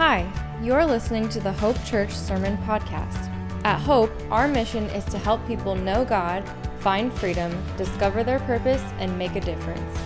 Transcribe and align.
Hi, 0.00 0.32
you're 0.62 0.86
listening 0.86 1.28
to 1.28 1.40
the 1.40 1.52
Hope 1.52 1.76
Church 1.84 2.14
Sermon 2.14 2.56
Podcast. 2.64 3.30
At 3.64 3.78
Hope, 3.80 4.10
our 4.30 4.48
mission 4.48 4.84
is 4.84 5.04
to 5.04 5.18
help 5.18 5.46
people 5.46 5.74
know 5.74 6.06
God, 6.06 6.42
find 6.78 7.12
freedom, 7.12 7.52
discover 7.76 8.24
their 8.24 8.38
purpose, 8.38 8.80
and 8.98 9.18
make 9.18 9.36
a 9.36 9.42
difference. 9.42 9.98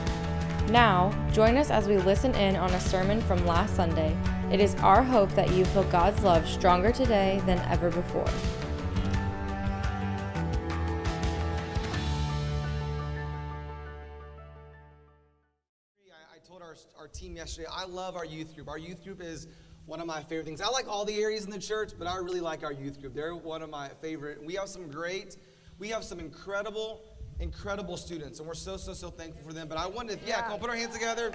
Now, 0.69 1.13
join 1.33 1.57
us 1.57 1.71
as 1.71 1.87
we 1.87 1.97
listen 1.99 2.35
in 2.35 2.57
on 2.57 2.73
a 2.73 2.81
sermon 2.81 3.21
from 3.21 3.47
last 3.47 3.77
Sunday. 3.77 4.17
It 4.51 4.59
is 4.59 4.75
our 4.81 5.01
hope 5.01 5.31
that 5.37 5.53
you 5.53 5.65
feel 5.65 5.85
God's 5.85 6.21
love 6.25 6.45
stronger 6.49 6.91
today 6.91 7.41
than 7.47 7.61
ever 7.61 7.89
before. 7.89 8.27
I, 16.35 16.39
told 16.45 16.63
our, 16.63 16.75
our 16.99 17.07
team 17.07 17.37
yesterday, 17.37 17.69
I 17.71 17.85
love 17.85 18.17
our 18.17 18.25
youth 18.25 18.57
group. 18.57 18.69
Our 18.69 18.77
youth 18.77 19.05
group 19.05 19.23
is 19.23 19.47
one 19.87 20.01
of 20.01 20.07
my 20.07 20.23
favorite 20.23 20.47
things. 20.47 20.61
I 20.61 20.69
like 20.69 20.89
all 20.89 21.05
the 21.05 21.17
areas 21.23 21.45
in 21.45 21.51
the 21.51 21.59
church, 21.59 21.93
but 21.99 22.07
I 22.07 22.17
really 22.17 22.41
like 22.41 22.63
our 22.65 22.73
youth 22.73 23.01
group. 23.01 23.15
They're 23.15 23.35
one 23.37 23.63
of 23.63 23.71
my 23.71 23.89
favorite. 24.01 24.43
We 24.45 24.55
have 24.55 24.69
some 24.69 24.89
great, 24.89 25.37
we 25.79 25.89
have 25.89 26.05
some 26.05 26.19
incredible, 26.21 27.03
incredible 27.39 27.97
students, 27.97 28.39
and 28.39 28.49
we're 28.49 28.55
so, 28.55 28.77
so, 28.79 28.95
so 28.95 29.11
thankful 29.11 29.43
for 29.47 29.53
them. 29.53 29.69
But 29.69 29.77
I 29.77 29.87
wanted, 29.87 30.21
yeah, 30.25 30.37
Yeah. 30.39 30.43
come 30.43 30.53
on, 30.55 30.59
put 30.61 30.71
our 30.71 30.77
hands 30.77 30.95
together. 30.95 31.33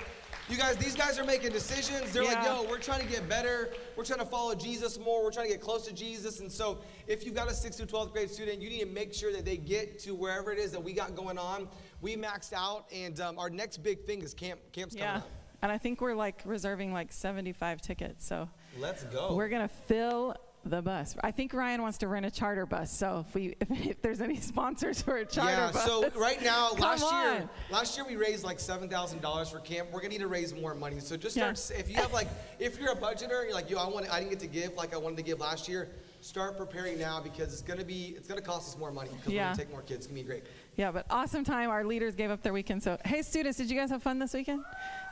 You 0.49 0.57
guys, 0.57 0.77
these 0.77 0.95
guys 0.95 1.20
are 1.20 1.23
making 1.26 1.52
decisions. 1.52 2.12
They're 2.12 2.23
like, 2.23 2.43
yo, 2.43 2.63
we're 2.67 2.80
trying 2.80 3.02
to 3.02 3.05
get 3.07 3.30
better. 3.30 3.71
We're 3.95 4.04
trying 4.05 4.17
to 4.20 4.26
follow 4.26 4.55
Jesus 4.55 4.98
more. 4.98 5.23
We're 5.23 5.29
trying 5.31 5.45
to 5.45 5.52
get 5.54 5.62
close 5.62 5.85
to 5.85 5.93
Jesus. 5.93 6.40
And 6.40 6.52
so, 6.52 6.79
if 7.05 7.23
you've 7.23 7.35
got 7.35 7.49
a 7.49 7.54
6th 7.54 7.76
through 7.77 7.85
12th 7.85 8.13
grade 8.13 8.31
student, 8.31 8.59
you 8.59 8.68
need 8.70 8.79
to 8.79 8.88
make 8.88 9.13
sure 9.13 9.31
that 9.31 9.45
they 9.45 9.57
get 9.57 9.99
to 9.99 10.16
wherever 10.16 10.52
it 10.52 10.57
is 10.57 10.71
that 10.71 10.84
we 10.84 10.91
got 10.93 11.13
going 11.16 11.38
on. 11.38 11.68
We 12.02 12.16
maxed 12.16 12.54
out, 12.54 12.85
and 12.91 13.20
um, 13.20 13.38
our 13.38 13.52
next 13.52 13.84
big 13.84 14.05
thing 14.05 14.23
is 14.23 14.34
camp. 14.34 14.59
Camp's 14.71 14.95
coming 14.95 15.07
Yeah. 15.07 15.18
up. 15.18 15.29
And 15.62 15.72
I 15.72 15.77
think 15.77 16.02
we're 16.02 16.16
like 16.16 16.41
reserving 16.45 16.94
like 16.94 17.12
75 17.12 17.81
tickets. 17.81 18.26
So 18.26 18.49
Let's 18.80 19.04
go. 19.05 19.36
we're 19.36 19.49
going 19.49 19.68
to 19.68 19.73
fill 19.73 20.35
the 20.66 20.82
bus. 20.82 21.16
I 21.22 21.32
think 21.32 21.54
Ryan 21.54 21.82
wants 21.82 21.98
to 21.99 22.07
rent 22.10 22.26
a 22.26 22.32
charter 22.32 22.66
bus. 22.66 22.91
So 22.91 23.26
if 23.27 23.34
we 23.34 23.55
if, 23.62 23.71
if 23.88 24.01
there's 24.01 24.20
any 24.21 24.35
sponsors 24.38 25.01
for 25.01 25.18
a 25.18 25.26
charter 25.26 25.51
yeah, 25.51 25.71
bus. 25.71 25.85
so 25.85 26.10
right 26.18 26.41
now, 26.43 26.71
last 26.79 27.10
year, 27.12 27.49
last 27.71 27.98
year 27.98 28.05
we 28.05 28.16
raised 28.18 28.43
like 28.43 28.60
seven 28.60 28.90
thousand 28.90 29.21
dollars 29.21 29.49
for 29.49 29.60
camp. 29.60 29.88
We're 29.91 29.99
gonna 30.01 30.10
need 30.10 30.20
to 30.20 30.27
raise 30.27 30.54
more 30.54 30.76
money. 30.76 30.99
So 30.99 31.16
just 31.16 31.38
Yeah. 31.38 31.54
start. 31.54 31.79
If 31.79 31.90
you 31.90 31.96
have 31.96 32.12
like, 32.12 32.27
if 32.60 32.77
you're 32.79 32.91
a 32.91 32.96
budgeter, 32.96 33.40
and 33.40 33.46
you're 33.46 33.54
like, 33.54 33.70
yo, 33.70 33.77
I 33.79 33.88
want, 33.88 34.12
I 34.12 34.20
didn't 34.20 34.32
get 34.32 34.40
to 34.41 34.48
give 34.48 34.73
like 34.76 34.94
I 34.94 34.98
wanted 34.98 35.16
to 35.18 35.23
give 35.23 35.40
last 35.40 35.68
year. 35.70 35.90
Start 36.21 36.57
preparing 36.57 36.99
now 36.99 37.21
because 37.21 37.54
it's 37.54 37.62
gonna 37.62 37.85
be, 37.85 38.13
it's 38.18 38.27
gonna 38.27 38.41
cost 38.41 38.68
us 38.73 38.77
more 38.77 38.91
money 38.91 39.12
because 39.12 39.27
we're 39.27 39.35
Yeah. 39.35 39.46
gonna 39.54 39.57
take 39.57 39.71
more 39.71 39.82
kids. 39.82 39.99
It's 39.99 40.07
gonna 40.07 40.20
be 40.20 40.27
great. 40.27 40.44
Yeah, 40.76 40.91
but 40.91 41.05
awesome 41.10 41.46
time. 41.46 41.70
Our 41.70 41.85
leaders 41.85 42.16
gave 42.16 42.29
up 42.32 42.41
their 42.44 42.51
weekend. 42.54 42.84
So, 42.84 42.98
hey, 43.05 43.21
students, 43.21 43.57
did 43.57 43.70
you 43.71 43.77
guys 43.79 43.90
have 43.91 44.04
fun 44.04 44.20
this 44.20 44.34
weekend? 44.34 44.63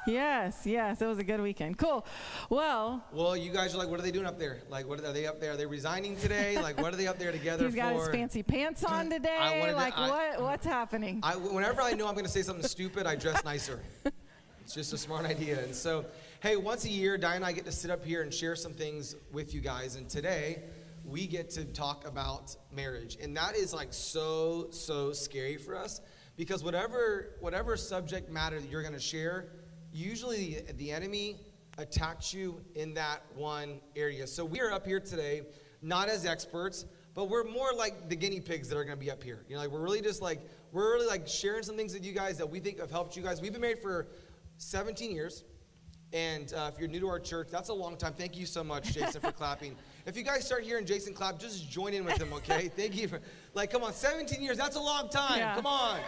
Yes, 0.07 0.61
yes, 0.65 1.01
it 1.01 1.05
was 1.05 1.19
a 1.19 1.23
good 1.23 1.41
weekend. 1.41 1.77
Cool. 1.77 2.05
Well, 2.49 3.03
Well, 3.11 3.35
you 3.35 3.51
guys 3.51 3.75
are 3.75 3.77
like, 3.77 3.89
what 3.89 3.99
are 3.99 4.03
they 4.03 4.11
doing 4.11 4.25
up 4.25 4.39
there? 4.39 4.59
Like, 4.69 4.87
what 4.87 4.99
are 5.01 5.11
they 5.11 5.27
up 5.27 5.39
there? 5.41 5.51
Are 5.53 5.57
they 5.57 5.65
resigning 5.65 6.15
today? 6.15 6.59
like, 6.61 6.79
what 6.81 6.93
are 6.93 6.97
they 6.97 7.07
up 7.07 7.19
there 7.19 7.31
together 7.31 7.65
he's 7.65 7.75
got 7.75 7.93
for? 7.93 7.99
his 8.01 8.09
fancy 8.09 8.41
pants 8.41 8.83
on 8.83 9.09
today. 9.09 9.57
wanted 9.59 9.73
to- 9.73 9.77
like, 9.77 9.97
I- 9.97 10.09
what 10.09 10.41
what's 10.41 10.65
happening? 10.65 11.19
I, 11.23 11.35
whenever 11.35 11.81
I 11.81 11.91
know 11.93 12.07
I'm 12.07 12.13
going 12.13 12.25
to 12.25 12.31
say 12.31 12.41
something 12.41 12.65
stupid, 12.65 13.05
I 13.05 13.15
dress 13.15 13.43
nicer. 13.43 13.81
It's 14.61 14.73
just 14.73 14.93
a 14.93 14.97
smart 14.97 15.25
idea. 15.25 15.61
And 15.63 15.73
so, 15.75 16.05
hey, 16.41 16.55
once 16.57 16.85
a 16.85 16.89
year, 16.89 17.17
Di 17.17 17.35
and 17.35 17.45
I 17.45 17.51
get 17.51 17.65
to 17.65 17.71
sit 17.71 17.91
up 17.91 18.03
here 18.03 18.21
and 18.21 18.33
share 18.33 18.55
some 18.55 18.73
things 18.73 19.15
with 19.31 19.53
you 19.53 19.61
guys. 19.61 19.95
And 19.95 20.09
today, 20.09 20.63
we 21.05 21.25
get 21.27 21.49
to 21.51 21.63
talk 21.63 22.05
about 22.07 22.55
marriage. 22.73 23.17
And 23.21 23.35
that 23.37 23.55
is 23.55 23.73
like 23.73 23.93
so, 23.93 24.67
so 24.71 25.13
scary 25.13 25.55
for 25.57 25.75
us 25.77 26.01
because 26.35 26.63
whatever, 26.65 27.35
whatever 27.39 27.77
subject 27.77 28.29
matter 28.29 28.59
that 28.59 28.69
you're 28.69 28.81
going 28.81 28.93
to 28.93 28.99
share, 28.99 29.45
usually 29.97 30.59
the, 30.77 30.91
enemy 30.91 31.37
attacks 31.77 32.33
you 32.33 32.61
in 32.75 32.93
that 32.93 33.21
one 33.35 33.79
area. 33.95 34.27
So 34.27 34.45
we 34.45 34.61
are 34.61 34.71
up 34.71 34.85
here 34.85 34.99
today, 34.99 35.41
not 35.81 36.09
as 36.09 36.25
experts, 36.25 36.85
but 37.13 37.29
we're 37.29 37.43
more 37.43 37.71
like 37.75 38.09
the 38.09 38.15
guinea 38.15 38.39
pigs 38.39 38.69
that 38.69 38.77
are 38.77 38.83
going 38.83 38.97
to 38.97 39.03
be 39.03 39.11
up 39.11 39.23
here. 39.23 39.43
You 39.47 39.55
know, 39.55 39.61
like 39.61 39.71
we're 39.71 39.81
really 39.81 40.01
just 40.01 40.21
like 40.21 40.41
we're 40.71 40.93
really 40.93 41.07
like 41.07 41.27
sharing 41.27 41.63
some 41.63 41.75
things 41.75 41.93
with 41.93 42.05
you 42.05 42.13
guys 42.13 42.37
that 42.37 42.49
we 42.49 42.59
think 42.59 42.79
have 42.79 42.91
helped 42.91 43.15
you 43.15 43.23
guys. 43.23 43.41
We've 43.41 43.51
been 43.51 43.61
married 43.61 43.79
for 43.79 44.07
17 44.57 45.11
years, 45.11 45.43
and 46.13 46.53
uh, 46.53 46.71
if 46.73 46.79
you're 46.79 46.89
new 46.89 46.99
to 46.99 47.07
our 47.07 47.19
church, 47.19 47.49
that's 47.51 47.69
a 47.69 47.73
long 47.73 47.97
time. 47.97 48.13
Thank 48.13 48.37
you 48.37 48.45
so 48.45 48.63
much, 48.63 48.93
Jason, 48.93 49.19
for 49.21 49.31
clapping. 49.33 49.75
If 50.05 50.15
you 50.15 50.23
guys 50.23 50.45
start 50.45 50.63
hearing 50.63 50.85
Jason 50.85 51.13
clap, 51.13 51.39
just 51.39 51.69
join 51.69 51.93
in 51.93 52.05
with 52.05 52.21
him, 52.21 52.31
okay? 52.33 52.69
Thank 52.69 52.95
you 52.95 53.07
for 53.07 53.19
like, 53.53 53.71
come 53.71 53.83
on, 53.83 53.93
17 53.93 54.41
years. 54.41 54.57
That's 54.57 54.77
a 54.77 54.81
long 54.81 55.09
time. 55.09 55.39
Yeah. 55.39 55.55
Come 55.55 55.65
on. 55.65 55.99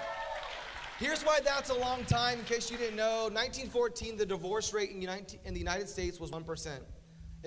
Here's 1.00 1.24
why 1.24 1.40
that's 1.40 1.70
a 1.70 1.80
long 1.80 2.04
time, 2.04 2.40
in 2.40 2.44
case 2.46 2.70
you 2.70 2.76
didn't 2.76 2.98
know. 2.98 3.30
1914, 3.32 4.18
the 4.18 4.26
divorce 4.26 4.74
rate 4.74 4.90
in, 4.92 5.00
the 5.00 5.60
United 5.60 5.88
States 5.88 6.20
was 6.20 6.30
1%. 6.30 6.36
In 6.36 6.42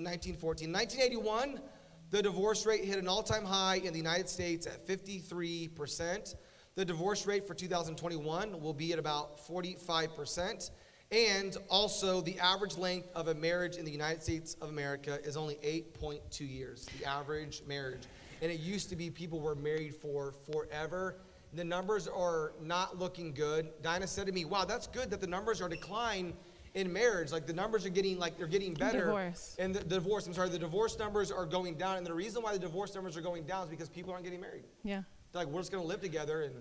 1914. 0.05 0.73
1981, 0.73 1.61
the 2.09 2.23
divorce 2.23 2.65
rate 2.65 2.83
hit 2.83 2.97
an 2.97 3.09
all 3.09 3.23
time 3.23 3.45
high 3.45 3.77
in 3.85 3.93
the 3.93 3.99
United 3.99 4.31
States 4.31 4.67
at 4.67 4.87
53%. 4.87 6.35
The 6.77 6.85
divorce 6.87 7.27
rate 7.27 7.47
for 7.47 7.53
2021 7.53 8.59
will 8.59 8.73
be 8.73 8.95
at 8.95 8.99
about 8.99 9.47
45%. 9.47 10.71
And 11.11 11.55
also, 11.69 12.23
the 12.23 12.41
average 12.41 12.79
length 12.79 13.11
of 13.15 13.29
a 13.29 13.35
marriage 13.35 13.77
in 13.77 13.85
the 13.85 13.93
United 13.93 14.23
States 14.23 14.57
of 14.63 14.71
America 14.71 15.19
is 15.25 15.37
only 15.37 15.57
8.2 15.57 16.51
years, 16.51 16.87
the 16.99 17.05
average 17.05 17.63
marriage. 17.67 18.05
And 18.41 18.51
it 18.51 18.61
used 18.61 18.89
to 18.89 18.97
be 18.97 19.11
people 19.11 19.41
were 19.41 19.55
married 19.55 19.95
for 19.95 20.33
forever. 20.51 21.17
The 21.55 21.65
numbers 21.65 22.09
are 22.09 22.53
not 22.63 22.99
looking 22.99 23.33
good. 23.35 23.69
Dinah 23.83 24.07
said 24.07 24.27
to 24.27 24.33
me, 24.33 24.45
Wow, 24.45 24.65
that's 24.65 24.87
good 24.87 25.11
that 25.11 25.21
the 25.21 25.27
numbers 25.27 25.61
are 25.61 25.69
declining 25.69 26.35
in 26.75 26.91
marriage. 26.93 27.31
Like 27.33 27.47
the 27.47 27.53
numbers 27.53 27.85
are 27.85 27.91
getting 27.91 28.19
like 28.19 28.39
they're 28.39 28.47
getting 28.47 28.73
better. 28.75 29.07
Divorce. 29.07 29.57
And 29.59 29.75
the, 29.75 29.81
the 29.81 29.97
divorce, 29.97 30.27
I'm 30.27 30.33
sorry, 30.33 30.49
the 30.49 30.59
divorce 30.59 30.99
numbers 30.99 31.31
are 31.31 31.45
going 31.45 31.75
down. 31.75 31.99
And 31.99 32.07
the 32.07 32.15
reason 32.15 32.43
why 32.43 32.53
the 32.53 32.59
divorce 32.59 32.95
numbers 32.95 33.17
are 33.17 33.21
going 33.21 33.45
down 33.45 33.65
is 33.65 33.69
because 33.71 33.89
people 33.91 34.13
aren't 34.13 34.25
getting 34.25 34.41
married. 34.41 34.65
yeah. 34.83 35.03
They're 35.33 35.45
like, 35.45 35.53
we're 35.53 35.61
just 35.61 35.73
gonna 35.73 35.85
live 35.85 36.01
together 36.03 36.43
and 36.43 36.55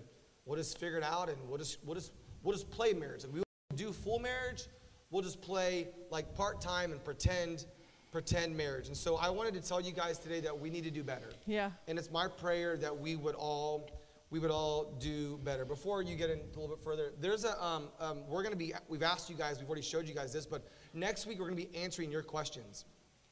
we'll 0.46 0.58
just 0.58 0.78
figure 0.78 0.98
it 0.98 1.04
out 1.04 1.28
and 1.30 1.38
we'll 1.48 1.58
just 1.58 1.78
we'll 1.86 1.96
just 1.96 2.14
we'll 2.44 2.56
just 2.56 2.70
play 2.70 2.94
marriage. 2.94 3.24
Like 3.24 3.34
we 3.34 3.40
won't 3.40 3.78
do 3.78 3.92
full 3.92 4.20
marriage, 4.20 4.68
we'll 5.10 5.24
just 5.24 5.42
play 5.42 5.88
like 6.10 6.34
part-time 6.36 6.92
and 6.92 7.04
pretend 7.04 7.66
pretend 8.12 8.56
marriage. 8.56 8.88
And 8.88 8.96
so 8.98 9.16
I 9.16 9.30
wanted 9.30 9.54
to 9.54 9.62
tell 9.62 9.80
you 9.80 9.92
guys 9.94 10.18
today 10.20 10.42
that 10.42 10.58
we 10.58 10.70
need 10.70 10.84
to 10.84 10.92
do 10.92 11.04
better. 11.04 11.30
Yeah. 11.46 11.72
And 11.88 11.98
it's 11.98 12.12
my 12.12 12.28
prayer 12.28 12.76
that 12.78 12.98
we 12.98 13.16
would 13.16 13.36
all 13.36 13.90
we 14.32 14.40
would 14.40 14.50
all 14.50 14.96
do 15.00 15.38
better. 15.44 15.66
Before 15.66 16.02
you 16.02 16.16
get 16.16 16.30
in 16.30 16.40
a 16.40 16.60
little 16.60 16.76
bit 16.76 16.84
further, 16.84 17.12
there's 17.20 17.44
a 17.44 17.64
um, 17.64 17.90
um, 18.00 18.28
we're 18.28 18.44
gonna 18.44 18.56
be 18.56 18.74
we've 18.88 19.04
asked 19.04 19.30
you 19.30 19.36
guys, 19.36 19.60
we've 19.60 19.68
already 19.68 19.82
showed 19.84 20.08
you 20.08 20.16
guys 20.16 20.34
this, 20.34 20.46
but 20.46 20.68
next 20.94 21.28
week 21.28 21.38
we're 21.38 21.46
gonna 21.46 21.56
be 21.58 21.70
answering 21.76 22.10
your 22.10 22.24
questions. 22.24 22.86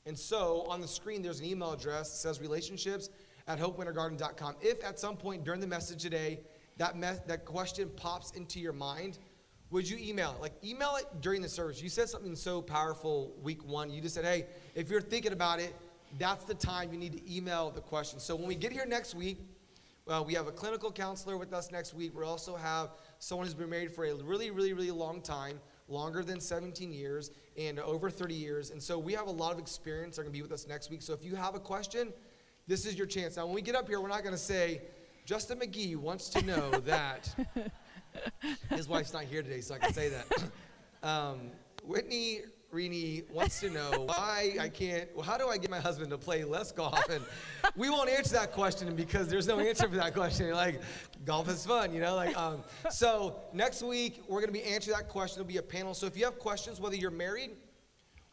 And 0.06 0.18
so 0.18 0.66
on 0.68 0.82
the 0.82 0.88
screen 0.88 1.22
there's 1.22 1.40
an 1.40 1.46
email 1.46 1.72
address 1.72 2.12
that 2.12 2.18
says 2.18 2.42
relationships 2.42 3.10
at 3.48 3.60
hopewintergarden.com. 3.60 4.56
If 4.62 4.84
at 4.84 5.00
some 5.00 5.16
point 5.16 5.46
during 5.46 5.62
the 5.62 5.68
message 5.68 6.02
today 6.02 6.42
that 6.78 6.98
me- 6.98 7.20
that 7.28 7.46
question 7.46 7.90
pops 7.96 8.32
into 8.32 8.60
your 8.60 8.74
mind, 8.74 9.20
would 9.70 9.90
you 9.90 9.98
email 9.98 10.32
it? 10.32 10.42
Like 10.42 10.54
email 10.64 10.98
it 10.98 11.06
during 11.22 11.42
the 11.42 11.50
service. 11.50 11.82
You 11.82 11.90
said 11.90 12.10
something 12.10 12.36
so 12.36 12.62
powerful 12.62 13.36
week 13.42 13.64
one. 13.64 13.90
You 13.90 14.02
just 14.02 14.16
said, 14.16 14.26
hey, 14.26 14.48
if 14.76 14.90
you're 14.90 15.02
thinking 15.02 15.32
about 15.32 15.60
it, 15.60 15.76
that's 16.18 16.44
the 16.44 16.56
time 16.56 16.92
you 16.92 16.98
need 16.98 17.14
to 17.14 17.34
email 17.36 17.70
the 17.70 17.82
question. 17.82 18.20
So 18.20 18.36
when 18.36 18.48
we 18.48 18.56
get 18.56 18.72
here 18.72 18.86
next 18.86 19.14
week, 19.14 19.40
well, 20.10 20.26
we 20.26 20.34
have 20.34 20.48
a 20.48 20.52
clinical 20.52 20.92
counselor 20.92 21.38
with 21.38 21.54
us 21.54 21.72
next 21.72 21.94
week. 21.94 22.18
We 22.18 22.24
also 22.24 22.56
have 22.56 22.90
someone 23.20 23.46
who's 23.46 23.54
been 23.54 23.70
married 23.70 23.92
for 23.92 24.06
a 24.06 24.16
really, 24.16 24.50
really, 24.50 24.74
really 24.74 24.90
long 24.90 25.22
time, 25.22 25.60
longer 25.88 26.24
than 26.24 26.40
17 26.40 26.92
years 26.92 27.30
and 27.56 27.80
over 27.80 28.10
30 28.10 28.34
years. 28.34 28.72
And 28.72 28.82
so 28.82 28.98
we 28.98 29.14
have 29.14 29.28
a 29.28 29.32
lot 29.32 29.54
of 29.54 29.60
experience. 29.60 30.16
They're 30.16 30.24
going 30.24 30.34
to 30.34 30.38
be 30.38 30.42
with 30.42 30.52
us 30.52 30.68
next 30.68 30.90
week. 30.90 31.04
So 31.04 31.14
if 31.14 31.24
you 31.24 31.36
have 31.36 31.54
a 31.54 31.60
question, 31.60 32.12
this 32.66 32.88
is 32.88 32.98
your 32.98 33.06
chance. 33.06 33.38
Now, 33.38 33.46
when 33.46 33.54
we 33.54 33.62
get 33.62 33.76
up 33.76 33.88
here, 33.88 34.02
we're 34.02 34.08
not 34.08 34.24
going 34.24 34.34
to 34.34 34.42
say, 34.42 34.82
Justin 35.26 35.60
McGee 35.60 35.96
wants 35.96 36.30
to 36.30 36.44
know 36.44 36.72
that. 36.86 37.30
His 38.72 38.88
wife's 38.88 39.14
not 39.14 39.26
here 39.26 39.44
today, 39.44 39.62
so 39.62 39.76
I 39.76 39.78
can 39.78 39.94
say 39.94 40.10
that. 40.10 40.26
Um, 41.02 41.52
Whitney 41.86 42.42
Rini 42.74 43.30
wants 43.32 43.60
to 43.62 43.70
know 43.70 43.92
why 44.06 44.56
I 44.60 44.70
can't. 44.70 45.10
Well, 45.16 45.24
how 45.24 45.38
do 45.38 45.48
I 45.48 45.58
get 45.58 45.70
my 45.70 45.80
husband 45.80 46.12
to 46.12 46.18
play 46.18 46.44
less 46.44 46.72
golf? 46.72 47.10
And 47.10 47.24
we 47.76 47.90
won't 47.90 48.10
answer 48.10 48.34
that 48.36 48.52
question 48.52 48.96
because 48.96 49.28
there's 49.28 49.48
no 49.48 49.60
answer 49.60 49.88
for 49.88 49.96
that 49.96 50.14
question. 50.14 50.46
You're 50.46 50.56
like, 50.56 50.82
golf 51.26 51.50
is 51.50 51.66
fun, 51.66 51.94
you 51.94 52.02
know. 52.02 52.16
Like, 52.16 52.38
um, 52.38 52.64
so 52.90 53.42
next 53.54 53.82
week 53.82 54.24
we're 54.28 54.42
gonna 54.42 54.52
be 54.52 54.64
answering 54.64 54.98
that 54.98 55.10
question. 55.10 55.42
It'll 55.42 55.48
be 55.48 55.58
a 55.58 55.64
panel. 55.64 55.94
So 55.94 56.06
if 56.06 56.16
you 56.16 56.26
have 56.26 56.40
questions, 56.40 56.80
whether 56.80 56.96
you're 56.96 57.12
married 57.12 57.52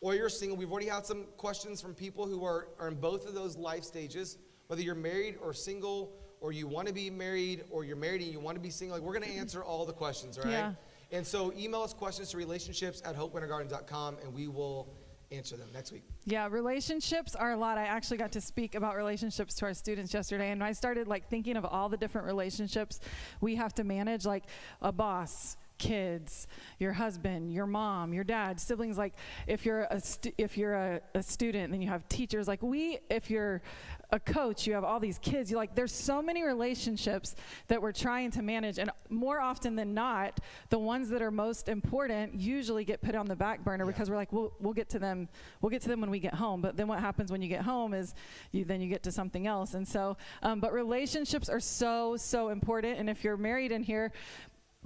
or 0.00 0.14
you're 0.14 0.28
single, 0.28 0.56
we've 0.56 0.70
already 0.70 0.88
had 0.88 1.06
some 1.06 1.24
questions 1.36 1.80
from 1.80 1.94
people 1.94 2.26
who 2.26 2.44
are, 2.44 2.68
are 2.78 2.88
in 2.88 2.96
both 2.96 3.26
of 3.26 3.34
those 3.34 3.56
life 3.56 3.84
stages. 3.84 4.38
Whether 4.66 4.82
you're 4.82 4.94
married 4.94 5.36
or 5.40 5.54
single, 5.54 6.12
or 6.40 6.52
you 6.52 6.66
want 6.66 6.86
to 6.86 6.92
be 6.92 7.08
married, 7.08 7.64
or 7.70 7.84
you're 7.84 7.96
married 7.96 8.20
and 8.20 8.30
you 8.30 8.40
want 8.40 8.56
to 8.56 8.60
be 8.60 8.68
single, 8.68 8.96
like 8.96 9.06
we're 9.06 9.14
gonna 9.14 9.26
answer 9.26 9.64
all 9.64 9.86
the 9.86 9.92
questions, 9.92 10.36
all 10.36 10.44
right? 10.44 10.52
Yeah. 10.52 10.72
And 11.12 11.26
so 11.26 11.52
email 11.56 11.82
us 11.82 11.92
questions 11.92 12.30
to 12.30 12.36
relationships 12.36 13.02
at 13.04 13.16
hopewintergarden.com 13.16 14.18
and 14.22 14.34
we 14.34 14.48
will 14.48 14.88
answer 15.32 15.56
them 15.56 15.68
next 15.72 15.92
week. 15.92 16.04
Yeah, 16.24 16.48
relationships 16.50 17.34
are 17.34 17.52
a 17.52 17.56
lot. 17.56 17.78
I 17.78 17.84
actually 17.84 18.18
got 18.18 18.32
to 18.32 18.40
speak 18.40 18.74
about 18.74 18.96
relationships 18.96 19.54
to 19.56 19.66
our 19.66 19.74
students 19.74 20.14
yesterday, 20.14 20.50
and 20.50 20.62
I 20.62 20.72
started 20.72 21.08
like 21.08 21.28
thinking 21.28 21.56
of 21.56 21.64
all 21.64 21.88
the 21.88 21.96
different 21.96 22.26
relationships 22.26 23.00
we 23.40 23.56
have 23.56 23.74
to 23.74 23.84
manage, 23.84 24.24
like 24.24 24.44
a 24.82 24.92
boss, 24.92 25.56
kids, 25.78 26.46
your 26.78 26.92
husband, 26.92 27.52
your 27.52 27.66
mom, 27.66 28.12
your 28.12 28.24
dad, 28.24 28.60
siblings. 28.60 28.96
Like 28.96 29.14
if 29.46 29.66
you're 29.66 29.86
a 29.90 30.00
stu- 30.00 30.32
if 30.38 30.56
you're 30.56 30.74
a, 30.74 31.00
a 31.14 31.22
student, 31.22 31.70
then 31.72 31.82
you 31.82 31.88
have 31.88 32.08
teachers. 32.08 32.48
Like 32.48 32.62
we, 32.62 32.98
if 33.10 33.30
you're 33.30 33.62
a 34.10 34.20
coach, 34.20 34.66
you 34.66 34.74
have 34.74 34.84
all 34.84 35.00
these 35.00 35.18
kids. 35.18 35.50
You 35.50 35.56
like 35.56 35.74
there's 35.74 35.92
so 35.92 36.22
many 36.22 36.42
relationships 36.44 37.34
that 37.68 37.80
we're 37.82 37.92
trying 37.92 38.30
to 38.32 38.42
manage, 38.42 38.78
and 38.78 38.90
more 39.08 39.40
often 39.40 39.74
than 39.76 39.94
not, 39.94 40.40
the 40.70 40.78
ones 40.78 41.08
that 41.08 41.22
are 41.22 41.30
most 41.30 41.68
important 41.68 42.34
usually 42.34 42.84
get 42.84 43.02
put 43.02 43.14
on 43.14 43.26
the 43.26 43.36
back 43.36 43.64
burner 43.64 43.84
Yeah. 43.84 43.90
because 43.90 44.08
we're 44.10 44.16
like, 44.16 44.32
we'll 44.32 44.52
we'll 44.60 44.74
get 44.74 44.88
to 44.90 44.98
them, 44.98 45.28
we'll 45.60 45.70
get 45.70 45.82
to 45.82 45.88
them 45.88 46.00
when 46.00 46.10
we 46.10 46.20
get 46.20 46.34
home. 46.34 46.60
But 46.60 46.76
then 46.76 46.86
what 46.86 47.00
happens 47.00 47.32
when 47.32 47.42
you 47.42 47.48
get 47.48 47.62
home 47.62 47.94
is 47.94 48.14
you 48.52 48.64
then 48.64 48.80
you 48.80 48.88
get 48.88 49.02
to 49.04 49.12
something 49.12 49.46
else, 49.46 49.74
and 49.74 49.86
so 49.86 50.16
um, 50.42 50.60
but 50.60 50.72
relationships 50.72 51.48
are 51.48 51.60
so 51.60 52.16
so 52.16 52.48
important, 52.50 52.98
and 52.98 53.10
if 53.10 53.24
you're 53.24 53.36
married 53.36 53.72
in 53.72 53.82
here 53.82 54.12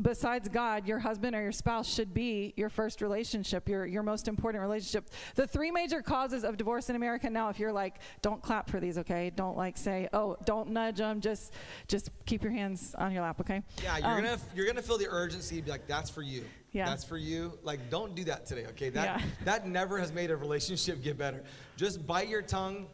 besides 0.02 0.48
God, 0.48 0.86
your 0.86 0.98
husband 0.98 1.34
or 1.36 1.42
your 1.42 1.52
spouse 1.52 1.88
should 1.92 2.12
be 2.14 2.54
your 2.56 2.68
first 2.68 3.00
relationship, 3.00 3.68
your, 3.68 3.86
your 3.86 4.02
most 4.02 4.28
important 4.28 4.62
relationship. 4.62 5.10
The 5.34 5.46
three 5.46 5.70
major 5.70 6.02
causes 6.02 6.44
of 6.44 6.56
divorce 6.56 6.88
in 6.90 6.96
America 6.96 7.28
now, 7.28 7.48
if 7.48 7.58
you're 7.58 7.72
like, 7.72 7.96
don't 8.22 8.42
clap 8.42 8.68
for 8.68 8.80
these, 8.80 8.98
okay? 8.98 9.30
Don't 9.34 9.56
like 9.56 9.76
say, 9.76 10.08
oh, 10.12 10.36
don't 10.44 10.70
nudge 10.70 10.98
them. 10.98 11.20
Just, 11.20 11.52
just 11.88 12.10
keep 12.26 12.42
your 12.42 12.52
hands 12.52 12.94
on 12.98 13.12
your 13.12 13.22
lap, 13.22 13.40
okay? 13.40 13.62
Yeah, 13.82 13.98
you're 13.98 14.06
Um, 14.08 14.16
gonna 14.24 14.38
you're 14.54 14.66
gonna 14.66 14.82
feel 14.82 14.98
the 14.98 15.08
urgency 15.08 15.60
be 15.60 15.70
like, 15.70 15.86
that's 15.86 16.10
for 16.10 16.22
you. 16.22 16.44
Yeah. 16.72 16.86
That's 16.86 17.04
for 17.04 17.16
you. 17.18 17.58
Like, 17.62 17.90
don't 17.90 18.14
do 18.14 18.24
that 18.24 18.46
today, 18.46 18.66
okay? 18.70 18.90
That 18.90 19.20
Yeah. 19.20 19.26
that 19.44 19.66
never 19.66 19.98
has 19.98 20.12
made 20.12 20.30
a 20.30 20.36
relationship 20.36 21.02
get 21.02 21.18
better. 21.18 21.42
Just 21.76 22.06
bite 22.06 22.28
your 22.28 22.42
tongue. 22.42 22.86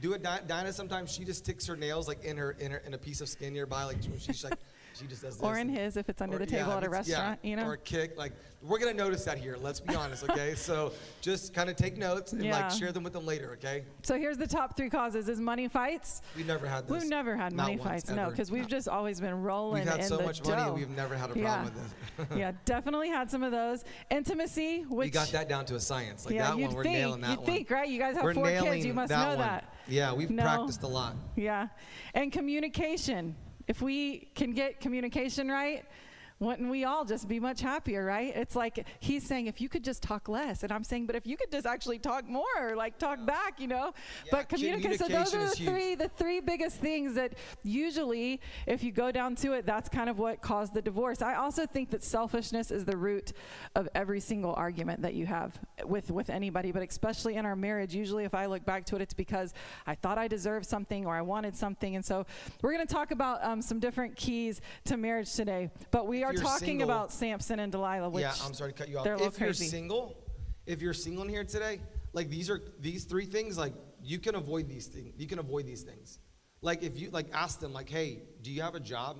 Do 0.00 0.14
it. 0.14 0.22
Di- 0.22 0.40
Dinah 0.46 0.72
sometimes 0.72 1.12
she 1.12 1.24
just 1.24 1.44
sticks 1.44 1.66
her 1.66 1.76
nails 1.76 2.08
like 2.08 2.24
in 2.24 2.36
her 2.36 2.52
in 2.52 2.72
her 2.72 2.78
in 2.86 2.94
a 2.94 2.98
piece 2.98 3.20
of 3.20 3.28
skin 3.28 3.52
nearby. 3.52 3.84
Like 3.84 3.98
she's 4.18 4.42
like 4.44 4.58
she 5.02 5.08
just 5.08 5.22
does 5.22 5.36
this. 5.36 5.42
Or 5.42 5.58
in 5.58 5.68
his 5.68 5.96
if 5.96 6.08
it's 6.08 6.22
under 6.22 6.36
or- 6.36 6.38
the 6.38 6.46
table 6.46 6.68
yeah, 6.70 6.76
at 6.76 6.82
a 6.84 6.86
it's- 6.86 7.08
yeah, 7.08 7.16
restaurant, 7.16 7.40
you 7.42 7.56
know? 7.56 7.66
Or 7.66 7.72
a 7.74 7.78
kick. 7.78 8.16
Like 8.16 8.32
we're 8.62 8.78
gonna 8.78 8.94
notice 8.94 9.24
that 9.24 9.38
here. 9.38 9.56
Let's 9.60 9.80
be 9.80 9.94
honest, 9.96 10.22
okay? 10.30 10.54
so 10.54 10.92
just 11.20 11.52
kind 11.52 11.68
of 11.68 11.74
take 11.76 11.96
notes 11.96 12.32
and 12.32 12.44
Yeah. 12.44 12.52
like 12.60 12.70
share 12.70 12.92
them 12.92 13.02
with 13.02 13.12
them 13.12 13.26
later, 13.26 13.52
okay? 13.54 13.84
So 14.04 14.16
here's 14.16 14.38
the 14.38 14.46
top 14.46 14.76
three 14.76 14.88
causes: 14.88 15.28
is 15.28 15.40
money 15.40 15.66
fights. 15.68 16.22
We've 16.36 16.46
never 16.46 16.66
had 16.66 16.86
this. 16.86 17.02
We've 17.02 17.10
never 17.10 17.36
had 17.36 17.52
Not 17.52 17.64
money 17.64 17.76
once, 17.76 17.88
fights, 17.88 18.10
no, 18.10 18.30
because 18.30 18.50
we've 18.50 18.68
just 18.68 18.88
always 18.88 19.20
been 19.20 19.42
rolling 19.42 19.82
We've 19.82 19.90
had 19.92 20.00
in 20.00 20.06
so 20.06 20.18
the 20.18 20.22
much 20.24 20.40
dough. 20.42 20.54
money, 20.56 20.70
we've 20.72 20.90
never 20.96 21.16
had 21.16 21.30
a 21.30 21.34
problem 21.34 21.64
with 21.64 21.74
this. 22.28 22.38
yeah, 22.38 22.52
definitely 22.64 23.08
had 23.08 23.30
some 23.30 23.42
of 23.42 23.50
those. 23.50 23.84
Intimacy, 24.10 24.82
which 24.88 25.06
we 25.06 25.10
got 25.10 25.28
that 25.32 25.48
down 25.48 25.64
to 25.66 25.74
a 25.74 25.80
science. 25.80 26.24
Like 26.26 26.34
yeah, 26.36 26.50
that 26.50 26.58
you'd 26.58 26.66
one, 26.68 26.76
we're 26.76 26.82
think, 26.84 26.94
nailing 26.98 27.20
that 27.22 27.30
you'd 27.30 27.38
one. 27.38 27.46
think, 27.46 27.70
right? 27.70 27.88
You 27.88 27.98
guys 27.98 28.14
have 28.14 28.24
We're 28.24 28.34
four 28.34 28.46
kids, 28.48 28.86
you 28.86 28.94
must 28.94 29.08
that 29.08 29.22
know 29.22 29.28
one. 29.30 29.38
that. 29.38 29.74
Yeah, 29.88 30.12
we've 30.12 30.30
No. 30.30 30.44
practiced 30.44 30.82
a 30.84 30.86
lot. 30.86 31.16
Yeah. 31.34 31.66
And 32.14 32.30
communication. 32.30 33.34
If 33.68 33.80
we 33.80 34.28
can 34.34 34.52
get 34.52 34.80
communication 34.80 35.48
right, 35.48 35.84
wouldn't 36.38 36.70
we 36.70 36.84
all 36.84 37.04
just 37.04 37.28
be 37.28 37.38
much 37.40 37.60
happier, 37.60 38.04
right? 38.04 38.34
It's 38.34 38.56
like 38.56 38.86
he's 39.00 39.24
saying, 39.24 39.46
if 39.46 39.60
you 39.60 39.68
could 39.68 39.84
just 39.84 40.02
talk 40.02 40.28
less. 40.28 40.62
And 40.62 40.72
I'm 40.72 40.84
saying, 40.84 41.06
but 41.06 41.16
if 41.16 41.26
you 41.26 41.36
could 41.36 41.50
just 41.50 41.66
actually 41.66 41.98
talk 41.98 42.28
more, 42.28 42.74
like 42.76 42.98
talk 42.98 43.24
back, 43.24 43.60
you 43.60 43.68
know? 43.68 43.92
but 44.30 44.38
Yeah, 44.50 44.56
communicate. 44.56 44.98
So 44.98 45.08
those 45.08 45.34
are 45.34 45.48
the 45.48 45.54
huge. 45.54 45.68
three, 45.68 45.94
the 45.94 46.08
three 46.08 46.40
biggest 46.40 46.78
things 46.78 47.14
that 47.14 47.34
usually, 47.62 48.40
if 48.66 48.82
you 48.82 48.92
go 48.92 49.10
down 49.10 49.34
to 49.36 49.52
it, 49.52 49.66
that's 49.66 49.88
kind 49.88 50.08
of 50.10 50.18
what 50.18 50.40
caused 50.40 50.74
the 50.74 50.82
divorce. 50.82 51.22
I 51.22 51.34
also 51.34 51.66
think 51.66 51.90
that 51.90 52.02
selfishness 52.02 52.70
is 52.70 52.84
the 52.84 52.96
root 52.96 53.32
of 53.74 53.88
every 53.94 54.20
single 54.20 54.54
argument 54.54 55.02
that 55.02 55.14
you 55.14 55.26
have 55.26 55.58
with, 55.84 56.10
with 56.10 56.30
anybody, 56.30 56.72
but 56.72 56.82
especially 56.82 57.36
in 57.36 57.46
our 57.46 57.56
marriage. 57.56 57.94
Usually, 57.94 58.24
if 58.24 58.34
I 58.34 58.46
look 58.46 58.64
back 58.64 58.84
to 58.86 58.96
it, 58.96 59.02
it's 59.02 59.14
because 59.14 59.54
I 59.86 59.94
thought 59.94 60.18
I 60.18 60.28
deserved 60.28 60.66
something 60.66 61.06
or 61.06 61.14
I 61.14 61.22
wanted 61.22 61.56
something. 61.56 61.96
And 61.96 62.04
so 62.04 62.26
we're 62.62 62.72
going 62.72 62.86
to 62.86 62.92
talk 62.92 63.10
about 63.10 63.44
um, 63.44 63.62
some 63.62 63.78
different 63.78 64.16
keys 64.16 64.60
to 64.86 64.96
marriage 64.96 65.32
today. 65.32 65.70
But 65.90 66.06
we 66.06 66.24
are 66.24 66.31
you're 66.34 66.42
talking 66.42 66.66
single- 66.66 66.88
about 66.90 67.12
Samson 67.12 67.58
and 67.60 67.70
Delilah, 67.72 68.10
which 68.10 68.22
yeah, 68.22 68.34
I'm 68.44 68.54
sorry 68.54 68.72
to 68.72 68.78
cut 68.78 68.88
you 68.88 68.98
off. 68.98 69.04
they're 69.04 69.14
If 69.14 69.20
you're 69.38 69.48
crazy. 69.48 69.66
single, 69.66 70.16
if 70.66 70.80
you're 70.82 70.94
single 70.94 71.22
in 71.24 71.28
here 71.28 71.44
today, 71.44 71.80
like 72.12 72.28
these 72.30 72.50
are 72.50 72.60
these 72.80 73.04
three 73.04 73.26
things, 73.26 73.56
like 73.58 73.72
you 74.02 74.18
can 74.18 74.34
avoid 74.34 74.68
these 74.68 74.86
things. 74.86 75.14
You 75.18 75.26
can 75.26 75.38
avoid 75.38 75.66
these 75.66 75.82
things. 75.82 76.18
Like 76.60 76.82
if 76.82 76.98
you 76.98 77.10
like 77.10 77.26
ask 77.32 77.60
them, 77.60 77.72
like, 77.72 77.88
hey, 77.88 78.22
do 78.42 78.50
you 78.50 78.62
have 78.62 78.74
a 78.74 78.80
job? 78.80 79.16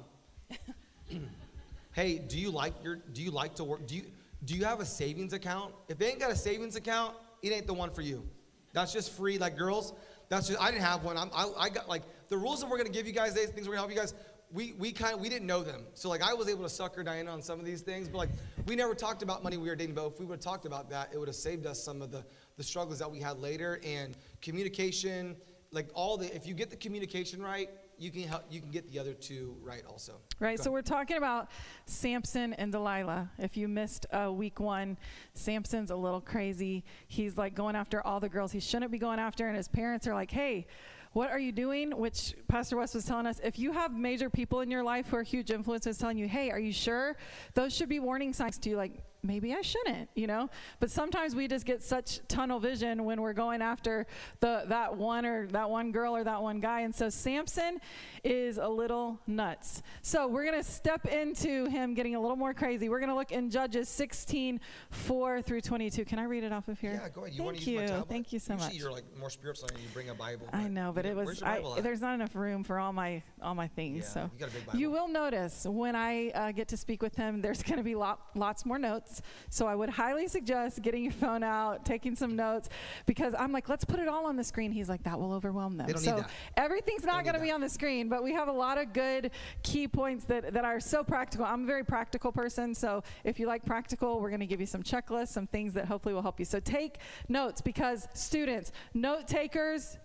hey, 1.93 2.19
do 2.19 2.39
you 2.39 2.51
like 2.51 2.75
your 2.83 2.97
do 2.97 3.23
you 3.23 3.31
like 3.31 3.55
to 3.57 3.65
work? 3.65 3.87
Do 3.87 3.97
you 3.97 4.03
do 4.45 4.55
you 4.55 4.65
have 4.65 4.81
a 4.81 4.85
savings 4.87 5.33
account? 5.33 5.75
If 5.89 5.99
they 5.99 6.09
ain't 6.09 6.21
got 6.21 6.31
a 6.31 6.37
savings 6.37 6.77
account, 6.77 7.17
it 7.43 7.53
ain't 7.53 7.67
the 7.67 7.75
one 7.75 7.91
for 7.91 8.03
you. 8.03 8.29
That's 8.73 8.93
just 8.93 9.13
free. 9.13 9.39
Like 9.39 9.57
girls, 9.57 9.93
that's 10.29 10.49
just 10.49 10.61
I 10.61 10.71
didn't 10.71 10.85
have 10.85 11.05
one. 11.05 11.17
I'm, 11.17 11.31
I, 11.35 11.51
I 11.59 11.69
got 11.69 11.89
like 11.89 12.03
the 12.29 12.37
rules 12.39 12.61
that 12.61 12.71
we're 12.71 12.79
gonna 12.79 12.89
give 12.91 13.07
you 13.07 13.13
guys, 13.13 13.35
these 13.35 13.51
things 13.51 13.69
we're 13.69 13.75
gonna 13.75 13.87
help 13.87 13.91
you 13.91 13.97
guys. 13.97 14.15
We 14.53 14.75
we 14.79 14.93
kind 14.93 15.15
of, 15.15 15.21
we 15.21 15.29
didn't 15.31 15.47
know 15.47 15.63
them, 15.63 15.87
so 15.95 16.09
like 16.11 16.23
I 16.23 16.35
was 16.35 16.49
able 16.49 16.63
to 16.63 16.69
sucker 16.69 17.03
Diana 17.03 17.31
on 17.31 17.41
some 17.41 17.59
of 17.59 17.65
these 17.65 17.81
things, 17.81 18.09
but 18.09 18.19
like 18.19 18.29
we 18.67 18.77
never 18.77 18.95
talked 18.95 19.23
about 19.23 19.43
money 19.43 19.57
we 19.57 19.69
were 19.69 19.77
dating. 19.77 19.95
But 19.95 20.07
if 20.09 20.21
we 20.21 20.27
would 20.27 20.35
have 20.35 20.45
talked 20.45 20.67
about 20.67 20.91
that, 20.91 21.09
it 21.13 21.19
would 21.19 21.29
have 21.29 21.37
saved 21.37 21.65
us 21.67 21.83
some 21.83 22.03
of 22.03 22.11
the 22.11 22.25
the 22.59 22.63
struggles 22.63 22.99
that 22.99 23.11
we 23.11 23.19
had 23.19 23.39
later 23.39 23.81
and 23.85 24.15
communication. 24.43 25.37
Like 25.71 25.89
all 25.95 26.19
the 26.19 26.35
if 26.37 26.47
you 26.47 26.53
get 26.53 26.69
the 26.69 26.77
communication 26.77 27.43
right, 27.43 27.71
you 27.97 28.11
can 28.11 28.25
help 28.25 28.45
you 28.51 28.61
can 28.61 28.71
get 28.71 28.91
the 28.93 28.99
other 28.99 29.15
two 29.15 29.57
right 29.63 29.83
also. 29.89 30.21
Right, 30.39 30.59
Go 30.59 30.65
so 30.65 30.71
ahead. 30.71 30.73
we're 30.75 30.83
talking 30.83 31.17
about 31.17 31.51
Samson 31.87 32.53
and 32.55 32.71
Delilah. 32.73 33.31
If 33.39 33.57
you 33.57 33.69
missed 33.69 34.05
uh, 34.13 34.31
week 34.31 34.61
one, 34.61 34.99
Samson's 35.33 35.91
a 35.91 35.97
little 35.97 36.21
crazy. 36.21 36.85
He's 37.09 37.39
like 37.39 37.55
going 37.55 37.75
after 37.75 38.07
all 38.07 38.21
the 38.21 38.29
girls 38.29 38.53
he 38.53 38.61
shouldn't 38.61 38.93
be 38.93 38.99
going 38.99 39.19
after, 39.19 39.47
and 39.49 39.57
his 39.57 39.69
parents 39.69 40.07
are 40.07 40.15
like, 40.15 40.31
hey, 40.31 40.67
what 41.13 41.31
are 41.31 41.39
you 41.39 41.53
doing? 41.53 41.91
Which 41.91 42.35
Pastor 42.49 42.77
Wes 42.77 42.95
was 42.95 43.05
telling 43.05 43.27
us 43.27 43.41
if 43.43 43.59
you 43.59 43.73
have 43.73 43.95
major 43.95 44.31
people 44.31 44.61
in 44.61 44.71
your 44.71 44.83
life 44.83 45.09
who 45.09 45.17
are 45.17 45.23
huge 45.23 45.51
influences 45.51 45.99
telling 45.99 46.19
you, 46.19 46.27
hey, 46.27 46.51
are 46.51 46.59
you 46.59 46.73
sure? 46.73 47.17
Those 47.55 47.75
should 47.75 47.89
be 47.89 48.01
warning 48.01 48.33
signs 48.33 48.59
to 48.59 48.71
you, 48.71 48.77
like, 48.77 49.03
maybe 49.23 49.55
I 49.55 49.61
shouldn't, 49.63 50.09
you 50.15 50.27
know? 50.27 50.49
But 50.81 50.91
sometimes 50.91 51.35
we 51.35 51.47
just 51.47 51.65
get 51.65 51.83
such 51.83 52.21
tunnel 52.29 52.59
vision 52.59 53.05
when 53.05 53.21
we're 53.21 53.33
going 53.33 53.63
after 53.63 54.07
the 54.41 54.65
that 54.69 54.97
one 54.97 55.25
or 55.25 55.47
that 55.49 55.71
one 55.71 55.93
girl 55.93 56.17
or 56.17 56.25
that 56.25 56.43
one 56.43 56.61
guy. 56.61 56.81
And 56.81 56.95
so 56.95 57.09
Samson 57.09 57.79
is 58.25 58.59
a 58.59 58.69
little 58.69 59.21
nuts. 59.27 59.83
So 60.03 60.27
we're 60.27 60.45
going 60.45 60.63
to 60.63 60.69
step 60.69 61.07
into 61.07 61.67
him 61.67 61.95
getting 61.95 62.15
a 62.15 62.21
little 62.21 62.37
more 62.37 62.55
crazy. 62.55 62.89
We're 62.89 63.01
going 63.01 63.11
to 63.11 63.15
look 63.15 63.33
in 63.33 63.51
Judges 63.51 63.89
16, 63.89 64.61
4 64.91 65.43
through 65.43 65.61
22. 65.61 66.05
Can 66.05 66.19
I 66.19 66.25
read 66.25 66.45
it 66.45 66.53
off 66.53 66.69
of 66.69 66.81
here? 66.81 67.01
Yeah, 67.03 67.09
go 67.09 67.23
ahead. 67.23 67.35
You 67.35 67.39
Thank 67.39 67.47
want 67.47 67.59
to 67.59 67.71
you. 67.71 67.73
use 67.73 67.81
my 67.83 67.87
tablet? 67.87 68.09
Thank 68.09 68.33
you 68.33 68.39
so 68.39 68.53
Usually 68.55 68.69
much. 68.71 68.79
You're 68.79 68.93
like 68.93 69.19
more 69.19 69.31
spiritual 69.31 69.69
and 69.69 69.79
you 69.79 69.89
bring 69.93 70.09
a 70.11 70.15
Bible. 70.15 70.49
I 70.53 70.69
know, 70.69 70.93
but 70.93 71.05
you 71.05 71.13
it 71.13 71.17
know, 71.17 71.25
was 71.25 71.43
I, 71.43 71.81
there's 71.81 72.01
not 72.01 72.15
enough 72.15 72.35
room 72.35 72.65
for 72.65 72.79
all 72.79 72.93
my 72.93 73.23
all 73.41 73.55
my 73.55 73.69
things. 73.69 74.05
Yeah, 74.05 74.11
so 74.13 74.31
you 74.33 74.41
got 74.41 74.49
a 74.49 74.53
big 74.53 74.67
Bible. 74.67 74.79
you 74.79 74.91
will 74.91 75.09
notice 75.09 75.67
when 75.69 75.95
I 75.97 76.31
uh, 76.31 76.53
get 76.53 76.69
to 76.69 76.77
speak 76.77 77.03
with 77.03 77.15
him, 77.17 77.41
there's 77.41 77.63
going 77.63 77.79
to 77.79 77.83
be 77.83 77.95
lot, 77.95 78.21
lots 78.35 78.65
more 78.67 78.79
notes. 78.79 79.12
So 79.51 79.67
I 79.67 79.75
would 79.75 79.91
highly 79.91 80.29
suggest 80.29 80.81
getting 80.81 81.03
your 81.03 81.13
phone 81.13 81.43
out, 81.43 81.85
taking 81.85 82.15
some 82.15 82.37
notes, 82.37 82.69
because 83.05 83.35
I'm 83.39 83.53
like, 83.53 83.69
let's 83.69 83.85
put 83.85 83.99
it 83.99 84.09
all 84.09 84.25
on 84.27 84.37
the 84.37 84.45
screen. 84.45 84.73
He's 84.73 84.89
like, 84.89 85.03
that 85.03 85.19
will 85.19 85.33
overwhelm 85.33 85.77
them. 85.77 85.95
So 85.97 86.25
everything's 86.57 87.05
not 87.05 87.25
going 87.25 87.35
to 87.35 87.41
be 87.41 87.51
on 87.51 87.61
the 87.61 87.69
screen, 87.69 88.09
but 88.09 88.23
we 88.23 88.33
have 88.33 88.49
a 88.49 88.53
lot 88.53 88.79
of 88.79 88.93
good 88.93 89.33
key 89.63 89.89
points 89.89 90.25
that, 90.27 90.55
that 90.55 90.65
are 90.65 90.81
so 90.81 91.03
practical. 91.03 91.45
I'm 91.45 91.65
a 91.65 91.67
very 91.67 91.85
practical 91.85 92.33
person, 92.33 92.75
so 92.75 93.03
if 93.25 93.39
you 93.41 93.47
like 93.47 93.65
practical, 93.65 94.21
we're 94.21 94.31
going 94.31 94.41
to 94.41 94.47
give 94.47 94.61
you 94.61 94.67
some 94.67 94.83
checklists, 94.83 95.29
some 95.29 95.47
things 95.47 95.75
that 95.75 95.87
hopefully 95.87 96.15
will 96.15 96.23
help 96.23 96.39
you. 96.39 96.45
So 96.45 96.61
take 96.61 96.99
notes 97.29 97.61
because 97.61 98.09
students, 98.15 98.73
note 98.95 99.27
takers, 99.27 99.99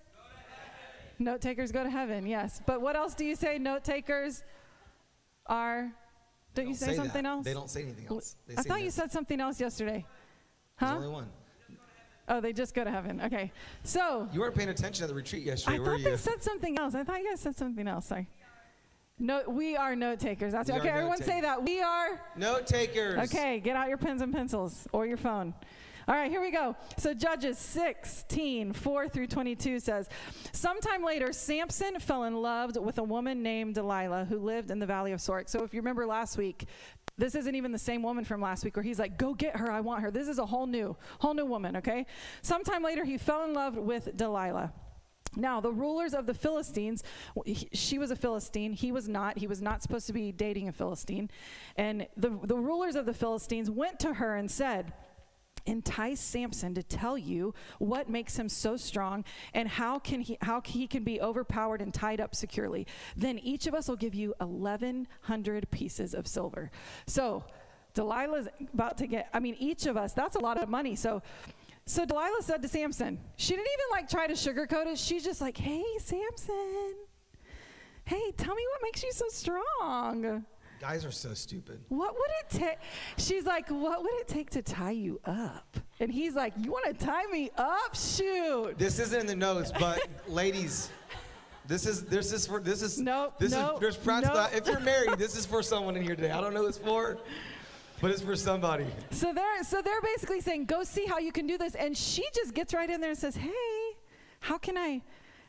Note 1.19 1.41
takers 1.41 1.71
go 1.71 1.83
to 1.83 1.89
heaven, 1.89 2.27
yes. 2.27 2.61
But 2.67 2.79
what 2.79 2.95
else 2.95 3.15
do 3.15 3.25
you 3.25 3.35
say? 3.35 3.57
Note 3.57 3.83
takers 3.83 4.43
are. 5.47 5.91
Don't 6.57 6.69
you 6.69 6.73
say, 6.73 6.87
that. 6.87 6.95
something 6.95 7.25
else? 7.25 7.45
They 7.45 7.53
don't 7.53 7.69
say 7.69 7.83
anything 7.83 8.07
else. 8.09 8.35
They 8.47 8.55
I 8.55 8.61
say 8.61 8.69
thought 8.69 8.81
you 8.81 8.89
said 8.89 9.11
something 9.11 9.39
else 9.39 9.59
yesterday. 9.59 10.05
There's 10.79 10.91
Huh? 10.91 10.97
only 10.97 11.09
one. 11.09 11.27
Oh, 12.29 12.41
they 12.41 12.51
just 12.51 12.73
go 12.73 12.83
to 12.83 12.89
heaven. 12.91 13.21
Okay. 13.21 13.51
So 13.83 14.27
You 14.33 14.39
weren't 14.41 14.55
paying 14.55 14.69
attention 14.69 15.03
at 15.03 15.09
the 15.09 15.15
retreat 15.15 15.43
yesterday, 15.43 15.79
I 15.79 15.85
thought 15.85 16.03
they 16.03 16.17
said 16.17 16.41
something 16.43 16.77
else. 16.77 16.95
I 16.95 17.03
thought 17.03 17.21
you 17.21 17.29
guys 17.29 17.39
said 17.39 17.55
something 17.55 17.87
else. 17.87 18.07
Sorry. 18.07 18.27
No, 19.19 19.43
we 19.47 19.75
are 19.77 19.95
note 19.95 20.19
takers. 20.19 20.51
That's 20.51 20.69
okay. 20.69 20.89
Everyone 20.89 21.21
say 21.21 21.41
that. 21.41 21.63
We 21.63 21.81
are. 21.81 22.21
Note 22.35 22.67
takers. 22.67 23.17
Okay, 23.31 23.59
get 23.59 23.75
out 23.75 23.87
your 23.87 23.97
pens 23.97 24.21
and 24.21 24.33
pencils 24.33 24.87
or 24.91 25.05
your 25.05 25.17
phone. 25.17 25.53
All 26.09 26.15
right, 26.15 26.31
here 26.31 26.39
we 26.39 26.51
go. 26.51 26.73
So 26.97 27.13
Judges 27.13 27.57
16, 27.57 28.71
4 28.71 29.09
through 29.09 29.27
22 29.27 29.81
says, 29.81 30.07
Sometime 30.53 31.03
later, 31.03 31.33
Samson 31.33 31.99
fell 31.99 32.23
in 32.23 32.41
love 32.41 32.77
with 32.77 32.97
a 32.97 33.03
woman 33.03 33.43
named 33.43 33.75
Delilah 33.75 34.23
who 34.23 34.39
lived 34.39 34.71
in 34.71 34.79
the 34.79 34.85
valley 34.85 35.11
of 35.11 35.19
Sorek. 35.19 35.49
So 35.49 35.65
if 35.65 35.73
you 35.73 35.81
remember 35.81 36.05
last 36.05 36.37
week, 36.37 36.65
this 37.17 37.35
isn't 37.35 37.53
even 37.53 37.73
the 37.73 37.77
same 37.77 38.03
woman 38.03 38.23
from 38.23 38.39
last 38.39 38.63
week 38.63 38.77
where 38.77 38.83
he's 38.83 38.99
like, 38.99 39.17
go 39.17 39.33
get 39.33 39.57
her, 39.57 39.69
I 39.69 39.81
want 39.81 40.01
her. 40.01 40.09
This 40.09 40.29
is 40.29 40.39
a 40.39 40.45
whole 40.45 40.65
new, 40.65 40.95
whole 41.19 41.33
new 41.33 41.45
woman, 41.45 41.75
okay? 41.75 42.05
Sometime 42.41 42.83
later, 42.83 43.03
he 43.03 43.17
fell 43.17 43.43
in 43.43 43.53
love 43.53 43.75
with 43.75 44.15
Delilah. 44.15 44.71
Now, 45.35 45.59
the 45.59 45.73
rulers 45.73 46.13
of 46.13 46.25
the 46.25 46.33
Philistines, 46.33 47.03
she 47.73 47.97
was 47.97 48.11
a 48.11 48.15
Philistine, 48.15 48.71
he 48.71 48.93
was 48.93 49.09
not. 49.09 49.37
He 49.37 49.45
was 49.45 49.61
not 49.61 49.83
supposed 49.83 50.07
to 50.07 50.13
be 50.13 50.31
dating 50.31 50.69
a 50.69 50.71
Philistine. 50.71 51.29
And 51.75 52.07
the, 52.15 52.39
the 52.43 52.55
rulers 52.55 52.95
of 52.95 53.05
the 53.05 53.13
Philistines 53.13 53.69
went 53.69 53.99
to 53.99 54.13
her 54.13 54.35
and 54.35 54.49
said, 54.49 54.93
entice 55.67 56.19
Samson 56.19 56.73
to 56.73 56.83
tell 56.83 57.17
you 57.17 57.53
what 57.77 58.09
makes 58.09 58.37
him 58.37 58.49
so 58.49 58.77
strong 58.77 59.23
and 59.53 59.67
how 59.67 59.99
can 59.99 60.21
he 60.21 60.37
how 60.41 60.61
he 60.61 60.87
can 60.87 61.03
be 61.03 61.21
overpowered 61.21 61.81
and 61.81 61.93
tied 61.93 62.19
up 62.19 62.33
securely. 62.33 62.87
Then 63.15 63.37
each 63.39 63.67
of 63.67 63.73
us 63.73 63.87
will 63.87 63.95
give 63.95 64.15
you 64.15 64.33
1100 64.39 65.69
pieces 65.69 66.13
of 66.13 66.27
silver. 66.27 66.71
So, 67.05 67.43
Delilah's 67.93 68.47
about 68.73 68.97
to 68.99 69.07
get, 69.07 69.27
I 69.33 69.39
mean, 69.39 69.55
each 69.59 69.87
of 69.87 69.97
us, 69.97 70.13
that's 70.13 70.35
a 70.35 70.39
lot 70.39 70.61
of 70.61 70.69
money. 70.69 70.95
So, 70.95 71.21
so 71.85 72.05
Delilah 72.05 72.41
said 72.41 72.61
to 72.61 72.67
Samson, 72.67 73.19
she 73.37 73.53
didn't 73.53 73.67
even 73.67 73.85
like 73.91 74.09
try 74.09 74.27
to 74.27 74.33
sugarcoat 74.33 74.87
it. 74.87 74.99
She's 74.99 75.23
just 75.23 75.41
like, 75.41 75.57
hey, 75.57 75.83
Samson, 75.99 76.95
hey, 78.05 78.31
tell 78.37 78.53
me 78.53 78.63
what 78.71 78.81
makes 78.83 79.03
you 79.03 79.11
so 79.11 79.25
strong. 79.29 80.45
Guys 80.79 81.03
are 81.05 81.11
so 81.11 81.33
stupid. 81.33 81.79
What 81.89 82.13
would 82.13 82.29
it 82.41 82.49
take? 82.49 82.77
She's 83.17 83.45
like, 83.45 83.67
what 83.69 84.03
would 84.03 84.13
it 84.19 84.27
take 84.27 84.51
to 84.51 84.61
tie 84.61 84.91
you 84.91 85.19
up? 85.25 85.77
And 85.99 86.11
he's 86.11 86.35
like, 86.35 86.53
you 86.61 86.71
want 86.71 86.85
to 86.85 87.05
tie 87.05 87.25
me 87.31 87.49
up? 87.57 87.95
Shoot. 87.95 88.77
This 88.77 88.99
isn't 88.99 89.19
in 89.21 89.25
the 89.25 89.35
notes, 89.35 89.71
but 89.79 90.07
ladies, 90.27 90.91
this 91.65 91.87
is 91.87 92.03
this 92.05 92.31
is 92.31 92.45
for 92.45 92.59
this 92.59 92.81
is 92.83 92.99
Nope, 92.99 93.39
This 93.39 93.51
nope, 93.53 93.75
is 93.75 93.79
there's 93.79 93.97
practical. 93.97 94.37
nope. 94.37 94.51
If 94.53 94.67
you're 94.67 94.79
married, 94.79 95.17
this 95.17 95.35
is 95.35 95.45
for 95.47 95.63
someone 95.71 95.95
in 95.97 96.03
here 96.03 96.15
today. 96.15 96.31
I 96.31 96.39
don't 96.41 96.53
know 96.53 96.61
who 96.61 96.67
it's 96.67 96.77
for, 96.77 97.17
but 97.99 98.11
it's 98.11 98.21
for 98.21 98.35
somebody. 98.35 98.85
So 99.09 99.33
they're 99.33 99.63
so 99.63 99.81
they're 99.81 100.01
basically 100.01 100.41
saying, 100.41 100.65
"Go 100.65 100.83
see 100.83 101.05
how 101.05 101.17
you 101.17 101.31
can 101.31 101.47
do 101.47 101.57
this," 101.57 101.73
and 101.75 101.97
she 101.97 102.23
just 102.35 102.53
gets 102.53 102.73
right 102.73 102.89
in 102.89 103.01
there 103.01 103.09
and 103.09 103.19
says, 103.19 103.35
"Hey, 103.35 103.51
how 104.41 104.57
can 104.59 104.77
I? 104.77 105.01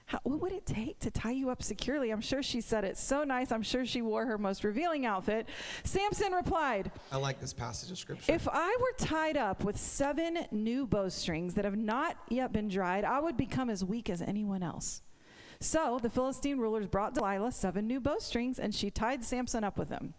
How, 0.08 0.18
what 0.22 0.40
would 0.40 0.52
it 0.52 0.64
take 0.64 0.98
to 1.00 1.10
tie 1.10 1.32
you 1.32 1.50
up 1.50 1.62
securely?" 1.62 2.10
I'm 2.10 2.22
sure 2.22 2.42
she 2.42 2.62
said 2.62 2.82
it 2.82 2.96
so 2.96 3.24
nice. 3.24 3.52
I'm 3.52 3.62
sure 3.62 3.84
she 3.84 4.00
wore 4.00 4.24
her 4.24 4.38
most 4.38 4.64
revealing 4.64 5.04
outfit. 5.04 5.46
Samson 5.84 6.32
replied, 6.32 6.90
I 7.12 7.18
like 7.18 7.40
this 7.40 7.52
passage 7.52 7.90
of 7.90 7.98
scripture. 7.98 8.32
"If 8.32 8.48
I 8.50 8.76
were 8.80 9.06
tied 9.06 9.36
up 9.36 9.64
with 9.64 9.76
seven 9.76 10.46
new 10.50 10.86
bowstrings 10.86 11.52
that 11.54 11.66
have 11.66 11.76
not 11.76 12.16
yet 12.30 12.52
been 12.52 12.68
dried, 12.68 13.04
I 13.04 13.20
would 13.20 13.36
become 13.36 13.68
as 13.68 13.84
weak 13.84 14.08
as 14.08 14.22
anyone 14.22 14.62
else." 14.62 15.02
So 15.60 15.98
the 16.00 16.08
Philistine 16.08 16.58
rulers 16.58 16.86
brought 16.86 17.12
Delilah 17.12 17.52
seven 17.52 17.86
new 17.86 18.00
bowstrings, 18.00 18.58
and 18.58 18.74
she 18.74 18.90
tied 18.90 19.24
Samson 19.24 19.62
up 19.62 19.76
with 19.76 19.90
them. 19.90 20.14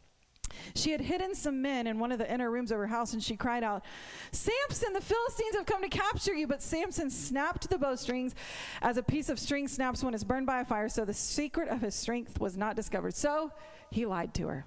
She 0.75 0.91
had 0.91 1.01
hidden 1.01 1.36
some 1.36 1.62
men 1.62 1.88
in 1.88 2.00
one 2.00 2.12
of 2.12 2.20
the 2.20 2.32
inner 2.32 2.50
rooms 2.50 2.72
of 2.72 2.77
her 2.77 2.88
house, 2.88 3.13
and 3.13 3.24
she 3.24 3.36
cried 3.36 3.63
out, 3.63 3.84
Samson, 4.32 4.94
the 4.94 5.01
Philistines 5.01 5.56
have 5.56 5.65
come 5.65 5.82
to 5.82 5.89
capture 5.89 6.34
you. 6.34 6.48
But 6.48 6.62
Samson 6.62 7.10
snapped 7.10 7.70
the 7.70 7.77
bowstrings 7.77 8.36
as 8.82 8.98
a 8.98 9.03
piece 9.03 9.29
of 9.29 9.39
string 9.39 9.68
snaps 9.68 10.03
when 10.03 10.13
it's 10.13 10.24
burned 10.24 10.46
by 10.46 10.62
a 10.62 10.65
fire, 10.65 10.89
so 10.89 11.06
the 11.06 11.13
secret 11.13 11.70
of 11.70 11.82
his 11.82 11.96
strength 11.96 12.39
was 12.39 12.58
not 12.58 12.75
discovered. 12.75 13.15
So 13.15 13.51
he 13.91 14.06
lied 14.06 14.34
to 14.36 14.48
her. 14.48 14.65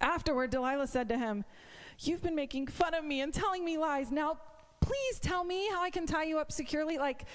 Afterward, 0.00 0.50
Delilah 0.50 0.86
said 0.86 1.08
to 1.10 1.18
him, 1.18 1.44
You've 1.98 2.22
been 2.22 2.34
making 2.34 2.66
fun 2.66 2.94
of 2.94 3.04
me 3.04 3.20
and 3.20 3.32
telling 3.32 3.64
me 3.64 3.78
lies. 3.78 4.10
Now, 4.10 4.38
please 4.80 5.20
tell 5.20 5.44
me 5.44 5.68
how 5.68 5.82
I 5.82 5.90
can 5.90 6.06
tie 6.06 6.24
you 6.24 6.38
up 6.38 6.50
securely. 6.50 6.98
Like, 6.98 7.26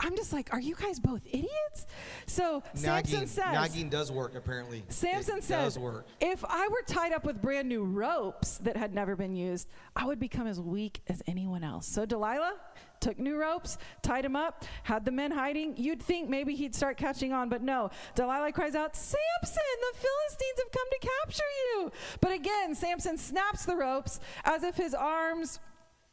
I'm 0.00 0.16
just 0.16 0.32
like, 0.32 0.52
are 0.52 0.60
you 0.60 0.74
guys 0.74 0.98
both 0.98 1.20
idiots? 1.26 1.86
So 2.26 2.62
Samson 2.74 3.12
nagging, 3.12 3.26
says, 3.28 3.52
nagging 3.52 3.88
does 3.90 4.10
work 4.10 4.34
apparently. 4.34 4.82
Samson 4.88 5.38
it 5.38 5.44
says, 5.44 5.74
does 5.74 5.78
work. 5.78 6.06
if 6.20 6.42
I 6.48 6.68
were 6.68 6.82
tied 6.86 7.12
up 7.12 7.24
with 7.24 7.40
brand 7.40 7.68
new 7.68 7.84
ropes 7.84 8.58
that 8.58 8.76
had 8.76 8.94
never 8.94 9.14
been 9.14 9.36
used, 9.36 9.68
I 9.94 10.06
would 10.06 10.18
become 10.18 10.46
as 10.46 10.60
weak 10.60 11.02
as 11.08 11.22
anyone 11.26 11.62
else. 11.62 11.86
So 11.86 12.06
Delilah 12.06 12.54
took 13.00 13.18
new 13.18 13.36
ropes, 13.36 13.78
tied 14.02 14.24
him 14.24 14.36
up, 14.36 14.64
had 14.84 15.04
the 15.04 15.10
men 15.10 15.30
hiding. 15.30 15.76
You'd 15.76 16.02
think 16.02 16.28
maybe 16.28 16.54
he'd 16.54 16.74
start 16.74 16.96
catching 16.96 17.32
on, 17.32 17.48
but 17.48 17.62
no. 17.62 17.90
Delilah 18.14 18.52
cries 18.52 18.74
out, 18.74 18.96
Samson, 18.96 19.18
the 19.42 19.98
Philistines 19.98 20.58
have 20.58 20.72
come 20.72 20.86
to 20.90 21.08
capture 21.24 21.42
you. 21.64 21.92
But 22.20 22.32
again, 22.32 22.74
Samson 22.74 23.18
snaps 23.18 23.64
the 23.64 23.76
ropes 23.76 24.20
as 24.44 24.62
if 24.62 24.76
his 24.76 24.94
arms 24.94 25.60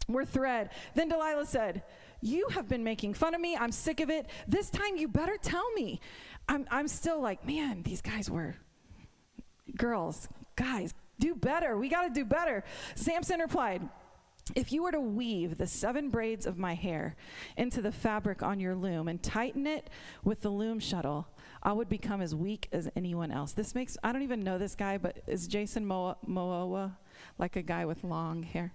were 0.07 0.25
thread. 0.25 0.69
Then 0.95 1.09
Delilah 1.09 1.45
said, 1.45 1.83
You 2.21 2.47
have 2.49 2.67
been 2.67 2.83
making 2.83 3.13
fun 3.13 3.35
of 3.35 3.41
me. 3.41 3.55
I'm 3.55 3.71
sick 3.71 3.99
of 3.99 4.09
it. 4.09 4.27
This 4.47 4.69
time 4.69 4.97
you 4.97 5.07
better 5.07 5.37
tell 5.37 5.69
me. 5.73 5.99
I'm, 6.47 6.65
I'm 6.71 6.87
still 6.87 7.21
like, 7.21 7.45
man, 7.45 7.83
these 7.83 8.01
guys 8.01 8.29
were 8.29 8.55
girls, 9.77 10.27
guys, 10.55 10.93
do 11.19 11.35
better. 11.35 11.77
We 11.77 11.89
got 11.89 12.03
to 12.03 12.09
do 12.09 12.25
better. 12.25 12.63
Samson 12.95 13.39
replied, 13.39 13.87
if 14.55 14.71
you 14.71 14.83
were 14.83 14.91
to 14.91 14.99
weave 14.99 15.57
the 15.57 15.67
seven 15.67 16.09
braids 16.09 16.45
of 16.45 16.57
my 16.57 16.73
hair 16.73 17.15
into 17.57 17.81
the 17.81 17.91
fabric 17.91 18.41
on 18.41 18.59
your 18.59 18.75
loom 18.75 19.07
and 19.07 19.21
tighten 19.21 19.67
it 19.67 19.89
with 20.23 20.41
the 20.41 20.49
loom 20.49 20.79
shuttle, 20.79 21.27
I 21.61 21.73
would 21.73 21.89
become 21.89 22.21
as 22.21 22.33
weak 22.33 22.69
as 22.71 22.87
anyone 22.95 23.31
else. 23.31 23.51
This 23.51 23.75
makes, 23.75 23.97
I 24.03 24.13
don't 24.13 24.21
even 24.21 24.43
know 24.43 24.57
this 24.57 24.75
guy, 24.75 24.97
but 24.97 25.17
is 25.27 25.47
Jason 25.47 25.85
Moa, 25.85 26.17
Moa 26.25 26.97
like 27.37 27.55
a 27.55 27.61
guy 27.61 27.85
with 27.85 28.03
long 28.03 28.43
hair? 28.43 28.73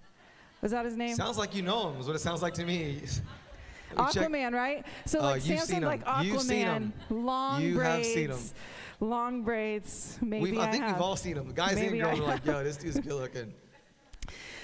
Was 0.63 0.71
that 0.71 0.85
his 0.85 0.95
name? 0.95 1.13
Sounds 1.15 1.37
like 1.37 1.53
you 1.53 1.61
know 1.61 1.89
him. 1.91 1.99
Is 1.99 2.07
what 2.07 2.15
it 2.15 2.19
sounds 2.19 2.41
like 2.41 2.53
to 2.55 2.65
me. 2.65 3.01
Aquaman, 3.95 4.53
right? 4.53 4.83
So 5.05 5.19
Oh, 5.19 5.23
like 5.23 5.35
you've 5.45 5.59
Samson's 5.59 5.69
seen 5.69 5.81
like 5.83 6.07
him. 6.07 6.25
You've 6.25 6.41
seen 6.41 6.65
Aquaman, 6.65 6.73
him. 6.73 6.93
long 7.25 7.61
You 7.61 7.79
have 7.79 7.93
braids, 8.01 8.13
seen 8.13 8.29
him. 8.31 8.39
long 8.99 9.43
braids. 9.43 10.17
Maybe 10.21 10.51
We've, 10.51 10.59
I 10.59 10.71
think 10.71 10.83
have. 10.83 10.95
we've 10.95 11.01
all 11.01 11.15
seen 11.15 11.37
him. 11.37 11.47
The 11.49 11.53
guys 11.53 11.75
Maybe 11.75 11.99
and 11.99 12.07
girls 12.07 12.19
I 12.19 12.23
are 12.23 12.27
like, 12.27 12.45
yo, 12.45 12.63
this 12.63 12.77
dude's 12.77 12.99
good 12.99 13.13
looking. 13.13 13.53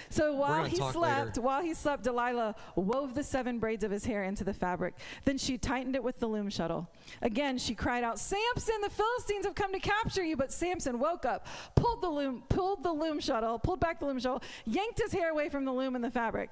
So 0.09 0.33
while 0.33 0.63
he 0.63 0.75
slept, 0.75 0.97
later. 0.97 1.41
while 1.41 1.61
he 1.61 1.73
slept, 1.73 2.03
Delilah 2.03 2.55
wove 2.75 3.13
the 3.13 3.23
seven 3.23 3.59
braids 3.59 3.83
of 3.83 3.91
his 3.91 4.05
hair 4.05 4.23
into 4.23 4.43
the 4.43 4.53
fabric. 4.53 4.95
Then 5.25 5.37
she 5.37 5.57
tightened 5.57 5.95
it 5.95 6.03
with 6.03 6.19
the 6.19 6.27
loom 6.27 6.49
shuttle. 6.49 6.89
Again, 7.21 7.57
she 7.57 7.75
cried 7.75 8.03
out, 8.03 8.17
"Samson, 8.19 8.81
the 8.81 8.89
Philistines 8.89 9.45
have 9.45 9.55
come 9.55 9.71
to 9.71 9.79
capture 9.79 10.23
you!" 10.23 10.35
But 10.35 10.51
Samson 10.51 10.99
woke 10.99 11.25
up, 11.25 11.47
pulled 11.75 12.01
the 12.01 12.09
loom, 12.09 12.43
pulled 12.49 12.83
the 12.83 12.91
loom 12.91 13.19
shuttle, 13.19 13.59
pulled 13.59 13.79
back 13.79 13.99
the 13.99 14.05
loom 14.05 14.19
shuttle, 14.19 14.41
yanked 14.65 14.99
his 14.99 15.11
hair 15.11 15.29
away 15.29 15.49
from 15.49 15.65
the 15.65 15.73
loom 15.73 15.95
and 15.95 16.03
the 16.03 16.11
fabric. 16.11 16.51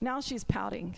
Now 0.00 0.20
she's 0.20 0.44
pouting. 0.44 0.96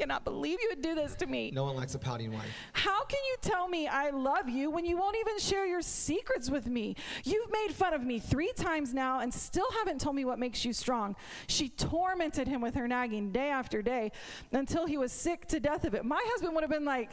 I 0.00 0.02
cannot 0.02 0.24
believe 0.24 0.58
you 0.62 0.70
would 0.70 0.80
do 0.80 0.94
this 0.94 1.14
to 1.16 1.26
me. 1.26 1.50
No 1.50 1.64
one 1.64 1.76
likes 1.76 1.94
a 1.94 1.98
pouting 1.98 2.32
wife. 2.32 2.46
How 2.72 3.04
can 3.04 3.18
you 3.28 3.36
tell 3.42 3.68
me 3.68 3.86
I 3.86 4.08
love 4.08 4.48
you 4.48 4.70
when 4.70 4.86
you 4.86 4.96
won't 4.96 5.14
even 5.20 5.38
share 5.38 5.66
your 5.66 5.82
secrets 5.82 6.48
with 6.48 6.66
me? 6.66 6.96
You've 7.22 7.52
made 7.52 7.74
fun 7.74 7.92
of 7.92 8.02
me 8.02 8.18
three 8.18 8.50
times 8.56 8.94
now 8.94 9.20
and 9.20 9.32
still 9.32 9.70
haven't 9.72 10.00
told 10.00 10.16
me 10.16 10.24
what 10.24 10.38
makes 10.38 10.64
you 10.64 10.72
strong. 10.72 11.16
She 11.48 11.68
tormented 11.68 12.48
him 12.48 12.62
with 12.62 12.76
her 12.76 12.88
nagging 12.88 13.30
day 13.30 13.50
after 13.50 13.82
day 13.82 14.12
until 14.52 14.86
he 14.86 14.96
was 14.96 15.12
sick 15.12 15.46
to 15.48 15.60
death 15.60 15.84
of 15.84 15.92
it. 15.92 16.02
My 16.02 16.22
husband 16.28 16.54
would 16.54 16.62
have 16.62 16.70
been 16.70 16.86
like, 16.86 17.10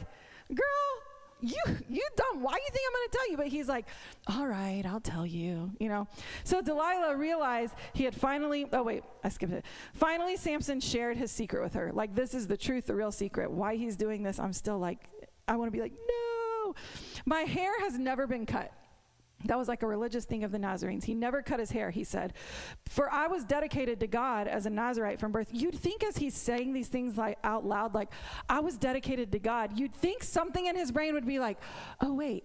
Girl, 0.48 0.64
you 1.40 1.62
you 1.88 2.02
dumb. 2.16 2.42
Why 2.42 2.52
do 2.52 2.60
you 2.60 2.70
think 2.70 2.84
I'm 2.86 2.92
going 2.92 3.08
to 3.10 3.16
tell 3.16 3.30
you? 3.30 3.36
But 3.36 3.46
he's 3.48 3.68
like, 3.68 3.86
all 4.26 4.46
right, 4.46 4.82
I'll 4.84 5.00
tell 5.00 5.26
you. 5.26 5.70
You 5.78 5.88
know. 5.88 6.08
So 6.44 6.60
Delilah 6.60 7.16
realized 7.16 7.74
he 7.92 8.04
had 8.04 8.14
finally. 8.14 8.66
Oh 8.72 8.82
wait, 8.82 9.04
I 9.22 9.28
skipped 9.28 9.52
it. 9.52 9.64
Finally, 9.94 10.36
Samson 10.36 10.80
shared 10.80 11.16
his 11.16 11.30
secret 11.30 11.62
with 11.62 11.74
her. 11.74 11.92
Like 11.92 12.14
this 12.14 12.34
is 12.34 12.46
the 12.46 12.56
truth, 12.56 12.86
the 12.86 12.94
real 12.94 13.12
secret. 13.12 13.50
Why 13.50 13.76
he's 13.76 13.96
doing 13.96 14.22
this, 14.22 14.38
I'm 14.38 14.52
still 14.52 14.78
like, 14.78 14.98
I 15.46 15.56
want 15.56 15.68
to 15.68 15.72
be 15.72 15.80
like, 15.80 15.92
no. 15.92 16.74
My 17.24 17.40
hair 17.40 17.80
has 17.80 17.98
never 17.98 18.26
been 18.26 18.46
cut. 18.46 18.72
That 19.44 19.56
was 19.56 19.68
like 19.68 19.84
a 19.84 19.86
religious 19.86 20.24
thing 20.24 20.42
of 20.42 20.50
the 20.50 20.58
Nazarenes. 20.58 21.04
He 21.04 21.14
never 21.14 21.42
cut 21.42 21.60
his 21.60 21.70
hair, 21.70 21.90
he 21.90 22.02
said. 22.02 22.32
For 22.88 23.08
I 23.12 23.28
was 23.28 23.44
dedicated 23.44 24.00
to 24.00 24.08
God 24.08 24.48
as 24.48 24.66
a 24.66 24.70
Nazarite 24.70 25.20
from 25.20 25.30
birth. 25.30 25.50
You'd 25.52 25.78
think 25.78 26.02
as 26.02 26.16
he's 26.16 26.34
saying 26.34 26.72
these 26.72 26.88
things 26.88 27.16
like 27.16 27.38
out 27.44 27.64
loud, 27.64 27.94
like, 27.94 28.10
I 28.48 28.58
was 28.58 28.76
dedicated 28.76 29.30
to 29.32 29.38
God, 29.38 29.78
you'd 29.78 29.94
think 29.94 30.24
something 30.24 30.66
in 30.66 30.74
his 30.74 30.90
brain 30.90 31.14
would 31.14 31.26
be 31.26 31.38
like, 31.38 31.58
oh, 32.00 32.14
wait, 32.14 32.44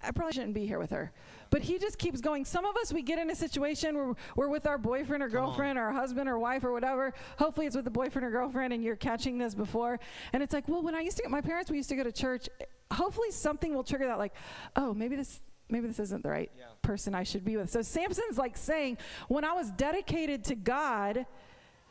I 0.00 0.12
probably 0.12 0.32
shouldn't 0.32 0.54
be 0.54 0.64
here 0.64 0.78
with 0.78 0.90
her. 0.90 1.12
But 1.50 1.62
he 1.62 1.76
just 1.78 1.98
keeps 1.98 2.20
going. 2.20 2.44
Some 2.44 2.64
of 2.64 2.76
us, 2.76 2.92
we 2.92 3.02
get 3.02 3.18
in 3.18 3.28
a 3.28 3.34
situation 3.34 3.96
where 3.96 4.14
we're 4.36 4.48
with 4.48 4.64
our 4.66 4.78
boyfriend 4.78 5.24
or 5.24 5.28
girlfriend 5.28 5.76
or 5.76 5.90
husband 5.90 6.28
or 6.28 6.38
wife 6.38 6.62
or 6.62 6.72
whatever. 6.72 7.12
Hopefully, 7.36 7.66
it's 7.66 7.74
with 7.74 7.84
the 7.84 7.90
boyfriend 7.90 8.24
or 8.24 8.30
girlfriend, 8.30 8.72
and 8.72 8.82
you're 8.84 8.96
catching 8.96 9.38
this 9.38 9.54
before. 9.54 9.98
And 10.32 10.42
it's 10.42 10.54
like, 10.54 10.68
well, 10.68 10.82
when 10.82 10.94
I 10.94 11.00
used 11.00 11.16
to 11.16 11.24
get 11.24 11.32
my 11.32 11.40
parents, 11.40 11.68
we 11.70 11.78
used 11.78 11.88
to 11.88 11.96
go 11.96 12.04
to 12.04 12.12
church. 12.12 12.48
Hopefully, 12.92 13.32
something 13.32 13.74
will 13.74 13.84
trigger 13.84 14.06
that, 14.06 14.18
like, 14.18 14.34
oh, 14.76 14.94
maybe 14.94 15.16
this. 15.16 15.40
Maybe 15.72 15.86
this 15.88 15.98
isn't 15.98 16.22
the 16.22 16.30
right 16.30 16.50
Yeah. 16.56 16.66
person 16.82 17.14
I 17.14 17.22
should 17.22 17.44
be 17.44 17.56
with. 17.56 17.70
So 17.70 17.82
Samson's 17.82 18.38
like 18.38 18.56
saying, 18.56 18.98
when 19.28 19.44
I 19.44 19.52
was 19.54 19.70
dedicated 19.72 20.44
to 20.44 20.54
God, 20.54 21.26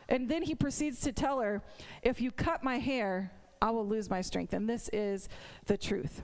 and 0.08 0.30
then 0.30 0.44
he 0.44 0.56
proceeds 0.56 1.02
to 1.02 1.12
tell 1.12 1.40
her, 1.40 1.62
if 2.04 2.22
you 2.22 2.32
cut 2.32 2.64
my 2.64 2.78
hair, 2.78 3.32
I 3.62 3.72
will 3.72 3.88
lose 3.88 4.10
my 4.10 4.22
strength. 4.22 4.54
And 4.54 4.70
this 4.70 4.90
is 4.94 5.28
the 5.66 5.78
truth. 5.78 6.24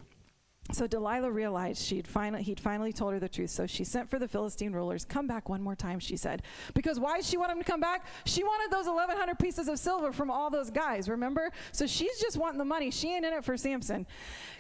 So 0.74 0.86
Delilah 0.86 1.32
realized 1.32 1.82
she'd 1.82 2.08
finally, 2.08 2.44
he'd 2.44 2.60
finally 2.60 2.92
told 2.92 3.14
her 3.14 3.20
the 3.20 3.30
truth. 3.30 3.52
So 3.52 3.68
she 3.68 3.84
sent 3.84 4.10
for 4.10 4.20
the 4.20 4.28
Philistine 4.28 4.74
rulers. 4.74 5.06
Come 5.06 5.26
back 5.26 5.48
one 5.48 5.62
more 5.62 5.76
time, 5.76 6.00
she 6.00 6.18
said. 6.18 6.42
Because 6.74 7.00
why 7.00 7.18
did 7.18 7.26
she 7.26 7.38
want 7.38 7.52
him 7.52 7.60
to 7.60 7.64
come 7.64 7.80
back? 7.80 8.06
She 8.26 8.44
wanted 8.44 8.72
those 8.72 8.86
1,100 8.86 9.40
pieces 9.40 9.70
of 9.70 9.80
silver 9.80 10.12
from 10.12 10.30
all 10.30 10.50
those 10.50 10.70
guys, 10.70 11.08
remember? 11.08 11.52
So 11.72 11.88
she's 11.88 12.20
just 12.20 12.38
wanting 12.38 12.58
the 12.58 12.66
money. 12.66 12.92
She 12.92 13.14
ain't 13.14 13.26
in 13.26 13.34
it 13.34 13.46
for 13.46 13.56
Samson. 13.56 14.06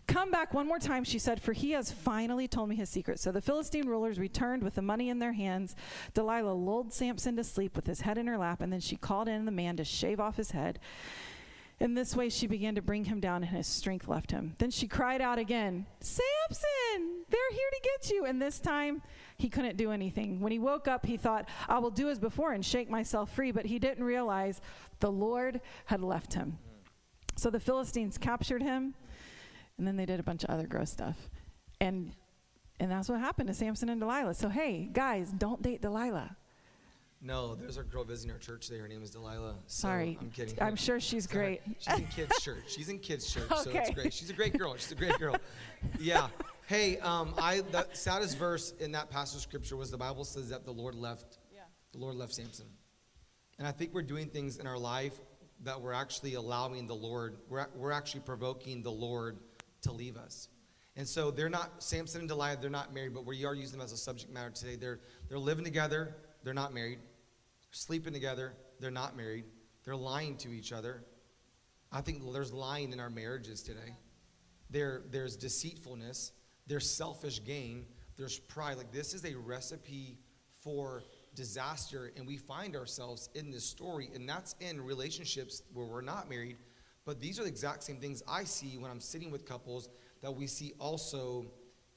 Come 0.08 0.32
back 0.32 0.54
one 0.54 0.66
more 0.66 0.80
time, 0.80 1.04
she 1.04 1.20
said, 1.20 1.42
for 1.42 1.52
he 1.52 1.72
has 1.72 1.92
finally 1.92 2.48
told 2.48 2.70
me 2.70 2.78
his 2.78 2.90
secret. 2.90 3.20
So 3.20 3.34
the 3.34 3.42
Philistine 3.42 3.88
rulers 3.88 4.18
returned 4.18 4.64
with 4.64 4.76
the 4.76 4.82
money 4.82 5.10
in 5.10 5.20
their 5.20 5.34
hands. 5.34 5.76
Delilah 6.14 6.54
lulled 6.54 6.94
Samson 6.94 7.36
to 7.36 7.44
sleep 7.44 7.76
with 7.76 7.86
his 7.86 8.02
head 8.02 8.18
in 8.18 8.28
her 8.28 8.38
lap, 8.38 8.62
and 8.62 8.72
then 8.72 8.80
she 8.80 8.96
called 8.96 9.28
in 9.28 9.44
the 9.44 9.52
man 9.52 9.76
to 9.76 9.84
shave 9.84 10.22
off 10.22 10.38
his 10.38 10.52
head. 10.52 10.80
In 11.80 11.94
this 11.94 12.16
way, 12.16 12.30
she 12.30 12.48
began 12.48 12.74
to 12.76 12.82
bring 12.82 13.06
him 13.06 13.20
down, 13.20 13.44
and 13.44 13.56
his 13.56 13.68
strength 13.68 14.08
left 14.08 14.32
him. 14.32 14.56
Then 14.58 14.72
she 14.72 14.88
cried 14.88 15.22
out 15.22 15.38
again, 15.38 15.86
Samson, 16.00 17.24
they're 17.30 17.52
here 17.52 17.70
to 17.72 17.82
get 17.84 18.10
you. 18.10 18.26
And 18.26 18.42
this 18.42 18.60
time, 18.60 19.04
he 19.38 19.48
couldn't 19.48 19.78
do 19.78 19.92
anything. 19.92 20.40
When 20.40 20.52
he 20.52 20.58
woke 20.58 20.88
up, 20.88 21.06
he 21.06 21.18
thought, 21.18 21.48
I 21.70 21.78
will 21.78 21.92
do 21.92 22.10
as 22.10 22.18
before 22.18 22.54
and 22.54 22.66
shake 22.66 22.90
myself 22.90 23.32
free. 23.36 23.52
But 23.52 23.68
he 23.68 23.78
didn't 23.78 24.04
realize 24.04 24.60
the 25.00 25.12
Lord 25.12 25.62
had 25.86 26.02
left 26.02 26.34
him. 26.34 26.58
So 27.36 27.52
the 27.52 27.60
Philistines 27.60 28.18
captured 28.18 28.64
him, 28.64 28.96
and 29.78 29.86
then 29.86 29.98
they 29.98 30.08
did 30.08 30.20
a 30.20 30.24
bunch 30.24 30.44
of 30.44 30.50
other 30.50 30.66
gross 30.66 30.92
stuff. 30.92 31.30
And 31.80 32.14
and 32.80 32.92
that's 32.92 33.10
what 33.10 33.20
happened 33.20 33.48
to 33.48 33.54
Samson 33.54 33.90
and 33.90 34.00
Delilah. 34.02 34.34
So 34.34 34.50
hey, 34.50 34.90
guys, 34.92 35.32
don't 35.32 35.62
date 35.62 35.82
Delilah. 35.82 36.36
No, 37.28 37.56
there's 37.56 37.76
a 37.76 37.84
girl 37.84 38.06
visiting 38.06 38.32
our 38.32 38.38
church 38.38 38.70
there. 38.70 38.80
Her 38.80 38.88
name 38.88 39.04
is 39.04 39.10
Delilah. 39.10 39.56
So 39.66 39.88
Sorry. 39.88 40.18
I'm 40.22 40.32
kidding. 40.32 40.58
I'm 40.62 40.78
sure 40.78 40.98
she's 41.02 41.30
Sorry. 41.30 41.60
great. 41.66 41.78
She's 41.80 42.00
in 42.00 42.08
kids' 42.08 42.42
church. 42.42 42.64
She's 42.68 42.88
in 42.90 43.00
kids' 43.00 43.34
church, 43.34 43.50
so 43.50 43.70
it's 43.70 43.90
great. 43.90 44.14
She's 44.14 44.30
a 44.30 44.34
great 44.34 44.58
girl. 44.58 44.74
She's 44.78 44.94
a 44.94 44.96
great 44.96 45.20
girl. 45.20 45.36
Yeah. 46.00 46.30
Hey, 46.68 47.00
um, 47.00 47.34
I 47.38 47.62
the 47.72 47.86
saddest 47.92 48.38
verse 48.38 48.74
in 48.80 48.94
that 48.94 49.10
passage 49.10 49.36
of 49.36 49.42
scripture 49.42 49.76
was 49.76 49.92
the 49.92 49.98
Bible 49.98 50.24
says 50.24 50.48
that 50.50 50.64
the 50.64 50.72
Lord 50.72 50.96
left. 50.96 51.40
Yeah. 51.54 51.64
The 51.92 51.98
Lord 51.98 52.16
left 52.16 52.34
Samson. 52.34 52.68
And 53.60 53.68
I 53.68 53.72
think 53.74 53.94
we're 53.94 54.04
doing 54.04 54.28
things 54.28 54.58
in 54.58 54.66
our 54.66 54.78
life 54.78 55.14
that 55.66 55.82
we're 55.82 55.94
actually 55.94 56.36
allowing 56.36 56.88
the 56.88 56.96
Lord. 56.96 57.40
We're 57.50 57.68
we're 57.76 57.92
actually 57.92 58.22
provoking 58.22 58.84
the 58.84 58.92
Lord 58.92 59.38
to 59.82 59.92
leave 59.92 60.16
us. 60.16 60.48
And 60.96 61.06
so 61.06 61.30
they're 61.30 61.50
not 61.50 61.84
Samson 61.84 62.22
and 62.22 62.30
Delilah. 62.30 62.58
They're 62.62 62.70
not 62.70 62.94
married, 62.94 63.14
but 63.14 63.26
we 63.26 63.44
are 63.44 63.54
using 63.54 63.80
them 63.80 63.86
as 63.86 63.92
a 63.92 63.98
subject 63.98 64.32
matter 64.32 64.50
today. 64.50 64.78
They're 64.78 65.02
they're 65.28 65.38
living 65.38 65.66
together. 65.66 66.16
They're 66.46 66.54
not 66.54 66.74
married. 66.74 67.00
Sleeping 67.72 68.14
together. 68.14 68.54
They're 68.80 68.92
not 68.92 69.16
married. 69.16 69.46
They're 69.84 69.96
lying 69.96 70.38
to 70.38 70.50
each 70.50 70.72
other. 70.74 71.04
I 71.92 72.02
think 72.02 72.22
there's 72.34 72.52
lying 72.52 72.92
in 72.92 73.00
our 73.00 73.10
marriages 73.10 73.62
today. 73.64 73.96
There, 74.70 75.04
there's 75.12 75.36
deceitfulness. 75.38 76.34
There's 76.68 76.90
selfish 76.90 77.44
gain. 77.44 77.86
There's 78.18 78.40
pride. 78.40 78.78
Like 78.78 78.92
this 78.92 79.14
is 79.14 79.24
a 79.26 79.36
recipe 79.36 80.18
for 80.62 81.04
disaster, 81.36 82.12
and 82.18 82.28
we 82.28 82.36
find 82.36 82.76
ourselves 82.76 83.30
in 83.36 83.52
this 83.52 83.64
story, 83.64 84.10
and 84.14 84.28
that's 84.28 84.56
in 84.60 84.82
relationships 84.82 85.62
where 85.74 85.86
we're 85.86 86.02
not 86.02 86.30
married. 86.30 86.58
But 87.06 87.22
these 87.22 87.40
are 87.40 87.44
the 87.44 87.50
exact 87.50 87.84
same 87.84 87.98
things 87.98 88.22
I 88.28 88.44
see 88.44 88.78
when 88.78 88.92
I'm 88.92 89.00
sitting 89.00 89.32
with 89.32 89.46
couples 89.46 89.88
that 90.22 90.36
we 90.36 90.48
see 90.48 90.74
also 90.80 91.46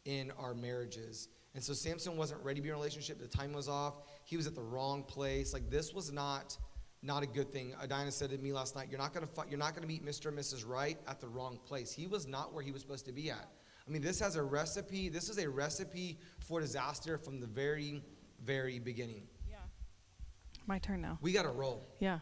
in 0.05 0.31
our 0.39 0.55
marriages. 0.55 1.29
And 1.55 1.65
so 1.65 1.73
Samson 1.73 2.17
wasn't 2.17 2.45
ready 2.45 2.61
to 2.61 2.63
be 2.63 2.69
in 2.69 2.75
a 2.75 2.79
relationship. 2.79 3.19
The 3.19 3.27
time 3.27 3.53
was 3.53 3.69
off. 3.69 3.95
He 4.31 4.37
was 4.37 4.47
at 4.47 4.55
the 4.55 4.63
wrong 4.63 5.03
place. 5.03 5.53
Like 5.53 5.69
this 5.71 5.93
was 5.93 6.13
not 6.13 6.57
not 7.03 7.25
a 7.25 7.27
good 7.27 7.51
thing. 7.51 7.75
Adina 7.83 8.13
said 8.13 8.31
to 8.31 8.39
me 8.39 8.53
last 8.53 8.77
night, 8.77 8.87
"You're 8.89 9.01
not 9.01 9.13
gonna 9.13 9.27
you're 9.49 9.59
not 9.59 9.75
gonna 9.75 9.89
meet 9.89 10.07
Mr. 10.07 10.27
and 10.27 10.39
Mrs. 10.39 10.65
Right 10.65 11.01
at 11.09 11.21
the 11.21 11.27
wrong 11.27 11.59
place. 11.67 11.93
He 11.93 12.07
was 12.07 12.29
not 12.29 12.55
where 12.55 12.63
he 12.63 12.71
was 12.71 12.81
supposed 12.81 13.07
to 13.07 13.13
be 13.13 13.29
at. 13.29 13.49
I 13.89 13.91
mean, 13.91 14.03
this 14.03 14.21
has 14.21 14.37
a 14.37 14.43
recipe. 14.45 15.09
This 15.09 15.29
is 15.29 15.39
a 15.39 15.51
recipe 15.51 16.21
for 16.39 16.61
disaster 16.61 17.19
from 17.19 17.41
the 17.41 17.47
very, 17.49 18.05
very 18.45 18.79
beginning. 18.79 19.27
Yeah. 19.49 19.57
My 20.69 20.79
turn 20.79 21.01
now. 21.01 21.19
We 21.21 21.33
got 21.33 21.43
to 21.43 21.51
roll. 21.51 21.89
Yeah. 21.99 22.21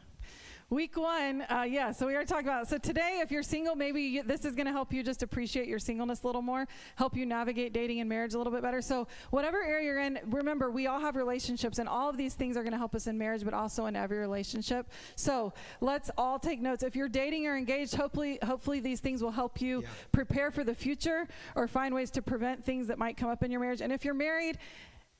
Week 0.71 0.99
one, 0.99 1.41
uh, 1.49 1.63
yeah, 1.67 1.93
so 1.93 2.07
we 2.07 2.15
are 2.15 2.27
talking 2.27 2.45
about. 2.47 2.69
So 2.69 2.77
today, 2.77 3.21
if 3.23 3.31
you're 3.31 3.43
single, 3.43 3.75
maybe 3.75 4.03
you, 4.03 4.23
this 4.23 4.45
is 4.45 4.55
going 4.55 4.67
to 4.67 4.73
help 4.73 4.93
you 4.93 5.03
just 5.03 5.23
appreciate 5.23 5.67
your 5.67 5.79
singleness 5.79 6.25
a 6.25 6.27
little 6.27 6.43
more, 6.43 6.69
help 6.97 7.17
you 7.17 7.25
navigate 7.25 7.73
dating 7.73 8.01
and 8.01 8.09
marriage 8.09 8.35
a 8.35 8.39
little 8.39 8.53
bit 8.53 8.61
better. 8.61 8.83
So, 8.83 9.09
whatever 9.31 9.65
area 9.65 9.87
you're 9.87 10.01
in, 10.01 10.19
remember, 10.27 10.71
we 10.71 10.87
all 10.87 11.01
have 11.01 11.17
relationships, 11.17 11.79
and 11.79 11.89
all 11.89 12.11
of 12.11 12.19
these 12.19 12.35
things 12.35 12.55
are 12.55 12.63
going 12.63 12.73
to 12.73 12.79
help 12.79 12.95
us 12.95 13.07
in 13.07 13.17
marriage, 13.17 13.45
but 13.45 13.55
also 13.55 13.87
in 13.87 13.97
every 13.97 14.19
relationship. 14.19 14.91
So, 15.17 15.55
let's 15.81 16.11
all 16.19 16.39
take 16.39 16.61
notes. 16.61 16.83
If 16.83 16.95
you're 16.95 17.09
dating 17.09 17.47
or 17.47 17.57
engaged, 17.57 17.95
hopefully, 17.95 18.39
hopefully 18.45 18.81
these 18.81 19.01
things 19.01 19.23
will 19.23 19.31
help 19.31 19.63
you 19.63 19.81
Yeah. 19.81 19.89
prepare 20.13 20.51
for 20.51 20.65
the 20.65 20.75
future 20.75 21.27
or 21.57 21.67
find 21.67 21.95
ways 21.95 22.11
to 22.11 22.21
prevent 22.21 22.63
things 22.67 22.89
that 22.89 22.99
might 22.99 23.17
come 23.17 23.31
up 23.31 23.43
in 23.43 23.51
your 23.51 23.61
marriage. 23.63 23.81
And 23.81 23.91
if 23.91 24.05
you're 24.05 24.13
married, 24.13 24.59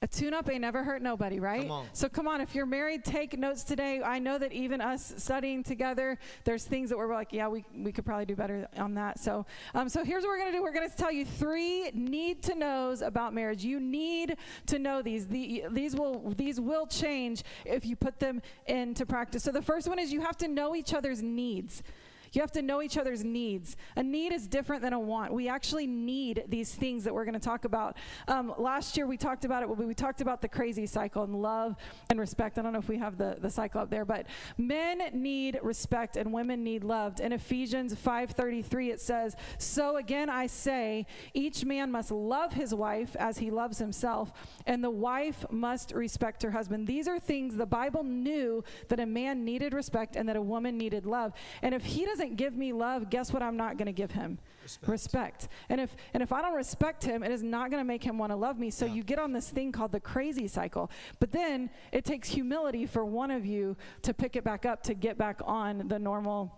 a 0.01 0.07
tune 0.07 0.33
up 0.33 0.49
ain't 0.49 0.61
never 0.61 0.85
hurt 0.85 1.03
nobody, 1.03 1.41
right? 1.41 1.67
Come. 1.67 1.87
So 1.93 2.09
come 2.09 2.29
on, 2.29 2.41
if 2.41 2.55
you're 2.55 2.67
married, 2.67 3.05
take 3.05 3.37
notes 3.37 3.65
today. 3.65 4.01
I 4.01 4.21
know 4.21 4.39
that 4.39 4.53
even 4.53 4.81
us 4.81 5.13
studying 5.17 5.65
together, 5.65 6.19
there's 6.45 6.65
things 6.65 6.91
that 6.91 6.99
we're 6.99 7.13
like, 7.13 7.33
yeah, 7.33 7.49
we, 7.49 7.65
we 7.77 7.91
could 7.91 8.05
probably 8.05 8.27
do 8.27 8.37
better 8.37 8.69
on 8.77 8.95
that. 8.95 9.19
So, 9.19 9.45
um, 9.75 9.89
so 9.89 10.05
here's 10.05 10.23
what 10.23 10.29
we're 10.29 10.39
gonna 10.39 10.53
do. 10.53 10.63
We're 10.63 10.73
gonna 10.73 10.89
tell 10.89 11.11
you 11.11 11.25
three 11.25 11.91
need 11.95 12.43
to 12.45 12.55
knows 12.55 13.03
about 13.03 13.35
marriage. 13.35 13.65
You 13.65 13.81
need 13.81 14.37
to 14.67 14.79
know 14.79 15.03
these. 15.03 15.27
The, 15.27 15.65
these 15.73 15.97
will 15.97 16.33
these 16.37 16.61
will 16.61 16.87
change 16.87 17.43
if 17.65 17.85
you 17.85 17.97
put 17.97 18.21
them 18.21 18.41
into 18.67 19.05
practice. 19.05 19.43
So 19.43 19.51
the 19.51 19.63
first 19.63 19.89
one 19.89 19.99
is 19.99 20.13
you 20.13 20.21
have 20.21 20.37
to 20.39 20.49
know 20.49 20.77
each 20.77 20.95
other's 20.95 21.23
needs. 21.23 21.83
You 22.33 22.41
have 22.41 22.53
to 22.53 22.63
know 22.63 22.83
each 22.83 22.99
other's 22.99 23.25
needs. 23.25 23.77
A 23.97 24.03
need 24.03 24.33
is 24.33 24.47
different 24.47 24.83
than 24.83 24.93
a 24.93 25.01
want. 25.01 25.33
We 25.33 25.49
actually 25.49 25.87
need 25.87 26.45
these 26.49 26.75
things 26.75 27.05
that 27.05 27.15
we're 27.15 27.25
going 27.25 27.35
to 27.35 27.41
talk 27.41 27.65
about. 27.65 27.97
Um, 28.27 28.55
last 28.59 28.97
year 28.97 29.07
we 29.07 29.17
talked 29.17 29.45
about 29.45 29.63
it. 29.63 29.69
We, 29.69 29.95
talked 29.95 30.21
about 30.21 30.41
the 30.41 30.49
crazy 30.49 30.87
cycle 30.87 31.25
and 31.25 31.43
love 31.43 31.75
and 32.09 32.21
respect. 32.21 32.59
I 32.59 32.63
don't 32.63 32.73
know 32.73 32.79
if 32.79 32.89
we 32.89 32.99
have 32.99 33.19
the, 33.19 33.37
the 33.41 33.51
cycle 33.51 33.81
up 33.81 33.91
there, 33.91 34.05
but 34.05 34.27
men 34.57 35.03
need 35.13 35.59
respect 35.63 36.17
and 36.17 36.33
women 36.33 36.63
need 36.63 36.85
loved. 36.85 37.21
In 37.21 37.33
Ephesians 37.33 37.95
5:33 37.95 38.91
it 38.91 39.01
says, 39.01 39.35
"So 39.59 39.97
again 39.97 40.31
I 40.31 40.47
say, 40.47 41.07
each 41.35 41.65
man 41.65 41.91
must 41.91 42.11
love 42.11 42.53
his 42.53 42.75
wife 42.75 43.17
as 43.17 43.39
he 43.39 43.51
loves 43.51 43.79
himself, 43.79 44.33
and 44.67 44.85
the 44.85 44.91
wife 44.91 45.45
must 45.51 45.93
respect 45.93 46.43
her 46.43 46.51
husband." 46.51 46.87
These 46.87 47.09
are 47.09 47.19
things 47.19 47.57
the 47.57 47.67
Bible 47.67 48.05
knew 48.05 48.63
that 48.89 49.01
a 49.01 49.07
man 49.07 49.45
needed 49.45 49.73
respect 49.73 50.17
and 50.17 50.29
that 50.29 50.37
a 50.37 50.43
woman 50.43 50.79
needed 50.79 51.07
love. 51.07 51.33
And 51.63 51.75
if 51.75 51.85
he 51.85 52.05
doesn't 52.05 52.18
give 52.27 52.57
me 52.57 52.73
love, 52.73 53.11
guess 53.11 53.33
what 53.33 53.43
I'm 53.43 53.57
not 53.57 53.77
going 53.77 53.87
to 53.87 53.93
give 53.93 54.11
him? 54.11 54.39
Respect. 54.63 54.89
Respect. 54.89 55.49
And 55.69 55.81
if 55.81 55.95
and 56.13 56.23
if 56.23 56.33
I 56.33 56.43
don't 56.43 56.55
respect 56.55 57.03
him, 57.05 57.23
it 57.23 57.33
is 57.33 57.43
not 57.43 57.71
going 57.71 57.81
to 57.81 57.87
make 57.87 58.03
him 58.05 58.19
want 58.19 58.33
to 58.33 58.37
love 58.37 58.59
me. 58.59 58.71
So 58.71 58.85
Yeah. 58.87 58.95
you 58.95 59.03
get 59.03 59.19
on 59.19 59.33
this 59.33 59.49
thing 59.49 59.73
called 59.73 59.93
the 59.93 60.01
crazy 60.01 60.47
cycle. 60.49 60.91
But 61.21 61.33
then 61.33 61.71
it 61.93 62.05
takes 62.05 62.29
humility 62.29 62.85
for 62.85 63.05
one 63.05 63.31
of 63.31 63.47
you 63.47 63.77
to 64.03 64.13
pick 64.13 64.37
it 64.37 64.45
back 64.45 64.67
up 64.67 64.83
to 64.85 64.95
get 64.95 65.17
back 65.17 65.41
on 65.45 65.89
the 65.89 65.99
normal 65.99 66.55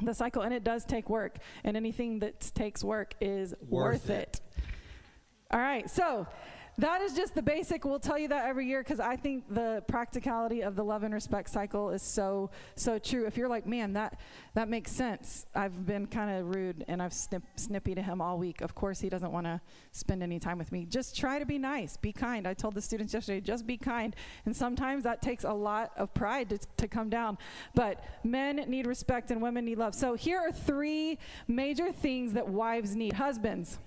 the 0.00 0.14
cycle 0.14 0.42
and 0.42 0.52
it 0.52 0.64
does 0.64 0.84
take 0.84 1.08
work 1.08 1.36
and 1.62 1.76
anything 1.76 2.18
that 2.20 2.40
takes 2.54 2.82
work 2.82 3.14
is 3.20 3.54
worth, 3.60 4.08
Worth 4.08 4.10
it. 4.10 4.40
All 5.52 5.60
right. 5.60 5.88
So 5.88 6.26
that 6.78 7.02
is 7.02 7.14
just 7.14 7.34
the 7.34 7.42
basic. 7.42 7.84
We'll 7.84 8.00
tell 8.00 8.18
you 8.18 8.28
that 8.28 8.46
every 8.46 8.66
year 8.66 8.82
because 8.82 8.98
I 8.98 9.16
think 9.16 9.44
the 9.52 9.82
practicality 9.88 10.62
of 10.62 10.74
the 10.74 10.82
love 10.82 11.02
and 11.02 11.12
respect 11.12 11.50
cycle 11.50 11.90
is 11.90 12.02
so 12.02 12.50
so 12.76 12.98
true. 12.98 13.26
If 13.26 13.36
you're 13.36 13.48
like, 13.48 13.66
man, 13.66 13.92
that 13.92 14.18
that 14.54 14.68
makes 14.68 14.90
sense. 14.90 15.46
I've 15.54 15.86
been 15.86 16.06
kind 16.06 16.30
of 16.30 16.54
rude 16.54 16.84
and 16.88 17.02
I've 17.02 17.12
snip, 17.12 17.42
snippy 17.56 17.94
to 17.94 18.02
him 18.02 18.20
all 18.20 18.38
week. 18.38 18.62
Of 18.62 18.74
course, 18.74 19.00
he 19.00 19.08
doesn't 19.08 19.32
want 19.32 19.46
to 19.46 19.60
spend 19.90 20.22
any 20.22 20.38
time 20.38 20.58
with 20.58 20.72
me. 20.72 20.86
Just 20.86 21.16
try 21.16 21.38
to 21.38 21.46
be 21.46 21.58
nice, 21.58 21.96
be 21.96 22.12
kind. 22.12 22.46
I 22.46 22.54
told 22.54 22.74
the 22.74 22.82
students 22.82 23.12
yesterday, 23.12 23.40
just 23.40 23.66
be 23.66 23.76
kind. 23.76 24.16
And 24.46 24.56
sometimes 24.56 25.04
that 25.04 25.20
takes 25.20 25.44
a 25.44 25.52
lot 25.52 25.92
of 25.96 26.14
pride 26.14 26.48
to, 26.50 26.58
to 26.78 26.88
come 26.88 27.10
down. 27.10 27.36
But 27.74 28.02
men 28.24 28.56
need 28.68 28.86
respect 28.86 29.30
and 29.30 29.42
women 29.42 29.66
need 29.66 29.78
love. 29.78 29.94
So 29.94 30.14
here 30.14 30.38
are 30.38 30.52
three 30.52 31.18
major 31.46 31.92
things 31.92 32.32
that 32.32 32.48
wives 32.48 32.96
need. 32.96 33.12
Husbands 33.12 33.78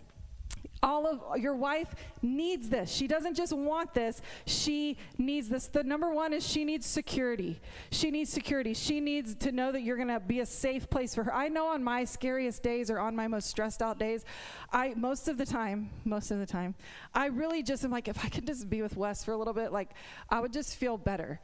all 0.86 1.08
of 1.08 1.40
your 1.40 1.56
wife 1.56 1.96
needs 2.22 2.70
this. 2.70 2.92
She 2.92 3.08
doesn't 3.08 3.34
just 3.34 3.52
want 3.52 3.94
this, 3.94 4.22
she 4.46 4.98
needs 5.18 5.50
this. 5.50 5.68
The 5.68 5.84
number 5.84 6.12
one 6.12 6.32
is 6.32 6.48
she 6.48 6.64
needs 6.64 6.86
security. 6.86 7.60
She 7.90 8.12
needs 8.12 8.32
security. 8.32 8.76
She 8.76 9.00
needs 9.00 9.34
to 9.36 9.52
know 9.52 9.72
that 9.72 9.82
you're 9.82 9.98
going 9.98 10.10
to 10.10 10.20
be 10.20 10.40
a 10.42 10.46
safe 10.46 10.90
place 10.90 11.16
for 11.16 11.24
her. 11.24 11.34
I 11.34 11.50
know 11.50 11.68
on 11.68 11.84
my 11.84 12.06
scariest 12.06 12.62
days 12.62 12.92
or 12.92 13.00
on 13.00 13.16
my 13.16 13.28
most 13.28 13.50
stressed 13.50 13.82
out 13.82 13.98
days, 13.98 14.24
I 14.72 14.94
most 14.96 15.28
of 15.28 15.38
the 15.38 15.46
time, 15.46 15.90
most 16.06 16.30
of 16.30 16.38
the 16.38 16.46
time, 16.46 16.76
I 17.14 17.26
really 17.28 17.64
just 17.64 17.84
am 17.84 17.92
like 17.92 18.08
if 18.08 18.24
I 18.24 18.30
could 18.30 18.46
just 18.46 18.70
be 18.70 18.84
with 18.84 18.96
Wes 18.96 19.24
for 19.24 19.32
a 19.32 19.38
little 19.38 19.54
bit, 19.54 19.72
like 19.72 19.90
I 20.30 20.40
would 20.40 20.54
just 20.54 20.76
feel 20.76 20.98
better. 20.98 21.42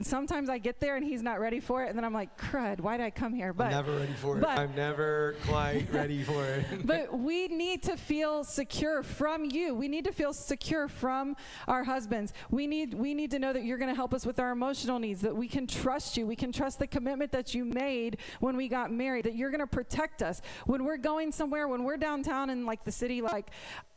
Sometimes 0.00 0.48
I 0.48 0.58
get 0.58 0.80
there 0.80 0.96
and 0.96 1.04
he's 1.04 1.22
not 1.22 1.40
ready 1.40 1.60
for 1.60 1.84
it, 1.84 1.88
and 1.88 1.98
then 1.98 2.04
I'm 2.04 2.12
like, 2.12 2.38
crud, 2.38 2.80
why 2.80 2.96
did 2.96 3.04
I 3.04 3.10
come 3.10 3.32
here? 3.32 3.52
But 3.52 3.66
I'm 3.66 3.72
never 3.72 3.96
ready 3.96 4.12
for 4.14 4.38
it. 4.38 4.44
I'm 4.44 4.74
never 4.74 5.36
quite 5.44 5.86
ready 5.92 6.22
for 6.22 6.44
it. 6.44 6.64
but 6.84 7.18
we 7.18 7.48
need 7.48 7.82
to 7.84 7.96
feel 7.96 8.44
secure 8.44 9.02
from 9.02 9.44
you. 9.44 9.74
We 9.74 9.88
need 9.88 10.04
to 10.04 10.12
feel 10.12 10.32
secure 10.32 10.88
from 10.88 11.36
our 11.66 11.84
husbands. 11.84 12.32
We 12.50 12.66
need 12.66 12.94
we 12.94 13.14
need 13.14 13.30
to 13.32 13.38
know 13.38 13.52
that 13.52 13.64
you're 13.64 13.78
going 13.78 13.90
to 13.90 13.96
help 13.96 14.14
us 14.14 14.24
with 14.24 14.38
our 14.38 14.50
emotional 14.50 14.98
needs, 14.98 15.20
that 15.22 15.36
we 15.36 15.48
can 15.48 15.66
trust 15.66 16.16
you. 16.16 16.26
We 16.26 16.36
can 16.36 16.52
trust 16.52 16.78
the 16.78 16.86
commitment 16.86 17.32
that 17.32 17.54
you 17.54 17.64
made 17.64 18.18
when 18.40 18.56
we 18.56 18.68
got 18.68 18.92
married, 18.92 19.24
that 19.24 19.34
you're 19.34 19.50
going 19.50 19.60
to 19.60 19.66
protect 19.66 20.22
us. 20.22 20.40
When 20.66 20.84
we're 20.84 20.96
going 20.96 21.32
somewhere, 21.32 21.68
when 21.68 21.84
we're 21.84 21.96
downtown 21.96 22.50
in 22.50 22.66
like 22.66 22.84
the 22.84 22.92
city 22.92 23.20
like 23.20 23.50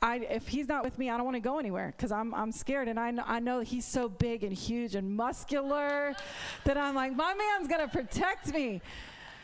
I 0.04 0.16
if 0.18 0.48
he's 0.48 0.68
not 0.68 0.84
with 0.84 0.98
me, 0.98 1.12
I 1.12 1.18
don't 1.18 1.26
want 1.26 1.36
to 1.36 1.42
go 1.42 1.60
anywhere 1.60 1.94
cuz 1.98 2.12
I'm 2.12 2.34
I'm 2.34 2.52
scared 2.52 2.88
and 2.88 3.00
I 3.00 3.14
I 3.26 3.40
know 3.40 3.60
he's 3.60 3.86
so 3.86 4.10
big 4.10 4.44
and 4.44 4.52
huge 4.52 4.96
and 4.96 5.16
muscular 5.16 6.16
that 6.64 6.78
I'm 6.78 6.96
like 6.96 7.16
my 7.16 7.34
man's 7.36 7.68
going 7.68 7.82
to 7.82 7.88
protect 7.88 8.52
me. 8.54 8.82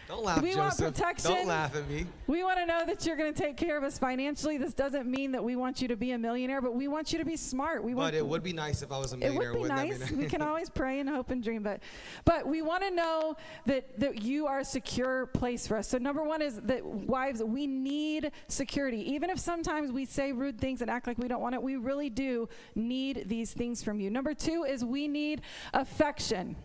Don't 0.08 0.24
laugh, 0.24 0.42
We 0.42 0.56
want 0.56 0.78
protection. 0.78 1.32
Don't 1.32 1.48
laugh 1.48 1.76
at 1.76 1.90
me. 1.90 2.06
We 2.28 2.42
want 2.44 2.60
to 2.60 2.66
know 2.66 2.86
that 2.86 3.06
you're 3.06 3.18
going 3.18 3.34
to 3.34 3.40
take 3.40 3.58
care 3.58 3.78
of 3.78 3.84
us 3.84 4.00
financially. 4.00 4.58
This 4.58 4.74
doesn't 4.74 5.06
mean 5.06 5.34
that 5.34 5.44
we 5.44 5.58
want 5.58 5.82
you 5.82 5.90
to 5.90 5.98
be 5.98 6.12
a 6.12 6.18
millionaire, 6.18 6.62
but 6.62 6.74
we 6.74 6.88
want 6.88 7.12
you 7.12 7.20
to 7.20 7.26
be 7.26 7.36
smart. 7.36 7.84
We 7.84 7.94
want 7.94 8.14
But 8.14 8.18
it 8.18 8.26
would 8.26 8.42
be 8.42 8.54
nice 8.54 8.82
if 8.82 8.92
I 8.92 8.98
was 9.00 9.12
a 9.12 9.18
millionaire. 9.18 9.52
it 9.52 9.60
would 9.60 9.64
be 9.64 9.68
nice. 9.68 10.10
be 10.10 10.16
we 10.16 10.26
can 10.28 10.42
always 10.42 10.70
pray 10.70 11.02
and 11.02 11.10
hope 11.10 11.30
and 11.30 11.44
dream, 11.44 11.62
but 11.62 11.82
but 12.24 12.48
we 12.48 12.62
want 12.62 12.84
to 12.84 12.92
know 12.92 13.36
that 13.66 14.00
that 14.00 14.22
you 14.22 14.48
are 14.48 14.60
a 14.60 14.66
secure 14.66 15.26
place 15.28 15.68
for 15.68 15.78
us. 15.78 15.90
So 15.90 15.98
number 15.98 16.24
one 16.24 16.42
is 16.42 16.62
that 16.62 16.86
wives, 16.86 17.44
we 17.44 17.68
need 17.68 18.32
security. 18.48 19.12
Even 19.12 19.30
if 19.30 19.40
sometimes 19.40 19.92
we 19.92 20.06
say 20.06 20.32
rude 20.32 20.60
things 20.60 20.82
and 20.82 20.90
act 20.90 21.08
like 21.08 21.18
we 21.18 21.28
don't 21.28 21.42
want 21.42 21.56
it, 21.56 21.62
we 21.62 21.76
really 21.76 22.10
do 22.10 22.48
need 22.76 23.24
these 23.28 23.52
things 23.52 23.84
from 23.84 24.00
you. 24.00 24.10
Number 24.10 24.34
two 24.34 24.64
is 24.64 24.86
we 24.86 25.10
need 25.10 25.42
affection. 25.74 26.56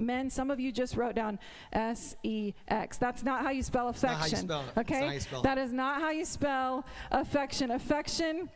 Men, 0.00 0.30
some 0.30 0.50
of 0.50 0.58
you 0.60 0.72
just 0.72 0.96
wrote 0.96 1.14
down 1.14 1.38
S 1.72 2.16
E 2.22 2.52
X. 2.68 2.98
That's 2.98 3.22
not 3.22 3.42
how 3.42 3.50
you 3.50 3.62
spell 3.62 3.86
not 3.86 3.96
how 4.02 4.10
you 4.10 4.16
affection. 4.18 4.38
spell 4.48 4.60
it. 4.60 4.66
It's 4.68 4.78
Okay? 4.78 5.00
not 5.00 5.06
how 5.08 5.12
you 5.14 5.20
spell 5.20 5.40
it. 5.40 5.42
That 5.44 5.58
is 5.58 5.72
not 5.72 6.00
how 6.00 6.10
you 6.10 6.24
spell 6.24 6.86
affection. 7.10 7.70
Affection 7.70 8.48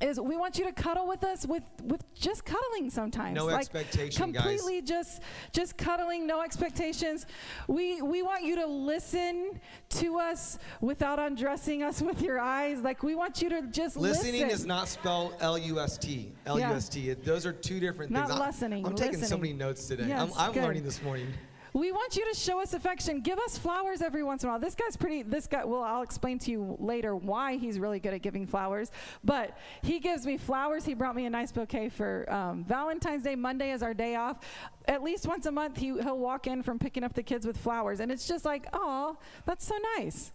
is 0.00 0.18
we 0.20 0.36
want 0.36 0.56
you 0.58 0.64
to 0.64 0.72
cuddle 0.72 1.06
with 1.06 1.22
us 1.24 1.46
with 1.46 1.62
with 1.84 2.02
just 2.14 2.44
cuddling 2.44 2.88
sometimes 2.88 3.34
No 3.36 3.44
like 3.46 3.56
expectation, 3.56 4.30
guys. 4.32 4.42
completely 4.42 4.80
just 4.82 5.20
just 5.52 5.76
cuddling 5.76 6.26
no 6.26 6.40
expectations 6.42 7.26
we 7.68 8.00
we 8.00 8.22
want 8.22 8.42
you 8.44 8.56
to 8.56 8.66
listen 8.66 9.60
to 9.90 10.18
us 10.18 10.58
without 10.80 11.18
undressing 11.18 11.82
us 11.82 12.00
with 12.08 12.22
your 12.22 12.38
eyes 12.40 12.78
like 12.80 13.02
we 13.02 13.14
want 13.14 13.42
you 13.42 13.50
to 13.50 13.62
just 13.66 13.96
Listening 13.96 14.32
listen 14.40 14.50
is 14.50 14.64
not 14.64 14.88
spelled 14.88 15.34
L-U-S-T. 15.40 16.32
L-U-S-T. 16.46 17.10
It- 17.10 17.24
Those 17.24 17.44
are 17.44 17.52
two 17.52 17.78
different 17.80 18.10
Not 18.10 18.28
things. 18.28 18.40
I- 18.40 18.46
listening, 18.46 18.86
I'm 18.86 18.94
taking 18.94 19.22
so 19.22 19.36
many 19.36 19.52
notes 19.52 19.86
today. 19.86 20.04
Yes, 20.08 20.32
I'm, 20.36 20.50
I'm 20.56 20.62
learning 20.62 20.84
this 20.84 21.02
morning. 21.02 21.26
We 21.72 21.92
want 21.92 22.16
you 22.16 22.28
to 22.32 22.38
show 22.38 22.60
us 22.60 22.74
affection. 22.74 23.20
Give 23.20 23.38
us 23.38 23.56
flowers 23.56 24.02
every 24.02 24.22
once 24.22 24.42
in 24.42 24.48
a 24.48 24.52
while. 24.52 24.60
This 24.60 24.74
guy's 24.74 24.96
pretty, 24.96 25.22
this 25.22 25.46
guy, 25.46 25.64
well, 25.64 25.82
I'll 25.82 26.02
explain 26.02 26.38
to 26.40 26.50
you 26.50 26.76
later 26.80 27.14
why 27.14 27.56
he's 27.56 27.78
really 27.78 28.00
good 28.00 28.12
at 28.14 28.22
giving 28.22 28.46
flowers. 28.46 28.90
But 29.22 29.56
he 29.82 30.00
gives 30.00 30.26
me 30.26 30.36
flowers. 30.36 30.84
He 30.84 30.94
brought 30.94 31.14
me 31.14 31.26
a 31.26 31.30
nice 31.30 31.52
bouquet 31.52 31.88
for 31.88 32.30
um, 32.32 32.64
Valentine's 32.64 33.22
Day. 33.22 33.36
Monday 33.36 33.70
is 33.70 33.82
our 33.82 33.94
day 33.94 34.16
off. 34.16 34.38
At 34.86 35.02
least 35.02 35.26
once 35.26 35.46
a 35.46 35.52
month, 35.52 35.76
he, 35.76 35.86
he'll 35.86 36.18
walk 36.18 36.46
in 36.46 36.62
from 36.62 36.78
picking 36.78 37.04
up 37.04 37.14
the 37.14 37.22
kids 37.22 37.46
with 37.46 37.56
flowers. 37.56 38.00
And 38.00 38.10
it's 38.10 38.26
just 38.26 38.44
like, 38.44 38.66
oh, 38.72 39.16
that's 39.46 39.66
so 39.66 39.76
nice. 39.96 40.32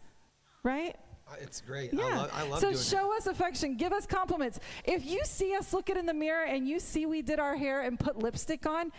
Right? 0.63 0.95
Uh, 1.27 1.35
It's 1.41 1.59
great. 1.59 1.93
Yeah. 1.93 2.03
I 2.03 2.15
love, 2.15 2.31
I 2.33 2.47
love 2.47 2.59
so 2.59 2.73
show 2.73 3.15
us 3.15 3.27
affection. 3.27 3.77
Give 3.77 3.91
us 3.91 4.05
compliments. 4.05 4.59
If 4.83 5.05
you 5.05 5.21
see 5.25 5.55
us 5.55 5.73
looking 5.73 5.97
in 5.97 6.05
the 6.05 6.13
mirror 6.13 6.45
and 6.45 6.67
you 6.67 6.79
see 6.79 7.05
we 7.05 7.21
did 7.21 7.39
our 7.39 7.55
hair 7.55 7.81
and 7.81 7.99
put 7.99 8.19
lipstick 8.19 8.65
on, 8.65 8.91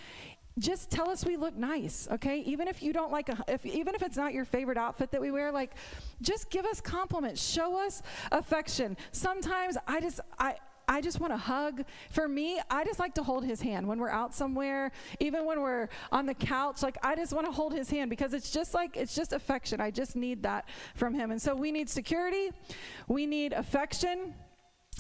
just 0.59 0.91
tell 0.91 1.11
us 1.11 1.25
we 1.25 1.37
look 1.37 1.55
nice, 1.57 2.09
okay? 2.11 2.41
Even 2.41 2.67
if 2.69 2.83
you 2.83 2.93
don't 2.93 3.13
like 3.13 3.29
a, 3.29 3.45
if 3.49 3.67
even 3.67 3.95
if 3.95 4.03
it's 4.03 4.17
not 4.17 4.33
your 4.33 4.45
favorite 4.45 4.79
outfit 4.79 5.11
that 5.11 5.21
we 5.21 5.31
wear, 5.31 5.53
like, 5.53 5.73
just 6.23 6.51
give 6.51 6.65
us 6.65 6.81
compliments. 6.81 7.43
Show 7.43 7.79
us 7.79 8.03
affection. 8.33 8.97
Sometimes 9.13 9.77
I 9.87 10.01
just 10.01 10.21
I. 10.39 10.57
I 10.89 11.01
just 11.01 11.19
want 11.19 11.33
to 11.33 11.37
hug. 11.37 11.83
For 12.11 12.29
me, 12.29 12.61
I 12.71 12.85
just 12.85 13.01
like 13.01 13.15
to 13.15 13.25
hold 13.25 13.45
his 13.45 13.61
hand 13.61 13.89
when 13.89 13.99
we're 13.99 14.09
out 14.09 14.33
somewhere, 14.33 14.93
even 15.19 15.45
when 15.45 15.61
we're 15.61 15.89
on 16.13 16.27
the 16.27 16.35
couch. 16.35 16.81
Like, 16.81 16.97
I 17.03 17.17
just 17.17 17.33
want 17.33 17.45
to 17.47 17.51
hold 17.51 17.73
his 17.73 17.91
hand 17.91 18.09
because 18.09 18.33
it's 18.33 18.53
just 18.53 18.73
like, 18.73 18.97
it's 18.97 19.13
just 19.13 19.33
affection. 19.33 19.81
I 19.81 19.91
just 19.91 20.15
need 20.15 20.45
that 20.45 20.69
from 20.95 21.13
him. 21.13 21.33
And 21.33 21.43
so 21.43 21.57
we 21.57 21.73
need 21.73 21.91
security, 21.91 22.53
we 23.09 23.27
need 23.27 23.53
affection. 23.53 24.33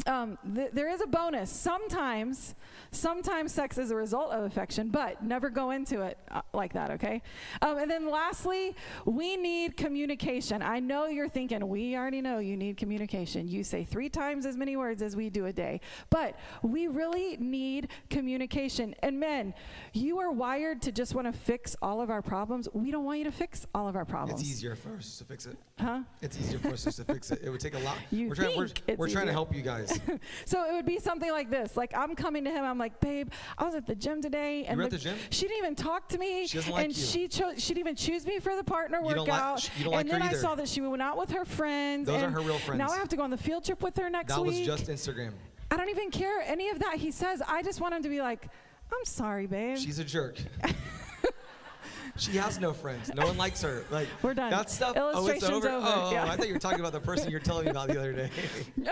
Um, 0.04 0.36
th- 0.54 0.70
there 0.72 0.90
is 0.90 1.00
a 1.00 1.06
bonus. 1.06 1.50
Sometimes, 1.50 2.54
sometimes 2.90 3.52
sex 3.52 3.78
is 3.78 3.90
a 3.90 3.96
result 3.96 4.30
of 4.30 4.44
affection, 4.44 4.90
but 4.90 5.22
never 5.24 5.48
go 5.48 5.70
into 5.70 6.02
it 6.02 6.18
uh, 6.30 6.42
like 6.52 6.74
that, 6.74 6.90
okay? 6.90 7.22
Um, 7.62 7.78
and 7.78 7.90
then 7.90 8.10
lastly, 8.10 8.76
we 9.06 9.36
need 9.36 9.76
communication. 9.76 10.60
I 10.60 10.80
know 10.80 11.06
you're 11.06 11.30
thinking, 11.30 11.66
we 11.66 11.96
already 11.96 12.20
know 12.20 12.38
you 12.38 12.56
need 12.56 12.76
communication. 12.76 13.48
You 13.48 13.64
say 13.64 13.84
three 13.84 14.10
times 14.10 14.44
as 14.44 14.56
many 14.56 14.76
words 14.76 15.00
as 15.00 15.16
we 15.16 15.30
do 15.30 15.46
a 15.46 15.52
day, 15.52 15.80
but 16.10 16.38
we 16.62 16.88
really 16.88 17.38
need 17.38 17.88
communication. 18.10 18.94
And 19.02 19.18
men, 19.18 19.54
you 19.94 20.18
are 20.18 20.30
wired 20.30 20.82
to 20.82 20.92
just 20.92 21.14
want 21.14 21.26
to 21.26 21.32
fix 21.32 21.74
all 21.80 22.02
of 22.02 22.10
our 22.10 22.22
problems. 22.22 22.68
We 22.74 22.90
don't 22.90 23.04
want 23.04 23.18
you 23.18 23.24
to 23.24 23.32
fix 23.32 23.66
all 23.74 23.88
of 23.88 23.96
our 23.96 24.04
problems. 24.04 24.40
It's 24.42 24.50
easier 24.50 24.76
for 24.76 24.96
us 24.96 25.18
to 25.18 25.24
fix 25.24 25.46
it. 25.46 25.56
Huh? 25.78 26.00
It's 26.20 26.38
easier 26.38 26.58
for 26.58 26.68
us 26.68 26.84
to 26.84 27.04
fix 27.04 27.30
it. 27.30 27.40
It 27.42 27.50
would 27.50 27.60
take 27.60 27.74
a 27.74 27.78
lot. 27.80 27.96
You 28.10 28.28
we're 28.28 28.34
trying, 28.34 28.56
we're, 28.56 28.68
we're 28.96 29.08
trying 29.08 29.26
to 29.26 29.32
help 29.32 29.54
you 29.54 29.62
guys. 29.62 29.85
so 30.44 30.64
it 30.68 30.72
would 30.72 30.86
be 30.86 30.98
something 30.98 31.30
like 31.30 31.50
this. 31.50 31.76
Like 31.76 31.92
I'm 31.96 32.14
coming 32.14 32.44
to 32.44 32.50
him, 32.50 32.64
I'm 32.64 32.78
like, 32.78 33.00
babe, 33.00 33.30
I 33.58 33.64
was 33.64 33.74
at 33.74 33.86
the 33.86 33.94
gym 33.94 34.22
today, 34.22 34.64
and 34.64 34.76
were 34.78 34.84
at 34.84 34.90
the- 34.90 34.96
the 34.96 35.02
gym? 35.02 35.16
she 35.30 35.42
didn't 35.42 35.58
even 35.58 35.74
talk 35.74 36.08
to 36.08 36.18
me, 36.18 36.46
She 36.46 36.58
doesn't 36.58 36.72
like 36.72 36.84
and 36.86 36.96
you. 36.96 37.02
she 37.04 37.28
chose, 37.28 37.62
she'd 37.62 37.78
even 37.78 37.96
choose 37.96 38.26
me 38.26 38.38
for 38.38 38.56
the 38.56 38.64
partner 38.64 38.98
You 38.98 39.14
don't 39.14 39.28
like- 39.28 39.28
workout. 39.28 39.70
don't 39.78 39.84
and 39.86 39.92
like 39.92 40.08
then 40.08 40.22
I 40.22 40.32
saw 40.34 40.54
that 40.54 40.68
she 40.68 40.80
went 40.80 41.02
out 41.02 41.16
with 41.18 41.30
her 41.32 41.44
friends. 41.44 42.06
Those 42.06 42.22
are 42.22 42.30
her 42.30 42.40
real 42.40 42.58
friends. 42.58 42.78
Now 42.78 42.88
I 42.90 42.96
have 42.96 43.08
to 43.08 43.16
go 43.16 43.22
on 43.22 43.30
the 43.30 43.36
field 43.36 43.64
trip 43.64 43.82
with 43.82 43.96
her 43.98 44.08
next 44.10 44.36
week. 44.38 44.64
that 44.66 44.70
was 44.72 44.80
just 44.80 44.86
Instagram. 44.86 45.32
I 45.70 45.76
don't 45.76 45.88
even 45.88 46.10
care 46.10 46.40
any 46.42 46.68
of 46.70 46.78
that 46.78 46.96
he 46.96 47.10
says. 47.10 47.42
I 47.46 47.62
just 47.62 47.80
want 47.80 47.94
him 47.94 48.02
to 48.04 48.08
be 48.08 48.20
like, 48.20 48.46
I'm 48.92 49.04
sorry, 49.04 49.46
babe. 49.46 49.78
She's 49.78 49.98
a 49.98 50.04
jerk. 50.04 50.38
she 52.16 52.32
has 52.36 52.58
no 52.60 52.72
friends. 52.72 53.12
No 53.14 53.26
one 53.26 53.36
likes 53.36 53.62
her. 53.62 53.84
Like 53.90 54.08
We're 54.22 54.32
done. 54.34 54.50
That 54.50 54.70
stuff. 54.70 54.94
oh, 54.96 55.26
it's 55.26 55.42
over. 55.44 55.68
over, 55.68 55.80
Oh, 55.84 56.10
yeah. 56.12 56.24
I 56.30 56.36
thought 56.36 56.46
you 56.46 56.54
were 56.54 56.60
talking 56.60 56.80
about 56.80 56.92
the 56.92 57.00
person 57.00 57.30
you're 57.30 57.40
telling 57.40 57.64
me 57.64 57.70
about 57.72 57.88
the 57.88 57.98
other 57.98 58.12
day. 58.12 58.30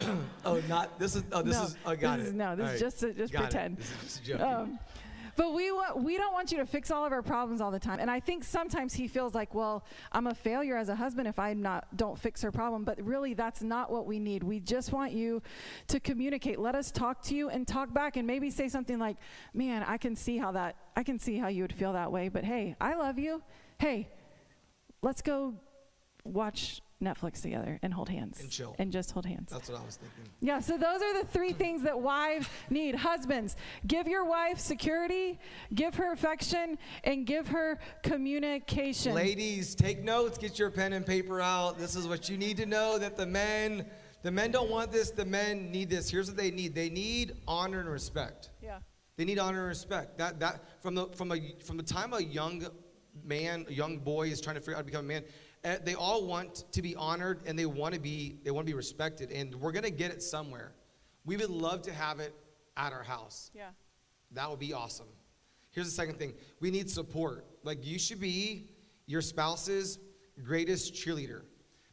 oh, 0.44 0.62
not 0.68 0.98
this 0.98 1.16
is. 1.16 1.24
Oh, 1.32 1.42
this 1.42 1.54
no, 1.54 1.64
is. 1.64 1.76
I 1.84 1.96
got 1.96 2.18
this 2.18 2.26
it. 2.26 2.30
Is, 2.30 2.34
no, 2.34 2.56
this 2.56 2.64
All 2.64 2.66
is 2.66 2.72
right. 2.72 2.80
just 2.80 3.00
to, 3.00 3.12
just 3.14 3.32
Got 3.32 3.38
it. 3.40 3.50
pretend. 3.50 3.76
This 3.78 3.90
is 3.90 4.00
just 4.02 4.20
a 4.20 4.24
joke. 4.24 4.40
Um, 4.40 4.78
but 5.38 5.54
we 5.54 5.70
want, 5.70 6.02
we 6.02 6.16
don't 6.16 6.32
want 6.32 6.50
you 6.50 6.58
to 6.58 6.66
fix 6.66 6.90
all 6.90 7.06
of 7.06 7.12
our 7.12 7.22
problems 7.22 7.60
all 7.60 7.70
the 7.70 7.78
time. 7.78 8.00
And 8.00 8.10
I 8.10 8.18
think 8.18 8.42
sometimes 8.42 8.92
he 8.92 9.06
feels 9.06 9.36
like, 9.36 9.54
well, 9.54 9.84
I'm 10.10 10.26
a 10.26 10.34
failure 10.34 10.76
as 10.76 10.88
a 10.88 10.96
husband 10.96 11.28
if 11.28 11.38
I 11.38 11.54
not 11.54 11.96
don't 11.96 12.18
fix 12.18 12.42
her 12.42 12.50
problem. 12.50 12.82
But 12.82 13.00
really, 13.00 13.34
that's 13.34 13.62
not 13.62 13.88
what 13.92 14.04
we 14.04 14.18
need. 14.18 14.42
We 14.42 14.58
just 14.58 14.92
want 14.92 15.12
you 15.12 15.40
to 15.86 16.00
communicate. 16.00 16.58
Let 16.58 16.74
us 16.74 16.90
talk 16.90 17.22
to 17.22 17.36
you 17.36 17.50
and 17.50 17.68
talk 17.68 17.94
back, 17.94 18.16
and 18.16 18.26
maybe 18.26 18.50
say 18.50 18.68
something 18.68 18.98
like, 18.98 19.16
"Man, 19.54 19.84
I 19.84 19.96
can 19.96 20.16
see 20.16 20.38
how 20.38 20.50
that 20.52 20.74
I 20.96 21.04
can 21.04 21.20
see 21.20 21.38
how 21.38 21.46
you 21.46 21.62
would 21.62 21.72
feel 21.72 21.92
that 21.92 22.10
way. 22.10 22.28
But 22.28 22.42
hey, 22.42 22.74
I 22.80 22.96
love 22.96 23.16
you. 23.16 23.40
Hey, 23.78 24.08
let's 25.02 25.22
go 25.22 25.54
watch." 26.24 26.82
Netflix 27.02 27.40
together 27.42 27.78
and 27.82 27.94
hold 27.94 28.08
hands 28.08 28.40
And 28.40 28.50
chill. 28.50 28.74
and 28.78 28.90
just 28.90 29.12
hold 29.12 29.24
hands. 29.24 29.50
That's 29.52 29.68
what 29.68 29.80
I 29.80 29.84
was 29.84 29.96
thinking. 29.96 30.32
Yeah, 30.40 30.58
so 30.58 30.76
those 30.76 31.00
are 31.00 31.22
the 31.22 31.28
three 31.28 31.52
things 31.52 31.82
that 31.82 32.00
wives 32.00 32.48
need. 32.70 32.96
Husbands, 32.96 33.54
give 33.86 34.08
your 34.08 34.24
wife 34.24 34.58
security, 34.58 35.38
give 35.74 35.94
her 35.94 36.12
affection, 36.12 36.76
and 37.04 37.24
give 37.24 37.48
her 37.48 37.78
communication. 38.02 39.14
Ladies, 39.14 39.74
take 39.76 40.02
notes. 40.02 40.38
Get 40.38 40.58
your 40.58 40.70
pen 40.70 40.92
and 40.92 41.06
paper 41.06 41.40
out. 41.40 41.78
This 41.78 41.94
is 41.94 42.08
what 42.08 42.28
you 42.28 42.36
need 42.36 42.56
to 42.56 42.66
know 42.66 42.98
that 42.98 43.16
the 43.16 43.26
men, 43.26 43.86
the 44.22 44.30
men 44.32 44.50
don't 44.50 44.70
want 44.70 44.90
this. 44.90 45.10
The 45.12 45.24
men 45.24 45.70
need 45.70 45.90
this. 45.90 46.10
Here's 46.10 46.26
what 46.28 46.36
they 46.36 46.50
need. 46.50 46.74
They 46.74 46.90
need 46.90 47.36
honor 47.46 47.78
and 47.80 47.88
respect. 47.88 48.50
Yeah. 48.62 48.78
They 49.16 49.24
need 49.24 49.38
honor 49.38 49.60
and 49.60 49.68
respect. 49.68 50.18
That 50.18 50.40
that 50.40 50.82
from 50.82 50.94
the 50.94 51.06
from 51.14 51.30
a 51.32 51.54
from 51.64 51.76
the 51.76 51.82
time 51.82 52.12
a 52.12 52.20
young 52.20 52.66
man, 53.24 53.66
a 53.68 53.72
young 53.72 53.98
boy 53.98 54.28
is 54.28 54.40
trying 54.40 54.54
to 54.56 54.60
figure 54.60 54.74
out 54.74 54.78
how 54.78 54.82
to 54.82 54.86
become 54.86 55.04
a 55.04 55.08
man, 55.08 55.24
they 55.76 55.94
all 55.94 56.24
want 56.26 56.64
to 56.72 56.82
be 56.82 56.94
honored 56.96 57.40
and 57.46 57.58
they 57.58 57.66
want 57.66 57.94
to 57.94 58.00
be 58.00 58.36
they 58.44 58.50
want 58.50 58.66
to 58.66 58.70
be 58.72 58.76
respected. 58.76 59.30
And 59.30 59.54
we're 59.56 59.72
gonna 59.72 59.90
get 59.90 60.10
it 60.10 60.22
somewhere. 60.22 60.72
We 61.24 61.36
would 61.36 61.50
love 61.50 61.82
to 61.82 61.92
have 61.92 62.20
it 62.20 62.34
at 62.76 62.92
our 62.92 63.02
house. 63.02 63.50
Yeah. 63.54 63.70
That 64.32 64.48
would 64.48 64.58
be 64.60 64.72
awesome. 64.72 65.08
Here's 65.72 65.86
the 65.86 65.92
second 65.92 66.18
thing. 66.18 66.34
We 66.60 66.70
need 66.70 66.88
support. 66.88 67.44
Like 67.64 67.84
you 67.84 67.98
should 67.98 68.20
be 68.20 68.70
your 69.06 69.20
spouse's 69.20 69.98
greatest 70.44 70.94
cheerleader. 70.94 71.42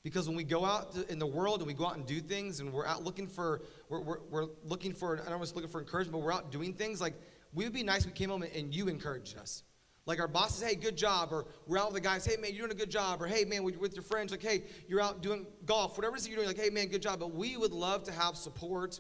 Because 0.04 0.28
when 0.28 0.38
we 0.38 0.44
go 0.44 0.64
out 0.64 0.94
to- 0.94 1.12
in 1.12 1.18
the 1.18 1.26
world 1.26 1.60
and 1.60 1.68
we 1.68 1.74
go 1.74 1.88
out 1.88 1.96
and 1.98 2.06
do 2.06 2.20
things 2.20 2.60
and 2.60 2.72
we're 2.72 2.86
out 2.86 3.04
looking 3.04 3.28
for, 3.28 3.64
we're, 3.90 4.02
we're, 4.02 4.20
we're 4.30 4.48
looking 4.64 4.94
for, 4.94 5.20
I 5.26 5.30
don't 5.30 5.42
to 5.42 5.56
looking 5.56 5.70
for 5.70 5.82
encouragement, 5.82 6.12
but 6.14 6.20
we're 6.24 6.32
out 6.34 6.52
doing 6.52 6.74
things, 6.74 7.02
like 7.02 7.16
we 7.56 7.64
would 7.64 7.74
be 7.74 7.82
nice 7.82 8.02
if 8.02 8.08
we 8.08 8.12
came 8.12 8.30
home 8.30 8.44
and 8.44 8.74
you 8.74 8.88
encouraged 8.88 9.36
us. 9.38 9.64
Like 10.06 10.20
our 10.20 10.28
bosses, 10.28 10.68
hey, 10.68 10.76
good 10.76 10.96
job. 10.96 11.30
Or 11.32 11.46
we're 11.66 11.80
out 11.80 11.88
with 11.92 11.96
the 11.96 12.08
guys, 12.08 12.26
hey, 12.26 12.36
man, 12.38 12.52
you're 12.54 12.68
doing 12.68 12.78
a 12.78 12.80
good 12.80 12.92
job. 12.92 13.22
Or 13.22 13.28
hey, 13.28 13.44
man, 13.44 13.64
with 13.64 13.96
your 13.96 14.04
friends, 14.04 14.32
like, 14.32 14.44
hey, 14.44 14.64
you're 14.88 15.02
out 15.02 15.22
doing 15.22 15.48
golf, 15.66 15.98
whatever 15.98 16.16
it 16.16 16.20
is 16.20 16.28
you're 16.28 16.36
doing, 16.36 16.48
like, 16.48 16.60
hey, 16.60 16.70
man, 16.70 16.88
good 16.88 17.02
job. 17.02 17.20
But 17.20 17.34
we 17.34 17.58
would 17.58 17.74
love 17.74 18.04
to 18.04 18.12
have 18.12 18.36
support 18.38 19.00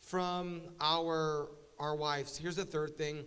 from 0.00 0.62
our 0.80 1.50
our 1.80 1.96
wives. 1.96 2.36
Here's 2.36 2.56
the 2.56 2.64
third 2.64 2.96
thing 2.96 3.24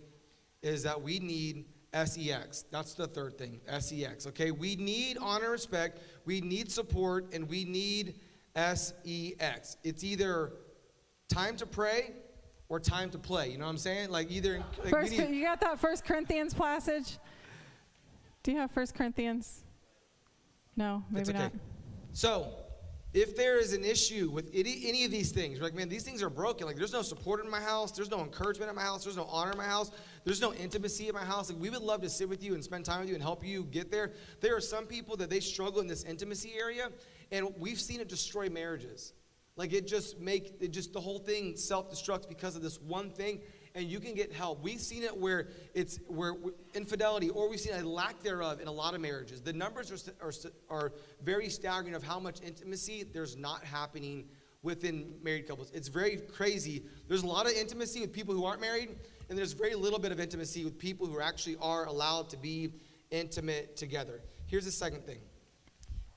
is 0.62 0.84
that 0.84 1.02
we 1.02 1.18
need 1.18 1.66
SEX. 1.92 2.64
That's 2.70 2.94
the 2.94 3.06
third 3.06 3.36
thing, 3.36 3.60
SEX. 3.78 4.26
Okay? 4.28 4.50
We 4.50 4.76
need 4.76 5.18
honor 5.20 5.50
respect, 5.50 6.00
we 6.24 6.40
need 6.40 6.70
support, 6.70 7.34
and 7.34 7.48
we 7.48 7.64
need 7.64 8.14
SEX. 8.56 9.76
It's 9.84 10.04
either 10.04 10.52
time 11.28 11.56
to 11.56 11.66
pray 11.66 12.12
or 12.74 12.80
time 12.80 13.08
to 13.08 13.18
play. 13.18 13.50
You 13.50 13.58
know 13.58 13.66
what 13.66 13.70
I'm 13.70 13.78
saying? 13.78 14.10
Like 14.10 14.32
either 14.32 14.60
like 14.82 14.90
First, 14.90 15.12
need- 15.12 15.30
you 15.30 15.44
got 15.44 15.60
that 15.60 15.78
First 15.78 16.04
Corinthians 16.04 16.52
passage? 16.52 17.18
Do 18.42 18.50
you 18.50 18.58
have 18.58 18.72
First 18.72 18.96
Corinthians? 18.96 19.62
No, 20.76 21.04
maybe 21.08 21.20
It's 21.20 21.30
okay. 21.30 21.38
not. 21.38 21.52
So, 22.12 22.52
if 23.12 23.36
there 23.36 23.60
is 23.60 23.72
an 23.74 23.84
issue 23.84 24.28
with 24.28 24.50
any, 24.52 24.82
any 24.86 25.04
of 25.04 25.12
these 25.12 25.30
things, 25.30 25.60
like, 25.60 25.72
man, 25.72 25.88
these 25.88 26.02
things 26.02 26.20
are 26.20 26.28
broken. 26.28 26.66
Like, 26.66 26.74
there's 26.74 26.92
no 26.92 27.02
support 27.02 27.44
in 27.44 27.48
my 27.48 27.60
house. 27.60 27.92
There's 27.92 28.10
no 28.10 28.20
encouragement 28.22 28.68
in 28.70 28.74
my 28.74 28.82
house. 28.82 29.04
There's 29.04 29.16
no 29.16 29.26
honor 29.26 29.52
in 29.52 29.56
my 29.56 29.66
house. 29.66 29.92
There's 30.24 30.40
no 30.40 30.52
intimacy 30.52 31.06
in 31.06 31.14
my 31.14 31.24
house. 31.24 31.48
Like, 31.48 31.60
we 31.60 31.70
would 31.70 31.80
love 31.80 32.02
to 32.02 32.08
sit 32.10 32.28
with 32.28 32.42
you 32.42 32.54
and 32.54 32.64
spend 32.64 32.84
time 32.84 33.00
with 33.00 33.08
you 33.08 33.14
and 33.14 33.22
help 33.22 33.46
you 33.46 33.64
get 33.70 33.92
there. 33.92 34.10
There 34.40 34.56
are 34.56 34.60
some 34.60 34.84
people 34.86 35.16
that 35.18 35.30
they 35.30 35.38
struggle 35.38 35.80
in 35.80 35.86
this 35.86 36.02
intimacy 36.02 36.54
area, 36.58 36.88
and 37.30 37.54
we've 37.56 37.80
seen 37.80 38.00
it 38.00 38.08
destroy 38.08 38.48
marriages. 38.48 39.12
Like, 39.56 39.72
it 39.72 39.86
just 39.86 40.18
make 40.18 40.54
it 40.60 40.72
just 40.72 40.92
the 40.92 41.00
whole 41.00 41.18
thing 41.18 41.56
self-destructs 41.56 42.28
because 42.28 42.56
of 42.56 42.62
this 42.62 42.80
one 42.80 43.10
thing. 43.10 43.40
And 43.76 43.86
you 43.86 43.98
can 43.98 44.14
get 44.14 44.32
help. 44.32 44.62
We've 44.62 44.80
seen 44.80 45.02
it 45.02 45.16
where 45.16 45.48
it's 45.74 45.98
where 46.06 46.34
infidelity, 46.74 47.30
or 47.30 47.48
we've 47.48 47.58
seen 47.58 47.74
a 47.74 47.82
lack 47.82 48.22
thereof 48.22 48.60
in 48.60 48.68
a 48.68 48.72
lot 48.72 48.94
of 48.94 49.00
marriages. 49.00 49.40
The 49.40 49.52
numbers 49.52 49.90
are, 49.90 50.26
are, 50.26 50.32
are 50.70 50.92
very 51.22 51.48
staggering 51.48 51.94
of 51.96 52.04
how 52.04 52.20
much 52.20 52.40
intimacy 52.40 53.02
there's 53.02 53.36
not 53.36 53.64
happening 53.64 54.26
within 54.62 55.16
married 55.22 55.48
couples. 55.48 55.72
It's 55.74 55.88
very 55.88 56.18
crazy. 56.18 56.84
There's 57.08 57.24
a 57.24 57.26
lot 57.26 57.46
of 57.46 57.52
intimacy 57.52 58.00
with 58.00 58.12
people 58.12 58.32
who 58.32 58.44
aren't 58.44 58.60
married, 58.60 58.90
and 59.28 59.36
there's 59.36 59.52
very 59.52 59.74
little 59.74 59.98
bit 59.98 60.12
of 60.12 60.20
intimacy 60.20 60.64
with 60.64 60.78
people 60.78 61.06
who 61.08 61.20
actually 61.20 61.56
are 61.60 61.86
allowed 61.86 62.30
to 62.30 62.36
be 62.36 62.72
intimate 63.10 63.76
together. 63.76 64.20
Here's 64.46 64.64
the 64.64 64.72
second 64.72 65.04
thing. 65.04 65.18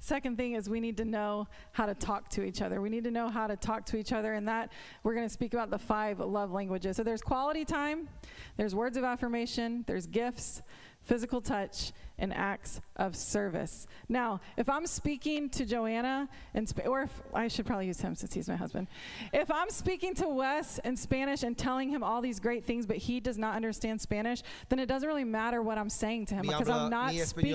Second 0.08 0.38
thing 0.38 0.54
is 0.54 0.70
we 0.70 0.80
need 0.80 0.96
to 0.96 1.04
know 1.04 1.50
how 1.74 1.86
to 1.86 1.93
talk 1.93 2.30
to 2.30 2.41
each 2.41 2.62
other. 2.62 2.80
We 2.80 2.89
need 2.89 3.04
to 3.04 3.12
know 3.12 3.28
how 3.28 3.46
to 3.46 3.58
talk 3.58 3.86
to 3.88 3.98
each 3.98 4.13
other, 4.13 4.36
and 4.36 4.48
that 4.48 4.72
we're 5.04 5.13
going 5.13 5.28
to 5.28 5.34
speak 5.34 5.54
about 5.54 5.70
the 5.70 5.78
five 5.78 6.22
love 6.22 6.50
languages. 6.54 6.96
So 6.96 7.04
there's 7.04 7.22
quality 7.22 7.65
time, 7.65 8.08
there's 8.56 8.74
words 8.74 8.96
of 8.96 9.04
affirmation, 9.04 9.84
there's 9.86 10.08
gifts, 10.08 10.62
physical 11.04 11.41
touch, 11.41 11.91
and 12.19 12.34
acts 12.34 12.82
of 12.95 13.15
service. 13.15 13.88
Now, 14.10 14.41
if 14.58 14.69
I'm 14.69 14.88
speaking 14.88 15.49
to 15.51 15.65
Joanna, 15.65 16.27
in 16.53 16.65
Sp- 16.65 16.88
or 16.88 17.03
if 17.03 17.21
I 17.34 17.47
should 17.47 17.65
probably 17.65 17.88
use 17.88 18.01
him 18.01 18.15
since 18.15 18.34
he's 18.34 18.49
my 18.49 18.56
husband. 18.56 18.88
If 19.34 19.51
I'm 19.51 19.69
speaking 19.69 20.15
to 20.15 20.27
Wes 20.27 20.80
in 20.84 20.97
Spanish 20.97 21.43
and 21.43 21.58
telling 21.58 21.89
him 21.89 22.03
all 22.03 22.21
these 22.21 22.39
great 22.39 22.65
things, 22.65 22.86
but 22.86 22.97
he 22.97 23.19
does 23.19 23.38
not 23.38 23.56
understand 23.56 24.01
Spanish, 24.01 24.41
then 24.69 24.80
it 24.80 24.88
doesn't 24.88 25.08
really 25.08 25.23
matter 25.23 25.62
what 25.62 25.77
I'm 25.77 25.89
saying 25.89 26.27
to 26.27 26.36
him 26.36 26.41
Mi 26.41 26.47
because 26.49 26.67
habla- 26.67 26.84
I'm 26.86 26.89
not 26.89 27.13
speaking. 27.30 27.53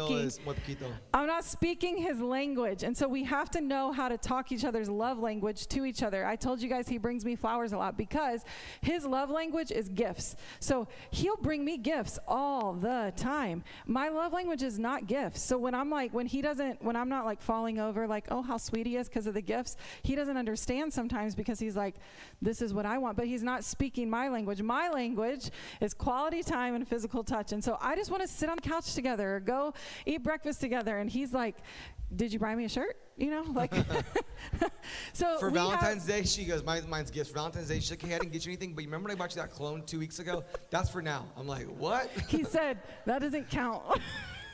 I'm 1.12 1.26
not 1.26 1.44
speaking 1.44 1.96
his 1.96 2.20
language. 2.20 2.82
And 2.82 2.96
so 2.96 3.08
we 3.08 3.24
have 3.24 3.50
to 3.52 3.60
know 3.60 3.92
how 3.92 4.08
to 4.08 4.16
talk 4.16 4.52
each 4.52 4.64
other's 4.64 4.88
love 4.88 5.18
language 5.18 5.66
to 5.68 5.84
each 5.84 6.02
other. 6.02 6.24
I 6.24 6.36
told 6.36 6.62
you 6.62 6.68
guys 6.68 6.88
he 6.88 6.98
brings 6.98 7.24
me 7.24 7.34
flowers 7.34 7.72
a 7.72 7.78
lot 7.78 7.96
because 7.96 8.44
his 8.80 9.04
love 9.04 9.30
language 9.30 9.72
is 9.72 9.88
gifts. 9.88 10.36
So 10.60 10.86
he'll 11.10 11.36
bring 11.36 11.64
me 11.64 11.78
gifts 11.78 12.18
all 12.28 12.74
the 12.74 13.12
time. 13.16 13.64
My 13.86 14.08
love 14.08 14.32
language 14.32 14.51
is 14.60 14.78
not 14.78 15.06
gifts. 15.06 15.40
So 15.40 15.56
when 15.56 15.74
I'm 15.74 15.88
like, 15.88 16.12
when 16.12 16.26
he 16.26 16.42
doesn't, 16.42 16.82
when 16.82 16.96
I'm 16.96 17.08
not 17.08 17.24
like 17.24 17.40
falling 17.40 17.78
over, 17.78 18.06
like, 18.06 18.26
oh, 18.30 18.42
how 18.42 18.58
sweet 18.58 18.86
he 18.86 18.96
is 18.96 19.08
because 19.08 19.26
of 19.26 19.34
the 19.34 19.40
gifts, 19.40 19.76
he 20.02 20.14
doesn't 20.14 20.36
understand 20.36 20.92
sometimes 20.92 21.34
because 21.34 21.58
he's 21.58 21.76
like, 21.76 21.94
this 22.42 22.60
is 22.60 22.74
what 22.74 22.84
I 22.84 22.98
want. 22.98 23.16
But 23.16 23.26
he's 23.26 23.42
not 23.42 23.64
speaking 23.64 24.10
my 24.10 24.28
language. 24.28 24.60
My 24.60 24.90
language 24.90 25.50
is 25.80 25.94
quality 25.94 26.42
time 26.42 26.74
and 26.74 26.86
physical 26.86 27.24
touch. 27.24 27.52
And 27.52 27.64
so 27.64 27.78
I 27.80 27.96
just 27.96 28.10
want 28.10 28.22
to 28.22 28.28
sit 28.28 28.50
on 28.50 28.56
the 28.56 28.68
couch 28.68 28.94
together 28.94 29.36
or 29.36 29.40
go 29.40 29.72
eat 30.04 30.22
breakfast 30.22 30.60
together. 30.60 30.98
And 30.98 31.08
he's 31.08 31.32
like, 31.32 31.56
did 32.14 32.32
you 32.32 32.38
buy 32.38 32.54
me 32.54 32.64
a 32.64 32.68
shirt? 32.68 32.96
You 33.16 33.30
know, 33.30 33.44
like. 33.54 33.72
so 35.12 35.38
For 35.38 35.50
we 35.50 35.58
have- 35.58 35.68
Valentine's 35.68 36.06
Day, 36.06 36.24
she 36.24 36.44
goes, 36.44 36.62
Mine, 36.64 36.88
mine's 36.88 37.10
gifts. 37.10 37.30
For 37.30 37.36
Valentine's 37.36 37.68
Day, 37.68 37.76
she's 37.76 37.90
like, 37.90 38.02
hey, 38.02 38.14
I 38.14 38.18
didn't 38.18 38.32
get 38.32 38.44
you 38.44 38.50
anything, 38.50 38.74
but 38.74 38.82
you 38.82 38.88
remember 38.88 39.08
when 39.08 39.16
I 39.16 39.18
bought 39.18 39.34
you 39.34 39.40
that 39.40 39.50
clone 39.50 39.82
two 39.84 39.98
weeks 39.98 40.18
ago? 40.18 40.44
That's 40.70 40.90
for 40.90 41.00
now. 41.02 41.26
I'm 41.36 41.46
like, 41.46 41.66
what? 41.78 42.10
he 42.28 42.44
said 42.44 42.78
that 43.06 43.20
doesn't 43.20 43.50
count. 43.50 43.82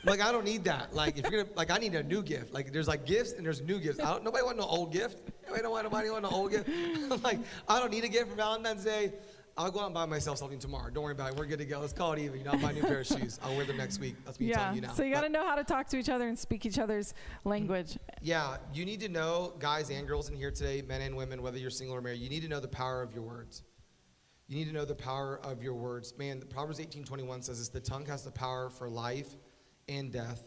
like, 0.03 0.21
I 0.21 0.31
don't 0.31 0.45
need 0.45 0.63
that. 0.65 0.93
Like, 0.93 1.17
if 1.17 1.29
you're 1.29 1.43
gonna, 1.43 1.55
like, 1.55 1.71
I 1.71 1.77
need 1.77 1.95
a 1.95 2.03
new 2.03 2.21
gift. 2.21 2.53
Like, 2.53 2.71
there's 2.71 2.87
like 2.87 3.05
gifts 3.05 3.33
and 3.33 3.45
there's 3.45 3.61
new 3.61 3.79
gifts. 3.79 3.99
I 3.99 4.11
don't, 4.11 4.23
nobody 4.23 4.43
want 4.43 4.57
no 4.57 4.65
old 4.65 4.91
gift. 4.91 5.17
Nobody 5.45 5.63
don't 5.63 5.71
want 5.71 5.83
nobody 5.83 6.09
want 6.09 6.23
no 6.23 6.29
old 6.29 6.51
gift. 6.51 6.69
Like, 7.23 7.39
I 7.67 7.79
don't 7.79 7.91
need 7.91 8.03
a 8.03 8.07
gift 8.07 8.29
for 8.29 8.35
Valentine's 8.35 8.83
Day. 8.83 9.13
I'll 9.57 9.71
go 9.71 9.81
out 9.81 9.87
and 9.87 9.93
buy 9.93 10.05
myself 10.05 10.37
something 10.37 10.57
tomorrow. 10.57 10.89
Don't 10.89 11.03
worry 11.03 11.11
about 11.11 11.33
it. 11.33 11.37
We're 11.37 11.45
good 11.45 11.59
to 11.59 11.65
go. 11.65 11.81
Let's 11.81 11.91
call 11.91 12.13
it 12.13 12.19
even. 12.19 12.39
You 12.39 12.45
know, 12.45 12.51
I'll 12.51 12.61
buy 12.61 12.69
a 12.69 12.73
new 12.73 12.81
pair 12.81 13.01
of 13.01 13.07
shoes. 13.07 13.39
I'll 13.43 13.57
wear 13.57 13.65
them 13.65 13.75
next 13.75 13.99
week. 13.99 14.15
That's 14.23 14.39
me 14.39 14.47
yeah. 14.47 14.55
telling 14.55 14.75
you 14.75 14.81
now. 14.81 14.93
So 14.93 15.03
you 15.03 15.13
got 15.13 15.21
to 15.21 15.29
know 15.29 15.45
how 15.45 15.55
to 15.55 15.65
talk 15.65 15.87
to 15.89 15.97
each 15.97 16.07
other 16.07 16.29
and 16.29 16.39
speak 16.39 16.65
each 16.65 16.79
other's 16.79 17.13
language. 17.43 17.97
Yeah, 18.21 18.57
you 18.73 18.85
need 18.85 19.01
to 19.01 19.09
know, 19.09 19.53
guys 19.59 19.89
and 19.89 20.07
girls 20.07 20.29
in 20.29 20.35
here 20.35 20.51
today, 20.51 20.81
men 20.81 21.01
and 21.01 21.13
women, 21.17 21.41
whether 21.41 21.57
you're 21.57 21.71
single 21.71 21.97
or 21.97 22.01
married, 22.01 22.21
you 22.21 22.29
need 22.29 22.41
to 22.43 22.47
know 22.47 22.61
the 22.61 22.69
power 22.69 23.01
of 23.01 23.13
your 23.13 23.23
words. 23.23 23.63
You 24.47 24.55
need 24.55 24.65
to 24.65 24.73
know 24.73 24.85
the 24.85 24.95
power 24.95 25.41
of 25.43 25.61
your 25.61 25.73
words. 25.73 26.13
Man, 26.17 26.41
Proverbs 26.49 26.79
18:21 26.79 27.43
says 27.43 27.59
this, 27.59 27.67
the 27.67 27.81
tongue 27.81 28.05
has 28.05 28.23
the 28.23 28.31
power 28.31 28.69
for 28.69 28.89
life 28.89 29.35
and 29.89 30.11
death, 30.11 30.41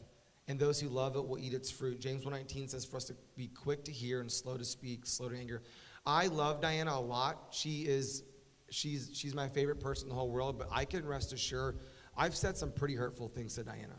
and 0.48 0.58
those 0.58 0.80
who 0.80 0.88
love 0.88 1.16
it 1.16 1.26
will 1.26 1.38
eat 1.38 1.52
its 1.52 1.70
fruit. 1.70 2.00
James 2.00 2.24
1:19 2.24 2.68
says 2.68 2.84
for 2.84 2.96
us 2.96 3.04
to 3.04 3.16
be 3.36 3.48
quick 3.48 3.84
to 3.84 3.92
hear 3.92 4.20
and 4.20 4.30
slow 4.30 4.56
to 4.56 4.64
speak, 4.64 5.06
slow 5.06 5.28
to 5.28 5.36
anger. 5.36 5.62
I 6.06 6.28
love 6.28 6.60
Diana 6.60 6.92
a 6.92 7.00
lot. 7.00 7.48
She 7.50 7.82
is 7.82 8.24
she's 8.70 9.10
she's 9.12 9.34
my 9.34 9.48
favorite 9.48 9.80
person 9.80 10.04
in 10.04 10.08
the 10.10 10.14
whole 10.14 10.30
world, 10.30 10.58
but 10.58 10.68
I 10.70 10.84
can 10.84 11.04
rest 11.04 11.32
assured 11.32 11.80
I've 12.16 12.34
said 12.34 12.56
some 12.56 12.72
pretty 12.72 12.94
hurtful 12.94 13.28
things 13.28 13.54
to 13.54 13.64
Diana. 13.64 13.98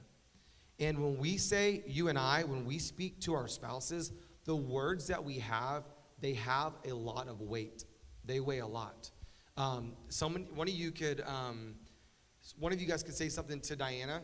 And 0.80 1.00
when 1.00 1.18
we 1.18 1.38
say, 1.38 1.84
you 1.88 2.10
and 2.10 2.18
I, 2.18 2.44
when 2.44 2.66
we 2.66 2.80
speak 2.80 3.20
to 3.22 3.34
our 3.34 3.48
spouses, 3.48 4.12
the 4.46 4.56
words 4.56 5.08
that 5.08 5.24
we 5.24 5.40
have, 5.40 5.84
they 6.20 6.34
have 6.34 6.74
a 6.86 6.94
lot 6.94 7.28
of 7.28 7.42
weight. 7.42 7.86
They 8.26 8.40
weigh 8.40 8.60
a 8.60 8.68
lot. 8.68 9.12
Um, 9.56 9.94
someone, 10.10 10.48
one 10.56 10.68
of 10.68 10.74
you 10.74 10.92
could, 10.92 11.22
um, 11.22 11.76
one 12.58 12.74
of 12.74 12.82
you 12.82 12.88
guys 12.88 13.04
could 13.04 13.16
say 13.16 13.30
something 13.30 13.62
to 13.62 13.76
Diana, 13.76 14.22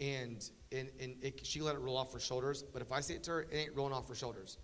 and 0.00 0.48
and, 0.72 0.90
and 1.00 1.16
it, 1.22 1.44
she 1.44 1.60
let 1.60 1.74
it 1.74 1.80
roll 1.80 1.96
off 1.96 2.12
her 2.12 2.20
shoulders. 2.20 2.62
But 2.62 2.82
if 2.82 2.92
I 2.92 3.00
say 3.00 3.14
it 3.14 3.24
to 3.24 3.32
her, 3.32 3.40
it 3.42 3.54
ain't 3.54 3.76
rolling 3.76 3.92
off 3.92 4.08
her 4.08 4.14
shoulders. 4.14 4.58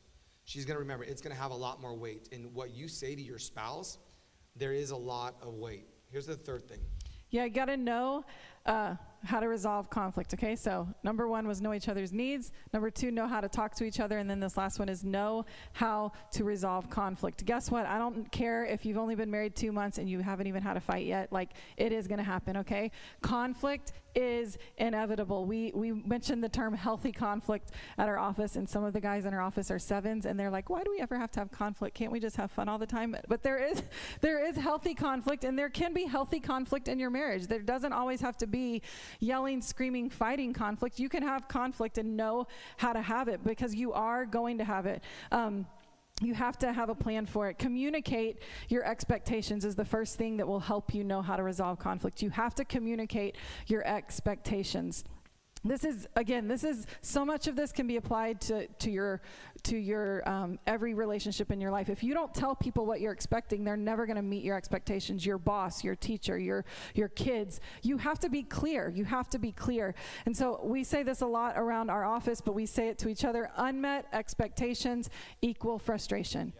She's 0.44 0.64
gonna 0.64 0.78
remember. 0.78 1.04
It's 1.04 1.20
gonna 1.20 1.34
have 1.34 1.50
a 1.50 1.56
lot 1.56 1.80
more 1.80 1.94
weight. 1.94 2.28
And 2.32 2.54
what 2.54 2.70
you 2.70 2.88
say 2.88 3.14
to 3.14 3.22
your 3.22 3.38
spouse, 3.38 3.98
there 4.54 4.72
is 4.72 4.90
a 4.90 4.96
lot 4.96 5.36
of 5.42 5.54
weight. 5.54 5.88
Here's 6.10 6.26
the 6.26 6.36
third 6.36 6.68
thing. 6.68 6.80
Yeah, 7.30 7.44
you 7.44 7.50
got 7.50 7.64
to 7.66 7.76
know 7.76 8.24
uh, 8.66 8.94
how 9.24 9.40
to 9.40 9.48
resolve 9.48 9.90
conflict. 9.90 10.32
Okay, 10.34 10.54
so 10.54 10.88
number 11.02 11.26
one 11.26 11.46
was 11.48 11.60
know 11.60 11.74
each 11.74 11.88
other's 11.88 12.12
needs. 12.12 12.52
Number 12.72 12.88
two, 12.88 13.10
know 13.10 13.26
how 13.26 13.40
to 13.40 13.48
talk 13.48 13.74
to 13.76 13.84
each 13.84 13.98
other. 13.98 14.18
And 14.18 14.30
then 14.30 14.38
this 14.38 14.56
last 14.56 14.78
one 14.78 14.88
is 14.88 15.04
know 15.04 15.44
how 15.72 16.12
to 16.32 16.44
resolve 16.44 16.88
conflict. 16.88 17.44
Guess 17.44 17.70
what? 17.70 17.84
I 17.84 17.98
don't 17.98 18.30
care 18.30 18.64
if 18.64 18.86
you've 18.86 18.98
only 18.98 19.16
been 19.16 19.30
married 19.30 19.56
two 19.56 19.72
months 19.72 19.98
and 19.98 20.08
you 20.08 20.20
haven't 20.20 20.46
even 20.46 20.62
had 20.62 20.76
a 20.76 20.80
fight 20.80 21.04
yet. 21.04 21.32
Like, 21.32 21.50
it 21.76 21.92
is 21.92 22.06
going 22.06 22.18
to 22.18 22.24
happen, 22.24 22.58
okay? 22.58 22.92
Conflict 23.22 23.92
is 24.16 24.59
inevitable. 24.79 25.44
We, 25.44 25.70
we 25.74 25.92
mentioned 25.92 26.42
the 26.42 26.48
term 26.48 26.74
healthy 26.74 27.12
conflict 27.12 27.70
at 27.98 28.09
our 28.09 28.18
office, 28.18 28.57
and 28.57 28.68
some 28.68 28.83
of 28.83 28.94
the 28.94 29.00
guys 29.00 29.26
in 29.26 29.35
our 29.35 29.40
office 29.40 29.70
are 29.70 29.79
sevens, 29.79 30.24
and 30.26 30.40
they're 30.40 30.50
like, 30.50 30.70
why 30.70 30.83
do 30.83 30.90
we 30.90 31.00
ever 31.00 31.18
have 31.18 31.31
to 31.33 31.40
have 31.40 31.52
conflict? 31.52 31.94
Can't 31.94 32.11
we 32.11 32.18
just 32.18 32.37
have 32.37 32.50
fun 32.50 32.68
all 32.68 32.79
the 32.79 32.87
time? 32.87 33.14
But 33.29 33.42
there 33.42 33.59
is, 33.59 33.83
there 34.22 34.44
is 34.44 34.57
healthy 34.57 34.94
conflict, 34.94 35.44
and 35.44 35.59
there 35.59 35.68
can 35.68 35.92
be 35.92 36.05
healthy 36.05 36.40
conflict 36.40 36.88
in 36.88 36.98
your 36.98 37.11
marriage. 37.11 37.46
There 37.46 37.61
doesn't 37.61 37.92
always 37.92 38.20
have 38.22 38.37
to 38.38 38.46
be 38.46 38.83
yelling, 39.20 39.61
screaming, 39.61 40.09
fighting 40.09 40.55
conflict. 40.55 40.98
You 40.98 41.11
can 41.11 41.22
have 41.22 41.46
conflict 41.46 41.98
and 41.98 42.16
know 42.16 42.46
how 42.79 42.94
to 42.94 43.02
have 43.02 43.29
it 43.29 43.44
because 43.44 43.74
you 43.74 43.92
are 43.92 44.24
going 44.24 44.59
to 44.59 44.64
have 44.64 44.87
it. 44.87 45.02
Um, 45.31 45.66
you 46.22 46.35
have 46.35 46.59
to 46.59 46.72
have 46.72 46.88
a 46.88 46.94
plan 46.94 47.26
for 47.26 47.48
it. 47.48 47.59
Communicate 47.59 48.40
your 48.68 48.85
expectations 48.85 49.64
is 49.64 49.74
the 49.74 49.85
first 49.85 50.16
thing 50.16 50.38
that 50.38 50.48
will 50.48 50.61
help 50.61 50.94
you 50.94 51.05
know 51.05 51.20
how 51.20 51.37
to 51.37 51.42
resolve 51.42 51.79
conflict. 51.79 52.22
You 52.22 52.31
have 52.31 52.55
to 52.55 52.64
communicate 52.64 53.37
your 53.66 53.87
expectations. 53.87 55.05
This 55.68 55.85
is 55.85 56.07
again. 56.16 56.48
This 56.48 56.64
is 56.64 56.87
so 57.02 57.24
much 57.24 57.48
of 57.48 57.57
this 57.57 57.72
can 57.72 57.87
be 57.87 57.96
applied 57.96 58.40
to 58.42 58.66
to 58.66 58.90
your 58.90 59.20
to 59.64 59.76
your 59.76 60.26
um, 60.29 60.59
every 60.66 60.94
relationship 60.94 61.50
in 61.50 61.61
your 61.61 61.70
life. 61.70 61.88
If 61.88 62.02
you 62.02 62.14
don't 62.14 62.33
tell 62.33 62.55
people 62.55 62.87
what 62.87 63.00
you're 63.00 63.12
expecting, 63.12 63.64
they're 63.64 63.76
never 63.76 64.07
going 64.07 64.16
to 64.16 64.22
meet 64.22 64.44
your 64.44 64.57
expectations. 64.57 65.26
Your 65.26 65.38
boss, 65.38 65.83
your 65.83 65.96
teacher, 65.96 66.38
your 66.38 66.64
your 66.94 67.09
kids. 67.09 67.61
You 67.83 67.98
have 67.98 68.18
to 68.20 68.29
be 68.29 68.42
clear. 68.42 68.92
You 68.94 69.05
have 69.05 69.29
to 69.31 69.38
be 69.38 69.52
clear. 69.52 69.94
And 70.24 70.37
so 70.37 70.61
we 70.62 70.85
say 70.85 71.02
this 71.02 71.20
a 71.20 71.26
lot 71.26 71.55
around 71.57 71.90
our 71.90 72.05
office, 72.05 72.40
but 72.40 72.55
we 72.55 72.66
say 72.66 72.88
it 72.88 72.98
to 72.98 73.09
each 73.09 73.24
other. 73.24 73.50
Unmet 73.57 74.07
expectations 74.12 75.11
equal 75.42 75.79
frustration. 75.79 76.52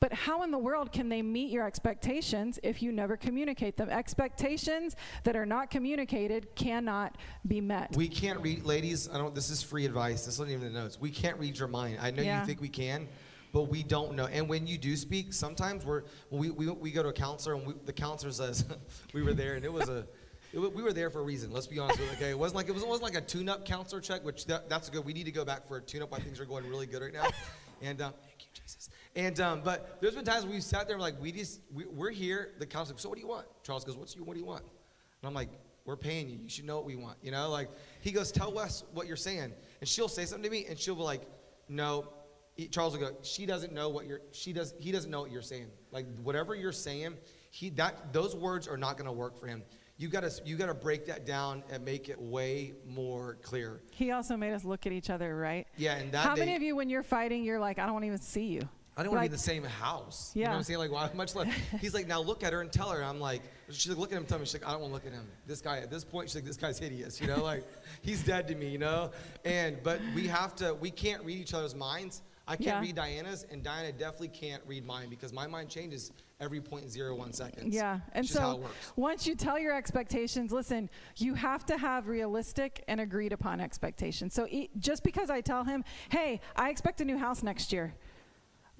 But 0.00 0.12
how 0.12 0.42
in 0.42 0.50
the 0.50 0.58
world 0.58 0.92
can 0.92 1.08
they 1.08 1.22
meet 1.22 1.50
your 1.50 1.66
expectations 1.66 2.58
if 2.62 2.82
you 2.82 2.92
never 2.92 3.16
communicate 3.16 3.76
them? 3.76 3.88
Expectations 3.88 4.96
that 5.22 5.34
are 5.34 5.46
not 5.46 5.70
communicated 5.70 6.54
cannot 6.54 7.16
be 7.46 7.60
met. 7.60 7.96
We 7.96 8.08
can't 8.08 8.38
read, 8.40 8.64
ladies. 8.64 9.08
I 9.08 9.16
don't. 9.16 9.34
This 9.34 9.48
is 9.48 9.62
free 9.62 9.86
advice. 9.86 10.26
This 10.26 10.34
isn't 10.34 10.50
even 10.50 10.72
the 10.72 10.78
notes. 10.78 11.00
We 11.00 11.10
can't 11.10 11.38
read 11.38 11.58
your 11.58 11.68
mind. 11.68 11.98
I 12.02 12.10
know 12.10 12.22
Yeah. 12.22 12.40
you 12.40 12.46
think 12.46 12.60
we 12.60 12.68
can, 12.68 13.08
but 13.52 13.62
we 13.62 13.82
don't 13.82 14.14
know. 14.14 14.26
And 14.26 14.46
when 14.46 14.66
you 14.66 14.76
do 14.76 14.94
speak, 14.96 15.32
sometimes 15.32 15.86
we're 15.86 16.02
we 16.28 16.50
we, 16.50 16.68
we 16.68 16.90
go 16.90 17.02
to 17.02 17.08
a 17.08 17.12
counselor 17.12 17.54
and 17.54 17.66
we, 17.66 17.74
the 17.86 17.92
counselor 17.92 18.32
says 18.32 18.64
we 19.14 19.22
were 19.22 19.32
there 19.32 19.54
and 19.54 19.64
it 19.64 19.72
was 19.72 19.88
a. 19.88 20.06
It, 20.52 20.58
we 20.58 20.82
were 20.82 20.92
there 20.92 21.10
for 21.10 21.20
a 21.20 21.24
reason. 21.24 21.50
Let's 21.50 21.66
be 21.66 21.78
honest 21.80 21.98
with 21.98 22.10
you. 22.10 22.16
Okay, 22.16 22.30
it 22.30 22.38
wasn't 22.38 22.56
like 22.56 22.68
it 22.68 22.74
was 22.74 22.82
it 22.82 22.88
wasn't 22.88 23.04
like 23.04 23.16
a 23.22 23.26
tune-up 23.26 23.64
counselor 23.64 24.00
check, 24.02 24.22
which 24.22 24.44
that, 24.46 24.68
that's 24.68 24.88
good. 24.90 25.04
We 25.04 25.12
need 25.14 25.24
to 25.24 25.32
go 25.32 25.44
back 25.46 25.66
for 25.66 25.78
a 25.78 25.80
tune-up. 25.80 26.12
Why 26.12 26.18
things 26.18 26.38
are 26.38 26.44
going 26.44 26.68
really 26.68 26.86
good 26.86 27.00
right 27.00 27.12
now. 27.14 27.24
And 27.82 28.00
um, 28.00 28.14
thank 28.22 28.36
you, 28.40 28.48
Jesus. 28.54 28.88
And 29.16 29.38
um, 29.40 29.60
but 29.64 29.98
there's 30.00 30.14
been 30.14 30.24
times 30.24 30.44
we've 30.44 30.62
sat 30.62 30.86
there 30.86 30.96
and 30.96 31.02
like 31.02 31.20
we 31.20 31.30
just 31.30 31.60
we, 31.72 31.84
we're 31.86 32.10
here. 32.10 32.52
The 32.58 32.66
counselor. 32.66 32.98
So 32.98 33.08
what 33.08 33.16
do 33.16 33.20
you 33.22 33.28
want? 33.28 33.46
Charles 33.62 33.84
goes, 33.84 33.96
What's 33.96 34.16
you? 34.16 34.24
What 34.24 34.34
do 34.34 34.40
you 34.40 34.46
want? 34.46 34.62
And 34.62 35.28
I'm 35.28 35.34
like, 35.34 35.50
we're 35.84 35.96
paying 35.96 36.28
you. 36.28 36.38
You 36.42 36.48
should 36.48 36.64
know 36.64 36.76
what 36.76 36.84
we 36.84 36.96
want. 36.96 37.18
You 37.22 37.30
know, 37.30 37.48
like 37.50 37.68
he 38.00 38.10
goes, 38.10 38.32
tell 38.32 38.52
Wes 38.52 38.84
what 38.92 39.06
you're 39.06 39.16
saying, 39.16 39.52
and 39.80 39.88
she'll 39.88 40.08
say 40.08 40.24
something 40.24 40.44
to 40.44 40.50
me, 40.50 40.66
and 40.68 40.78
she'll 40.78 40.96
be 40.96 41.02
like, 41.02 41.22
no. 41.68 42.08
He, 42.56 42.68
Charles 42.68 42.96
will 42.96 43.08
go, 43.08 43.16
she 43.22 43.46
doesn't 43.46 43.72
know 43.72 43.88
what 43.88 44.06
you're. 44.06 44.20
She 44.30 44.52
does. 44.52 44.74
He 44.78 44.92
doesn't 44.92 45.10
know 45.10 45.20
what 45.22 45.32
you're 45.32 45.42
saying. 45.42 45.66
Like 45.90 46.06
whatever 46.22 46.54
you're 46.54 46.72
saying, 46.72 47.14
he 47.50 47.70
that 47.70 48.12
those 48.12 48.36
words 48.36 48.68
are 48.68 48.76
not 48.76 48.96
going 48.96 49.06
to 49.06 49.12
work 49.12 49.38
for 49.38 49.46
him. 49.46 49.62
You 49.96 50.08
gotta 50.08 50.30
you 50.44 50.56
gotta 50.56 50.74
break 50.74 51.06
that 51.06 51.24
down 51.24 51.62
and 51.70 51.84
make 51.84 52.08
it 52.08 52.20
way 52.20 52.74
more 52.86 53.38
clear. 53.42 53.80
He 53.90 54.10
also 54.10 54.36
made 54.36 54.52
us 54.52 54.64
look 54.64 54.86
at 54.86 54.92
each 54.92 55.10
other, 55.10 55.36
right? 55.36 55.66
Yeah, 55.76 55.96
and 55.96 56.10
that 56.12 56.24
How 56.24 56.34
day, 56.34 56.40
many 56.40 56.56
of 56.56 56.62
you, 56.62 56.74
when 56.74 56.88
you're 56.88 57.04
fighting, 57.04 57.44
you're 57.44 57.60
like, 57.60 57.78
I 57.78 57.84
don't 57.84 57.92
want 57.92 58.02
to 58.04 58.08
even 58.08 58.20
see 58.20 58.46
you? 58.46 58.68
I 58.96 59.02
don't 59.02 59.10
want 59.12 59.18
to 59.18 59.22
be 59.22 59.26
in 59.26 59.32
the 59.32 59.38
same 59.38 59.64
house. 59.64 60.30
Yeah. 60.34 60.40
You 60.40 60.44
know 60.44 60.50
what 60.52 60.56
I'm 60.58 60.62
saying? 60.64 60.78
Like, 60.78 60.92
why 60.92 61.10
much 61.14 61.34
less? 61.34 61.48
He's 61.80 61.94
like, 61.94 62.06
now 62.06 62.20
look 62.20 62.44
at 62.44 62.52
her 62.52 62.60
and 62.60 62.70
tell 62.70 62.90
her. 62.90 63.02
I'm 63.02 63.18
like, 63.18 63.42
she's 63.70 63.88
like, 63.88 63.98
look 63.98 64.12
at 64.12 64.18
him, 64.18 64.24
tell 64.24 64.38
me. 64.38 64.44
She's 64.44 64.54
like, 64.54 64.66
I 64.68 64.72
don't 64.72 64.82
want 64.82 64.90
to 64.92 64.94
look 64.94 65.06
at 65.06 65.12
him. 65.12 65.26
This 65.46 65.60
guy, 65.60 65.78
at 65.78 65.90
this 65.90 66.04
point, 66.04 66.28
she's 66.28 66.36
like, 66.36 66.44
this 66.44 66.56
guy's 66.56 66.78
hideous. 66.78 67.20
You 67.20 67.26
know, 67.26 67.42
like, 67.42 67.64
he's 68.02 68.22
dead 68.22 68.46
to 68.48 68.54
me. 68.54 68.68
You 68.68 68.78
know, 68.78 69.10
and 69.44 69.78
but 69.82 70.00
we 70.14 70.28
have 70.28 70.54
to, 70.56 70.74
we 70.74 70.90
can't 70.90 71.24
read 71.24 71.38
each 71.38 71.54
other's 71.54 71.74
minds. 71.74 72.22
I 72.46 72.56
can't 72.56 72.66
Yeah. 72.66 72.80
read 72.82 72.94
Diana's, 72.94 73.46
and 73.50 73.62
Diana 73.62 73.90
definitely 73.90 74.28
can't 74.28 74.62
read 74.66 74.84
mine 74.84 75.08
because 75.08 75.32
my 75.32 75.46
mind 75.46 75.70
changes 75.70 76.12
every 76.40 76.60
0.01 76.60 77.34
seconds. 77.34 77.74
Yeah, 77.74 78.00
and 78.12 78.22
It's 78.22 78.28
just 78.34 78.38
how 78.38 78.52
so 78.52 78.58
it 78.58 78.62
works. 78.64 78.92
once 78.96 79.26
you 79.26 79.34
tell 79.34 79.58
your 79.58 79.74
expectations, 79.74 80.52
listen, 80.52 80.90
you 81.16 81.32
have 81.34 81.64
to 81.66 81.78
have 81.78 82.06
realistic 82.06 82.84
and 82.86 83.00
agreed 83.00 83.32
upon 83.32 83.62
expectations. 83.62 84.34
So 84.34 84.46
e- 84.50 84.68
just 84.78 85.02
because 85.04 85.30
I 85.30 85.40
tell 85.40 85.64
him, 85.64 85.84
hey, 86.10 86.42
I 86.54 86.68
expect 86.68 87.00
a 87.00 87.04
new 87.06 87.16
house 87.16 87.42
next 87.42 87.72
year, 87.72 87.94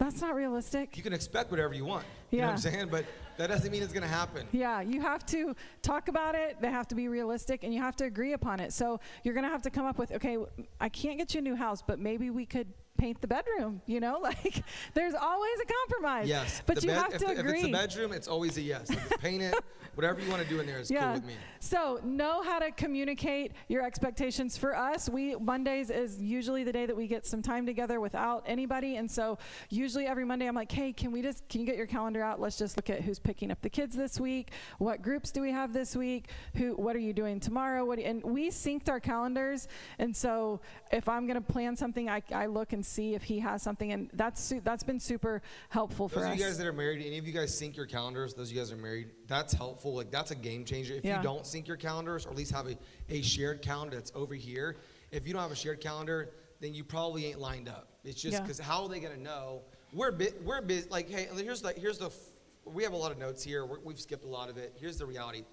that's 0.04 0.20
not 0.20 0.34
realistic. 0.34 0.96
You 0.96 1.02
can 1.02 1.12
expect 1.12 1.50
whatever 1.50 1.74
you 1.74 1.84
want. 1.84 2.04
You 2.30 2.40
know 2.40 2.46
what 2.46 2.52
I'm 2.52 2.58
saying? 2.58 2.88
But 2.90 3.04
that 3.36 3.48
doesn't 3.48 3.70
mean 3.70 3.82
it's 3.82 3.92
going 3.92 4.02
to 4.02 4.08
happen. 4.08 4.46
Yeah, 4.52 4.80
you 4.80 5.00
have 5.00 5.24
to 5.26 5.54
talk 5.82 6.08
about 6.08 6.34
it. 6.34 6.56
They 6.60 6.70
have 6.70 6.86
to 6.88 6.94
be 6.94 7.08
realistic 7.08 7.64
and 7.64 7.72
you 7.72 7.80
have 7.80 7.96
to 7.96 8.04
agree 8.04 8.32
upon 8.32 8.60
it. 8.60 8.72
So 8.72 9.00
you're 9.22 9.34
going 9.34 9.44
to 9.44 9.50
have 9.50 9.62
to 9.62 9.70
come 9.70 9.86
up 9.86 9.98
with, 9.98 10.12
okay, 10.12 10.38
I 10.80 10.88
can't 10.88 11.18
get 11.18 11.34
you 11.34 11.38
a 11.38 11.42
new 11.42 11.56
house, 11.56 11.82
but 11.82 11.98
maybe 11.98 12.30
we 12.30 12.46
could 12.46 12.68
paint 12.96 13.20
the 13.20 13.26
bedroom, 13.26 13.80
you 13.86 14.00
know? 14.00 14.20
Like 14.24 14.62
there's 14.94 15.14
always 15.14 15.52
a 15.62 15.66
compromise. 15.66 16.28
Yes. 16.28 16.62
But 16.64 16.82
you 16.82 16.88
bed- 16.88 16.96
have 17.02 17.14
if, 17.14 17.20
to 17.20 17.30
if 17.32 17.38
agree. 17.40 17.58
it's 17.60 17.68
a 17.68 17.72
bedroom, 17.72 18.12
it's 18.12 18.26
always 18.26 18.56
a 18.56 18.62
yes. 18.62 18.90
Paint 19.20 19.42
it. 19.42 19.54
Whatever 19.94 20.20
you 20.20 20.28
want 20.30 20.42
to 20.42 20.48
do 20.48 20.58
in 20.58 20.66
there 20.66 20.78
is 20.80 20.88
cool 20.88 21.12
with 21.12 21.24
me. 21.24 21.34
So 21.60 22.00
know 22.02 22.42
how 22.42 22.58
to 22.58 22.72
communicate 22.72 23.52
your 23.68 23.82
expectations. 23.84 24.56
For 24.56 24.76
us, 24.76 25.08
we 25.08 25.36
Mondays 25.36 25.88
is 25.88 26.20
usually 26.20 26.64
the 26.64 26.72
day 26.72 26.84
that 26.86 26.96
we 26.96 27.06
get 27.06 27.26
some 27.26 27.42
time 27.42 27.64
together 27.64 28.00
without 28.00 28.42
anybody, 28.46 28.96
and 28.96 29.08
so 29.08 29.38
usually 29.70 30.06
every 30.06 30.24
Monday 30.24 30.46
I'm 30.46 30.54
like, 30.56 30.72
hey, 30.72 30.92
can 30.92 31.12
we 31.12 31.22
just 31.22 31.48
can 31.48 31.60
you 31.60 31.66
get 31.66 31.76
your 31.76 31.86
calendar 31.86 32.22
out? 32.24 32.40
Let's 32.40 32.58
just 32.58 32.76
look 32.76 32.90
at 32.90 33.02
who's 33.02 33.20
picking 33.20 33.52
up 33.52 33.62
the 33.62 33.70
kids 33.70 33.94
this 33.94 34.18
week. 34.18 34.50
What 34.78 35.00
groups 35.00 35.30
do 35.30 35.40
we 35.40 35.52
have 35.52 35.72
this 35.72 35.94
week? 35.94 36.28
Who? 36.56 36.72
What 36.72 36.96
are 36.96 37.00
you 37.00 37.12
doing 37.12 37.38
tomorrow? 37.38 37.84
What? 37.84 37.96
do 37.96 38.02
you- 38.02 38.08
and 38.08 38.22
we 38.24 38.50
synced 38.50 38.88
our 38.88 38.98
calendars, 39.00 39.68
and 40.00 40.16
so 40.16 40.60
if 40.90 41.08
I'm 41.08 41.26
going 41.26 41.40
to 41.40 41.52
plan 41.52 41.76
something, 41.76 42.08
I, 42.08 42.20
I 42.32 42.46
look 42.46 42.72
and 42.72 42.83
see 42.84 43.14
if 43.14 43.22
he 43.22 43.38
has 43.40 43.62
something, 43.62 43.92
and 43.92 44.10
that's 44.12 44.40
su- 44.40 44.60
that's 44.62 44.82
been 44.84 45.00
super 45.00 45.42
helpful 45.70 46.08
for 46.08 46.20
Those 46.20 46.28
us. 46.30 46.38
you 46.38 46.44
guys 46.44 46.58
that 46.58 46.66
are 46.66 46.72
married, 46.72 47.04
any 47.04 47.18
of 47.18 47.26
you 47.26 47.32
guys 47.32 47.56
sync 47.56 47.76
your 47.76 47.86
calendars? 47.86 48.34
Those 48.34 48.48
of 48.50 48.54
you 48.56 48.60
guys 48.60 48.70
are 48.72 48.76
married, 48.76 49.10
that's 49.26 49.52
helpful. 49.52 49.94
Like 49.94 50.10
that's 50.10 50.30
a 50.30 50.34
game 50.34 50.64
changer. 50.64 50.94
If 50.94 51.04
Yeah. 51.04 51.16
you 51.18 51.22
don't 51.22 51.46
sync 51.46 51.66
your 51.68 51.76
calendars, 51.76 52.26
or 52.26 52.30
at 52.30 52.36
least 52.36 52.52
have 52.52 52.66
a, 52.66 52.76
a 53.08 53.22
shared 53.22 53.62
calendar 53.62 53.96
that's 53.96 54.12
over 54.14 54.34
here. 54.34 54.76
If 55.10 55.26
you 55.26 55.32
don't 55.32 55.42
have 55.42 55.52
a 55.52 55.56
shared 55.56 55.80
calendar, 55.80 56.30
then 56.60 56.74
you 56.74 56.84
probably 56.84 57.26
ain't 57.26 57.38
lined 57.40 57.68
up. 57.68 57.88
It's 58.04 58.20
just 58.20 58.34
Yeah. 58.34 58.40
because 58.42 58.58
how 58.58 58.82
are 58.82 58.88
they 58.88 59.00
gonna 59.00 59.16
know? 59.16 59.62
We're 59.92 60.12
bit, 60.12 60.42
we're 60.44 60.60
busy. 60.60 60.88
Like 60.90 61.08
hey, 61.08 61.28
here's 61.36 61.62
the 61.62 61.72
here's 61.72 61.98
the. 61.98 62.06
f- 62.06 62.30
We 62.66 62.82
have 62.82 62.92
a 62.94 62.96
lot 62.96 63.12
of 63.12 63.18
notes 63.18 63.42
here. 63.44 63.64
We're, 63.66 63.80
we've 63.80 64.00
skipped 64.00 64.24
a 64.24 64.28
lot 64.28 64.48
of 64.50 64.56
it. 64.56 64.74
Here's 64.80 64.96
the 64.98 65.06
reality. 65.06 65.44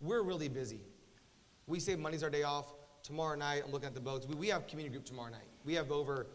We're 0.00 0.22
really 0.22 0.48
busy. 0.48 0.80
We 1.66 1.80
say 1.80 1.96
Monday's 1.96 2.22
our 2.22 2.30
day 2.30 2.42
off. 2.44 2.72
Tomorrow 3.02 3.36
night, 3.36 3.62
I'm 3.64 3.72
looking 3.72 3.86
at 3.86 3.94
the 3.94 4.00
boats. 4.00 4.26
We, 4.26 4.34
we 4.34 4.48
have 4.48 4.66
community 4.66 4.92
group 4.92 5.04
tomorrow 5.06 5.30
night. 5.30 5.48
We 5.64 5.74
have 5.74 5.90
over 5.90 6.26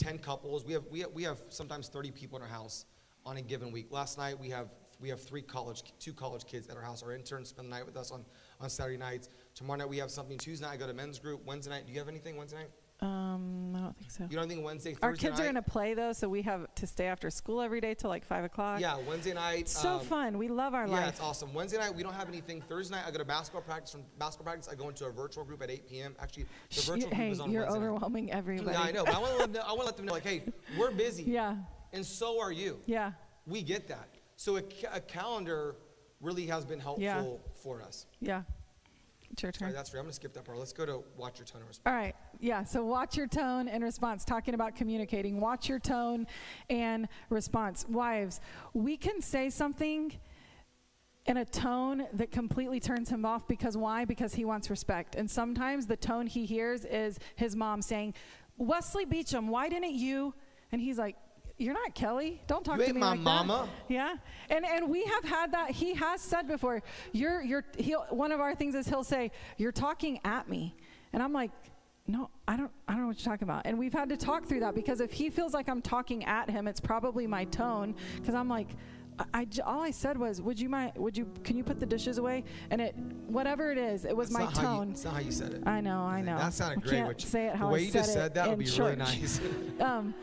10 0.00 0.18
couples. 0.18 0.64
We 0.64 0.72
have, 0.72 0.84
we 0.90 1.00
have, 1.00 1.12
we 1.12 1.22
have 1.24 1.38
sometimes 1.50 1.88
30 1.88 2.10
people 2.10 2.38
in 2.38 2.42
our 2.42 2.48
house 2.48 2.86
on 3.26 3.36
a 3.36 3.42
given 3.42 3.70
week. 3.70 3.88
Last 3.90 4.16
night, 4.16 4.38
we 4.38 4.48
have, 4.48 4.68
we 4.98 5.10
have 5.10 5.20
three 5.20 5.42
college, 5.42 5.82
two 5.98 6.14
college 6.14 6.46
kids 6.46 6.68
at 6.68 6.76
our 6.76 6.82
house. 6.82 7.02
Our 7.02 7.12
interns 7.12 7.50
spend 7.50 7.68
the 7.68 7.76
night 7.76 7.84
with 7.84 7.98
us 7.98 8.10
on, 8.10 8.24
on 8.60 8.70
Saturday 8.70 8.96
nights. 8.96 9.28
Tomorrow 9.54 9.80
night, 9.80 9.88
we 9.90 9.98
have 9.98 10.10
something. 10.10 10.38
Tuesday 10.38 10.64
night, 10.64 10.72
I 10.72 10.76
go 10.78 10.86
to 10.86 10.94
men's 10.94 11.18
group. 11.18 11.44
Wednesday 11.44 11.70
night, 11.70 11.86
do 11.86 11.92
you 11.92 11.98
have 11.98 12.08
anything 12.08 12.36
Wednesday 12.36 12.60
night? 12.60 12.70
Um, 13.02 13.74
I 13.74 13.80
don't 13.80 13.96
think 13.96 14.10
so. 14.10 14.26
You 14.30 14.36
don't 14.36 14.48
think 14.48 14.64
Wednesday, 14.64 14.96
Our 15.02 15.10
Thursday 15.12 15.28
kids 15.28 15.40
are 15.40 15.44
going 15.44 15.54
to 15.54 15.62
play 15.62 15.94
though, 15.94 16.12
so 16.12 16.28
we 16.28 16.42
have 16.42 16.66
to 16.74 16.86
stay 16.86 17.06
after 17.06 17.30
school 17.30 17.60
every 17.62 17.80
day 17.80 17.94
till 17.94 18.10
like 18.10 18.24
five 18.26 18.44
o'clock. 18.44 18.80
Yeah, 18.80 18.98
Wednesday 19.08 19.32
night. 19.32 19.60
It's 19.60 19.78
so 19.80 19.94
um, 19.94 20.00
fun. 20.00 20.38
We 20.38 20.48
love 20.48 20.74
our 20.74 20.86
Yeah, 20.86 20.92
life. 20.92 21.00
Yeah, 21.02 21.08
it's 21.08 21.20
awesome. 21.20 21.54
Wednesday 21.54 21.78
night, 21.78 21.94
we 21.94 22.02
don't 22.02 22.14
have 22.14 22.28
anything. 22.28 22.60
Thursday 22.62 22.96
night, 22.96 23.04
I 23.06 23.10
go 23.10 23.18
to 23.18 23.24
basketball 23.24 23.62
practice. 23.62 23.92
From 23.92 24.02
basketball 24.18 24.52
practice, 24.52 24.68
I 24.70 24.74
go 24.74 24.88
into 24.88 25.06
a 25.06 25.10
virtual 25.10 25.44
group 25.44 25.62
at 25.62 25.70
8 25.70 25.88
p.m. 25.88 26.16
Actually, 26.20 26.44
the 26.74 26.80
virtual 26.82 27.10
hey, 27.10 27.16
group 27.28 27.32
is 27.32 27.40
on 27.40 27.50
you're 27.50 27.62
Wednesday 27.62 27.80
night. 27.80 27.86
overwhelming 27.86 28.32
everybody. 28.32 28.72
Yeah, 28.72 28.82
I 28.82 28.90
know, 28.92 29.04
but 29.04 29.14
I 29.14 29.18
want 29.18 29.32
to 29.32 29.38
let 29.38 29.52
them 29.52 29.62
know, 29.62 29.66
I 29.66 29.72
want 29.72 29.80
to 29.80 29.86
let 29.86 29.96
them 29.96 30.06
know, 30.06 30.12
like, 30.12 30.24
hey, 30.24 30.42
we're 30.78 30.90
busy, 30.90 31.22
yeah, 31.24 31.56
and 31.92 32.04
so 32.04 32.40
are 32.40 32.52
you. 32.52 32.80
yeah, 32.86 33.12
We 33.46 33.62
get 33.62 33.88
that. 33.88 34.08
So 34.36 34.56
a, 34.56 34.62
ca- 34.62 34.90
a 34.94 35.00
calendar 35.00 35.76
really 36.20 36.46
has 36.46 36.64
been 36.64 36.80
helpful 36.80 37.02
Yeah. 37.02 37.24
for 37.62 37.82
us. 37.82 38.06
yeah. 38.20 38.42
It's 39.30 39.42
your 39.42 39.48
right, 39.50 39.58
turn. 39.58 39.72
that's 39.72 39.90
fair. 39.90 40.00
I'm 40.00 40.04
going 40.04 40.10
to 40.10 40.16
skip 40.16 40.32
that 40.34 40.44
part. 40.44 40.58
Let's 40.58 40.72
go 40.72 40.84
to 40.84 41.02
watch 41.16 41.38
your 41.38 41.46
tone 41.46 41.60
and 41.60 41.68
response. 41.68 41.92
All 41.92 41.98
right. 41.98 42.14
Yeah. 42.40 42.64
So 42.64 42.84
watch 42.84 43.16
your 43.16 43.26
tone 43.26 43.68
and 43.68 43.84
response. 43.84 44.24
Talking 44.24 44.54
about 44.54 44.74
communicating. 44.74 45.40
Watch 45.40 45.68
your 45.68 45.78
tone 45.78 46.26
and 46.68 47.08
response. 47.28 47.86
Wives, 47.88 48.40
we 48.74 48.96
can 48.96 49.20
say 49.22 49.50
something 49.50 50.12
in 51.26 51.36
a 51.36 51.44
tone 51.44 52.06
that 52.14 52.32
completely 52.32 52.80
turns 52.80 53.08
him 53.08 53.24
off 53.24 53.46
because 53.46 53.76
why? 53.76 54.04
Because 54.04 54.34
he 54.34 54.44
wants 54.44 54.70
respect. 54.70 55.14
And 55.14 55.30
sometimes 55.30 55.86
the 55.86 55.96
tone 55.96 56.26
he 56.26 56.44
hears 56.44 56.84
is 56.84 57.18
his 57.36 57.54
mom 57.54 57.82
saying, 57.82 58.14
Wesley 58.56 59.04
Beecham, 59.04 59.48
why 59.48 59.68
didn't 59.68 59.94
you? 59.94 60.34
And 60.72 60.80
he's 60.80 60.98
like, 60.98 61.16
You're 61.60 61.74
not 61.74 61.94
Kelly. 61.94 62.40
Don't 62.46 62.64
talk 62.64 62.78
You 62.80 62.86
to 62.86 62.92
me 62.94 63.00
my 63.00 63.10
like 63.10 63.20
mama." 63.20 63.68
that. 63.88 63.92
Yeah. 63.92 64.14
And 64.48 64.64
and 64.64 64.88
we 64.88 65.04
have 65.04 65.24
had 65.24 65.52
that. 65.52 65.70
He 65.70 65.92
has 65.94 66.20
said 66.22 66.48
before, 66.48 66.82
you're 67.12 67.42
you're 67.42 67.64
he'll 67.76 68.06
one 68.08 68.32
of 68.32 68.40
our 68.40 68.54
things 68.54 68.74
is 68.74 68.88
he'll 68.88 69.04
say, 69.04 69.30
You're 69.58 69.70
talking 69.72 70.20
at 70.24 70.48
me. 70.48 70.74
And 71.12 71.22
I'm 71.22 71.32
like, 71.34 71.50
no, 72.06 72.30
I 72.48 72.56
don't 72.56 72.70
I 72.88 72.92
don't 72.92 73.02
know 73.02 73.08
what 73.08 73.18
you're 73.24 73.30
talking 73.32 73.46
about. 73.46 73.66
And 73.66 73.78
we've 73.78 73.92
had 73.92 74.08
to 74.08 74.16
talk 74.16 74.46
through 74.46 74.60
that 74.60 74.74
because 74.74 75.00
if 75.00 75.12
he 75.12 75.28
feels 75.28 75.52
like 75.52 75.68
I'm 75.68 75.82
talking 75.82 76.24
at 76.24 76.48
him, 76.48 76.66
it's 76.66 76.80
probably 76.80 77.26
my 77.26 77.44
tone. 77.44 77.94
Because 78.16 78.34
I'm 78.34 78.48
like, 78.48 78.68
I 79.34 79.46
all 79.66 79.82
I 79.82 79.90
said 79.90 80.16
was, 80.16 80.40
would 80.40 80.58
you 80.58 80.70
mind? 80.70 80.92
Would 80.96 81.14
you? 81.18 81.28
Can 81.44 81.58
you 81.58 81.62
put 81.62 81.78
the 81.78 81.84
dishes 81.84 82.16
away? 82.16 82.42
And 82.70 82.80
it, 82.80 82.94
whatever 83.26 83.70
it 83.70 83.76
is, 83.76 84.06
it 84.06 84.16
was 84.16 84.30
That's 84.30 84.38
my 84.38 84.44
not 84.46 84.56
how 84.56 84.62
you- 84.62 84.78
tone. 84.78 84.88
That's 84.88 85.04
not 85.04 85.14
how 85.14 85.20
you 85.20 85.32
said 85.32 85.52
it. 85.52 85.62
I 85.66 85.82
know, 85.82 86.00
I 86.00 86.22
know. 86.22 86.38
That 86.38 86.54
sounded 86.54 86.78
I 86.78 86.80
great. 86.80 86.90
Can't 86.96 87.08
which- 87.08 87.26
say 87.26 87.46
it 87.48 87.54
how 87.54 87.66
the 87.66 87.72
way 87.74 87.80
I 87.80 87.82
you 87.82 87.90
said 87.90 87.98
just 87.98 88.10
it 88.10 88.12
said 88.14 88.34
that 88.34 88.48
would 88.48 88.58
be 88.58 88.64
church. 88.64 88.78
really 88.78 88.96
nice. 88.96 89.40
um, 89.80 90.14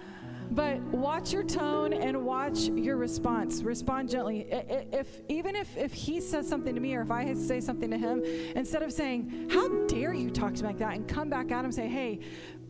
but 0.52 0.80
watch 0.82 1.34
your 1.34 1.44
tone 1.44 1.94
and 1.94 2.26
watch 2.26 2.62
your 2.62 2.98
response. 2.98 3.62
Respond 3.62 4.10
gently. 4.10 4.48
If 4.50 5.22
even 5.28 5.56
if 5.56 5.76
if 5.78 5.94
he 5.94 6.22
says 6.22 6.48
something 6.48 6.74
to 6.74 6.82
me 6.82 6.96
or 6.96 7.02
if 7.02 7.12
I 7.12 7.34
say 7.34 7.60
something 7.60 7.92
to 7.92 7.98
him, 7.98 8.24
instead 8.56 8.84
of 8.84 8.92
saying 8.94 9.50
"How 9.52 9.68
dare 9.88 10.14
you 10.14 10.30
talk 10.30 10.54
to 10.56 10.64
me 10.64 10.70
like 10.70 10.80
that," 10.80 10.96
and 10.96 11.08
come 11.08 11.30
back 11.30 11.52
at 11.52 11.60
him 11.60 11.66
and 11.66 11.76
say, 11.76 11.88
"Hey." 11.88 12.20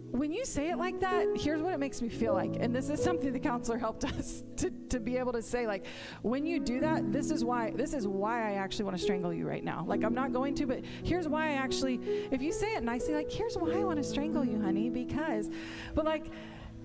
When 0.09 0.31
you 0.31 0.45
say 0.45 0.69
it 0.69 0.77
like 0.77 1.01
that, 1.01 1.27
here's 1.35 1.61
what 1.61 1.73
it 1.73 1.79
makes 1.79 2.01
me 2.01 2.07
feel 2.07 2.33
like. 2.33 2.55
And 2.61 2.73
this 2.73 2.89
is 2.89 3.03
something 3.03 3.33
the 3.33 3.39
counselor 3.39 3.77
helped 3.77 4.05
us 4.17 4.41
to, 4.55 4.71
to 4.87 5.01
be 5.01 5.17
able 5.17 5.33
to 5.33 5.41
say, 5.41 5.67
like, 5.67 5.85
when 6.21 6.45
you 6.45 6.61
do 6.61 6.79
that, 6.79 7.11
this 7.11 7.29
is 7.29 7.43
why 7.43 7.71
this 7.75 7.93
is 7.93 8.07
why 8.07 8.49
I 8.49 8.53
actually 8.53 8.85
want 8.85 8.95
to 8.95 9.03
strangle 9.03 9.33
you 9.33 9.45
right 9.45 9.65
now. 9.65 9.83
Like 9.85 10.05
I'm 10.05 10.13
not 10.13 10.31
going 10.31 10.55
to, 10.55 10.65
but 10.65 10.79
here's 11.03 11.27
why 11.27 11.49
I 11.49 11.53
actually 11.55 11.99
if 12.31 12.41
you 12.41 12.53
say 12.53 12.73
it 12.75 12.83
nicely, 12.83 13.15
like, 13.15 13.29
here's 13.29 13.57
why 13.57 13.73
I 13.73 13.83
want 13.83 13.97
to 13.97 14.03
strangle 14.03 14.45
you, 14.45 14.61
honey, 14.61 14.89
because 14.89 15.49
but 15.93 16.05
like 16.05 16.31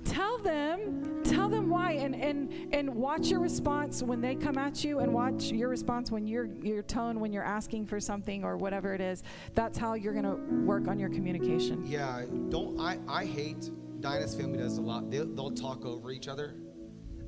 tell 0.05 0.39
them 0.39 1.23
tell 1.25 1.49
them 1.49 1.69
why 1.69 1.93
and 1.93 2.15
and 2.15 2.75
and 2.75 2.93
watch 2.93 3.29
your 3.29 3.41
response 3.41 4.03
when 4.03 4.21
they 4.21 4.35
come 4.35 4.59
at 4.59 4.83
you 4.83 4.99
and 4.99 5.13
watch 5.13 5.53
your 5.53 5.69
response 5.69 6.11
when 6.11 6.27
your 6.27 6.47
your 6.63 6.83
tone 6.83 7.21
when 7.21 7.33
you're 7.33 7.45
asking 7.45 7.87
for 7.87 8.01
something 8.01 8.45
or 8.45 8.57
whatever 8.57 8.95
it 8.95 9.01
is 9.01 9.23
that's 9.55 9.79
how 9.79 9.95
you're 9.95 10.13
going 10.13 10.25
to 10.25 10.35
work 10.65 10.89
on 10.89 10.99
your 10.99 11.09
communication 11.11 11.85
Yeah, 11.87 12.25
don't 12.49 12.81
I? 12.81 12.99
I 13.09 13.25
hate 13.25 13.71
Dinah's 14.03 14.35
family 14.35 14.59
does 14.59 14.79
a 14.79 14.83
lot. 14.83 15.11
They'll, 15.11 15.27
they'll 15.27 15.53
talk 15.53 15.87
over 15.87 16.11
each 16.11 16.29
other, 16.29 16.57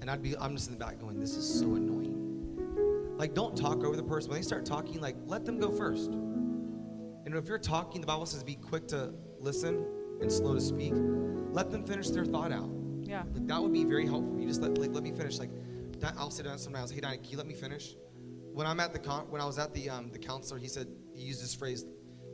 and 0.00 0.10
I'd 0.10 0.22
be 0.22 0.36
I'm 0.36 0.54
just 0.56 0.68
in 0.68 0.74
the 0.76 0.84
back 0.84 0.98
going, 0.98 1.18
this 1.20 1.36
is 1.36 1.60
so 1.60 1.76
annoying. 1.76 3.14
Like, 3.16 3.32
don't 3.32 3.56
talk 3.56 3.84
over 3.84 3.96
the 3.96 4.02
person. 4.02 4.30
When 4.30 4.40
they 4.40 4.44
start 4.44 4.66
talking, 4.66 5.00
like 5.00 5.16
let 5.26 5.44
them 5.44 5.58
go 5.58 5.70
first. 5.70 6.10
And 6.10 7.34
if 7.34 7.48
you're 7.48 7.58
talking, 7.58 8.00
the 8.00 8.06
Bible 8.06 8.26
says 8.26 8.42
be 8.42 8.56
quick 8.56 8.86
to 8.88 9.14
listen 9.38 9.86
and 10.20 10.30
slow 10.30 10.54
to 10.54 10.60
speak. 10.60 10.92
Let 11.54 11.70
them 11.70 11.84
finish 11.84 12.08
their 12.10 12.24
thought 12.24 12.52
out. 12.52 12.68
yeah 13.02 13.22
Like 13.32 13.46
that 13.46 13.62
would 13.62 13.72
be 13.72 13.84
very 13.84 14.06
helpful. 14.06 14.38
You 14.38 14.46
just 14.46 14.60
let 14.60 14.76
like 14.76 14.92
let 14.92 15.04
me 15.04 15.12
finish. 15.12 15.38
Like 15.38 15.50
I'll 16.18 16.30
sit 16.30 16.44
down 16.44 16.58
sometimes. 16.58 16.90
Hey 16.90 17.00
Dinah, 17.00 17.18
can 17.18 17.30
you 17.30 17.38
let 17.38 17.46
me 17.46 17.54
finish? 17.54 17.96
When 18.52 18.66
I'm 18.66 18.80
at 18.80 18.92
the 18.92 18.98
con- 18.98 19.26
when 19.30 19.40
I 19.40 19.46
was 19.46 19.58
at 19.58 19.72
the 19.72 19.88
um, 19.88 20.10
the 20.10 20.18
counselor, 20.18 20.58
he 20.58 20.68
said 20.68 20.88
he 21.14 21.22
used 21.22 21.42
this 21.42 21.54
phrase. 21.54 21.86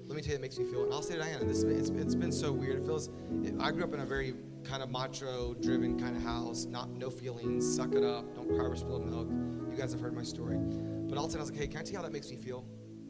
Let 0.07 0.17
me 0.17 0.23
tell 0.23 0.31
you, 0.33 0.37
it 0.39 0.41
makes 0.41 0.59
me 0.59 0.65
feel. 0.65 0.83
And 0.85 0.93
I'll 0.93 1.03
say 1.03 1.15
to 1.15 1.21
Diana, 1.21 1.45
this 1.45 1.63
it's, 1.63 1.91
it's 1.91 2.15
been 2.17 2.33
so 2.33 2.51
weird. 2.51 2.81
It 2.81 2.85
feels. 2.87 3.11
It, 3.45 3.55
I 3.61 3.71
grew 3.71 3.85
up 3.85 3.95
in 3.95 4.01
a 4.01 4.07
very 4.07 4.35
kind 4.65 4.83
of 4.83 4.91
macho-driven 4.91 6.01
kind 6.01 6.17
of 6.17 6.23
house. 6.23 6.65
Not 6.65 6.91
no 6.91 7.11
feelings. 7.11 7.77
Suck 7.77 7.95
it 7.95 8.03
up. 8.03 8.35
Don't 8.35 8.49
cry 8.49 8.65
over 8.67 8.75
spilled 8.75 9.07
milk. 9.07 9.29
You 9.71 9.77
guys 9.77 9.93
have 9.93 10.01
heard 10.01 10.15
my 10.15 10.25
story. 10.25 10.57
But 10.59 11.17
all 11.17 11.27
of 11.27 11.31
a 11.31 11.33
sudden, 11.33 11.41
I 11.41 11.43
was 11.43 11.51
like, 11.53 11.61
hey, 11.61 11.67
can 11.69 11.79
I 11.79 11.83
tell 11.83 11.93
you 11.93 11.97
how 11.99 12.03
that 12.05 12.13
makes 12.13 12.31
me 12.31 12.37
feel? 12.37 12.65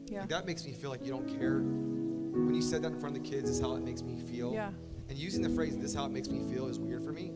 yeah 0.07 0.21
Like, 0.21 0.29
that 0.29 0.45
makes 0.45 0.63
me 0.65 0.73
feel 0.73 0.89
like 0.91 1.03
you 1.03 1.11
don't 1.11 1.27
care. 1.27 1.59
When 1.59 2.53
you 2.53 2.61
said 2.61 2.83
that 2.83 2.91
in 2.93 2.99
front 2.99 3.17
of 3.17 3.23
the 3.23 3.29
kids, 3.29 3.49
is 3.49 3.59
how 3.59 3.75
it 3.75 3.83
makes 3.83 4.03
me 4.03 4.19
feel. 4.19 4.53
Yeah. 4.53 4.71
And 5.09 5.17
using 5.17 5.41
the 5.41 5.49
phrase 5.49 5.77
"this 5.77 5.91
is 5.91 5.95
how 5.95 6.05
it 6.05 6.11
makes 6.11 6.29
me 6.29 6.41
feel" 6.53 6.67
is 6.67 6.79
weird 6.79 7.03
for 7.03 7.11
me, 7.11 7.31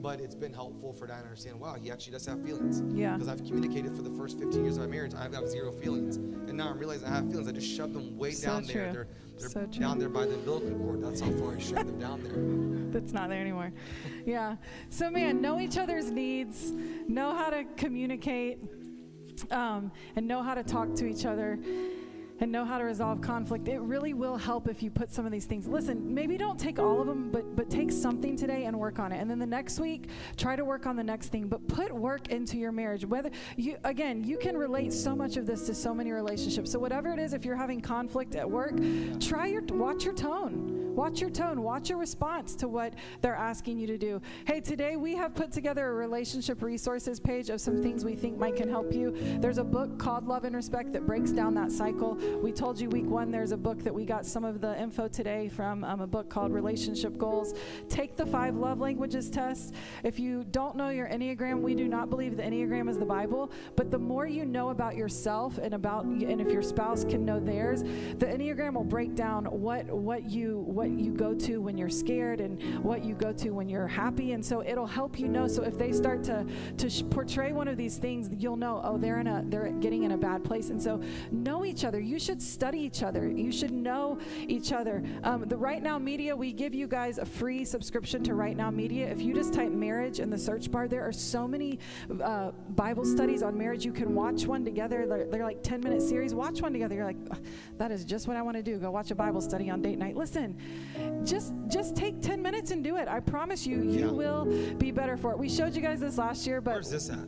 but 0.00 0.20
it's 0.20 0.34
been 0.34 0.52
helpful 0.52 0.92
for 0.92 1.06
Diana 1.06 1.22
to 1.22 1.28
understand. 1.28 1.60
Wow, 1.60 1.74
he 1.74 1.90
actually 1.90 2.12
does 2.12 2.26
have 2.26 2.42
feelings. 2.44 2.82
Yeah. 2.96 3.14
Because 3.14 3.28
I've 3.28 3.44
communicated 3.44 3.94
for 3.94 4.02
the 4.02 4.10
first 4.10 4.38
15 4.38 4.62
years 4.64 4.76
of 4.76 4.82
my 4.84 4.88
marriage, 4.88 5.14
I've 5.14 5.32
got 5.32 5.46
zero 5.48 5.72
feelings, 5.72 6.16
and 6.16 6.54
now 6.56 6.68
I'm 6.70 6.78
realizing 6.78 7.08
I 7.08 7.14
have 7.16 7.28
feelings. 7.30 7.48
I 7.48 7.52
just 7.52 7.68
shoved 7.74 7.94
them 7.94 8.16
way 8.16 8.32
So 8.32 8.48
down 8.48 8.64
true. 8.64 8.72
there. 8.72 8.92
They're, 8.92 9.08
they're 9.38 9.48
So 9.48 9.60
true. 9.66 9.80
down 9.80 9.98
there 9.98 10.08
by 10.08 10.26
the 10.26 10.34
umbilical 10.34 10.70
cord. 10.78 11.02
That's 11.02 11.20
how 11.20 11.30
far 11.32 11.54
I 11.54 11.58
shoved 11.58 11.86
them 11.88 11.98
down 11.98 12.22
there. 12.22 12.88
that's 12.90 13.12
not 13.12 13.28
there 13.28 13.40
anymore 13.42 13.70
yeah 14.24 14.56
so 14.88 15.10
man 15.10 15.42
know 15.42 15.60
each 15.60 15.76
other's 15.76 16.10
needs 16.10 16.72
know 17.06 17.34
how 17.34 17.50
to 17.50 17.62
communicate 17.76 18.64
um, 19.50 19.92
and 20.16 20.26
know 20.26 20.42
how 20.42 20.54
to 20.54 20.62
talk 20.64 20.94
to 20.94 21.04
each 21.06 21.26
other 21.26 21.58
and 22.40 22.52
know 22.52 22.64
how 22.64 22.78
to 22.78 22.84
resolve 22.84 23.20
conflict. 23.20 23.68
It 23.68 23.80
really 23.80 24.14
will 24.14 24.36
help 24.36 24.68
if 24.68 24.82
you 24.82 24.90
put 24.90 25.12
some 25.12 25.26
of 25.26 25.32
these 25.32 25.44
things. 25.44 25.66
Listen, 25.66 26.14
maybe 26.14 26.36
don't 26.36 26.58
take 26.58 26.78
all 26.78 27.00
of 27.00 27.06
them, 27.06 27.30
but 27.30 27.56
but 27.56 27.70
take 27.70 27.90
something 27.90 28.36
today 28.36 28.64
and 28.64 28.78
work 28.78 28.98
on 28.98 29.12
it. 29.12 29.20
And 29.20 29.30
then 29.30 29.38
the 29.38 29.46
next 29.46 29.80
week, 29.80 30.08
try 30.36 30.56
to 30.56 30.64
work 30.64 30.86
on 30.86 30.96
the 30.96 31.04
next 31.04 31.28
thing, 31.28 31.48
but 31.48 31.66
put 31.68 31.92
work 31.92 32.28
into 32.28 32.56
your 32.56 32.72
marriage. 32.72 33.04
Whether 33.04 33.30
you 33.56 33.76
again, 33.84 34.24
you 34.24 34.38
can 34.38 34.56
relate 34.56 34.92
so 34.92 35.14
much 35.14 35.36
of 35.36 35.46
this 35.46 35.66
to 35.66 35.74
so 35.74 35.94
many 35.94 36.12
relationships. 36.12 36.70
So 36.70 36.78
whatever 36.78 37.12
it 37.12 37.18
is 37.18 37.32
if 37.32 37.44
you're 37.44 37.56
having 37.56 37.80
conflict 37.80 38.34
at 38.34 38.48
work, 38.48 38.74
try 39.20 39.46
your 39.46 39.62
watch 39.62 40.04
your 40.04 40.14
tone. 40.14 40.87
Watch 40.98 41.20
your 41.20 41.30
tone, 41.30 41.62
watch 41.62 41.90
your 41.90 41.98
response 41.98 42.56
to 42.56 42.66
what 42.66 42.94
they're 43.20 43.36
asking 43.36 43.78
you 43.78 43.86
to 43.86 43.96
do. 43.96 44.20
Hey, 44.48 44.58
today 44.58 44.96
we 44.96 45.14
have 45.14 45.32
put 45.32 45.52
together 45.52 45.88
a 45.88 45.92
relationship 45.92 46.60
resources 46.60 47.20
page 47.20 47.50
of 47.50 47.60
some 47.60 47.80
things 47.80 48.04
we 48.04 48.16
think 48.16 48.36
might 48.36 48.56
can 48.56 48.68
help 48.68 48.92
you. 48.92 49.16
There's 49.38 49.58
a 49.58 49.64
book 49.64 49.96
called 49.96 50.26
Love 50.26 50.42
and 50.42 50.56
Respect 50.56 50.92
that 50.94 51.06
breaks 51.06 51.30
down 51.30 51.54
that 51.54 51.70
cycle. 51.70 52.16
We 52.42 52.50
told 52.50 52.80
you 52.80 52.88
week 52.90 53.06
one 53.06 53.30
there's 53.30 53.52
a 53.52 53.56
book 53.56 53.84
that 53.84 53.94
we 53.94 54.04
got 54.04 54.26
some 54.26 54.44
of 54.44 54.60
the 54.60 54.76
info 54.76 55.06
today 55.06 55.48
from 55.48 55.84
um, 55.84 56.00
a 56.00 56.06
book 56.08 56.28
called 56.28 56.50
Relationship 56.50 57.16
Goals. 57.16 57.54
Take 57.88 58.16
the 58.16 58.26
five 58.26 58.56
love 58.56 58.80
languages 58.80 59.30
test. 59.30 59.76
If 60.02 60.18
you 60.18 60.46
don't 60.50 60.74
know 60.74 60.88
your 60.88 61.06
Enneagram, 61.06 61.60
we 61.60 61.76
do 61.76 61.86
not 61.86 62.10
believe 62.10 62.36
the 62.36 62.42
Enneagram 62.42 62.90
is 62.90 62.98
the 62.98 63.06
Bible, 63.06 63.52
but 63.76 63.92
the 63.92 63.98
more 63.98 64.26
you 64.26 64.44
know 64.44 64.70
about 64.70 64.96
yourself 64.96 65.58
and 65.58 65.74
about 65.74 66.06
and 66.06 66.40
if 66.40 66.50
your 66.50 66.62
spouse 66.62 67.04
can 67.04 67.24
know 67.24 67.38
theirs, 67.38 67.82
the 67.82 68.26
Enneagram 68.26 68.74
will 68.74 68.82
break 68.82 69.14
down 69.14 69.44
what 69.44 69.86
what 69.86 70.28
you 70.28 70.58
what 70.66 70.87
you 70.88 71.12
go 71.12 71.34
to 71.34 71.60
when 71.60 71.76
you're 71.76 71.88
scared 71.88 72.40
and 72.40 72.82
what 72.84 73.04
you 73.04 73.14
go 73.14 73.32
to 73.32 73.50
when 73.50 73.68
you're 73.68 73.86
happy. 73.86 74.32
And 74.32 74.44
so 74.44 74.62
it'll 74.62 74.86
help 74.86 75.18
you 75.18 75.28
know. 75.28 75.46
So 75.46 75.62
if 75.62 75.76
they 75.76 75.92
start 75.92 76.22
to 76.24 76.46
to 76.76 77.04
portray 77.04 77.52
one 77.52 77.68
of 77.68 77.76
these 77.76 77.98
things 77.98 78.30
you'll 78.38 78.56
know 78.56 78.80
oh 78.84 78.98
they're 78.98 79.20
in 79.20 79.26
a 79.26 79.42
they're 79.46 79.70
getting 79.80 80.04
in 80.04 80.12
a 80.12 80.16
bad 80.16 80.44
place. 80.44 80.70
And 80.70 80.82
so 80.82 81.00
know 81.30 81.64
each 81.64 81.84
other. 81.84 82.00
You 82.00 82.18
should 82.18 82.40
study 82.42 82.80
each 82.80 83.02
other. 83.02 83.28
You 83.28 83.52
should 83.52 83.72
know 83.72 84.18
each 84.46 84.72
other. 84.72 85.02
Um, 85.24 85.44
the 85.48 85.56
right 85.56 85.82
now 85.82 85.98
media 85.98 86.34
we 86.34 86.52
give 86.52 86.74
you 86.74 86.86
guys 86.86 87.18
a 87.18 87.26
free 87.26 87.64
subscription 87.64 88.22
to 88.24 88.34
right 88.34 88.56
now 88.56 88.70
media. 88.70 89.08
If 89.08 89.20
you 89.20 89.34
just 89.34 89.52
type 89.52 89.70
marriage 89.70 90.20
in 90.20 90.30
the 90.30 90.38
search 90.38 90.70
bar 90.70 90.88
there 90.88 91.06
are 91.06 91.12
so 91.12 91.46
many 91.48 91.78
uh, 92.22 92.50
bible 92.70 93.04
studies 93.04 93.42
on 93.42 93.56
marriage. 93.56 93.84
You 93.84 93.92
can 93.92 94.14
watch 94.14 94.46
one 94.46 94.64
together. 94.64 95.06
They're, 95.06 95.26
they're 95.26 95.44
like 95.44 95.62
10 95.62 95.80
minute 95.80 96.02
series. 96.02 96.34
Watch 96.34 96.62
one 96.62 96.72
together. 96.72 96.94
You're 96.94 97.04
like 97.04 97.16
that 97.78 97.90
is 97.90 98.04
just 98.04 98.26
what 98.26 98.36
i 98.36 98.42
want 98.42 98.56
to 98.56 98.62
do. 98.62 98.78
Go 98.78 98.90
watch 98.90 99.10
a 99.10 99.14
bible 99.14 99.40
study 99.40 99.70
on 99.70 99.82
date 99.82 99.98
night. 99.98 100.16
Listen 100.16 100.56
just 101.24 101.52
just 101.68 101.94
take 101.96 102.20
10 102.22 102.40
minutes 102.42 102.70
and 102.70 102.82
do 102.82 102.96
it 102.96 103.08
i 103.08 103.20
promise 103.20 103.66
you 103.66 103.82
you 103.82 104.06
Yeah. 104.06 104.10
will 104.10 104.44
be 104.78 104.90
better 104.90 105.16
for 105.16 105.32
it 105.32 105.38
we 105.38 105.48
showed 105.48 105.74
you 105.74 105.82
guys 105.82 106.00
this 106.00 106.16
last 106.18 106.46
year 106.46 106.60
but 106.60 106.74
Where's 106.74 106.90
this 106.90 107.10
at? 107.10 107.18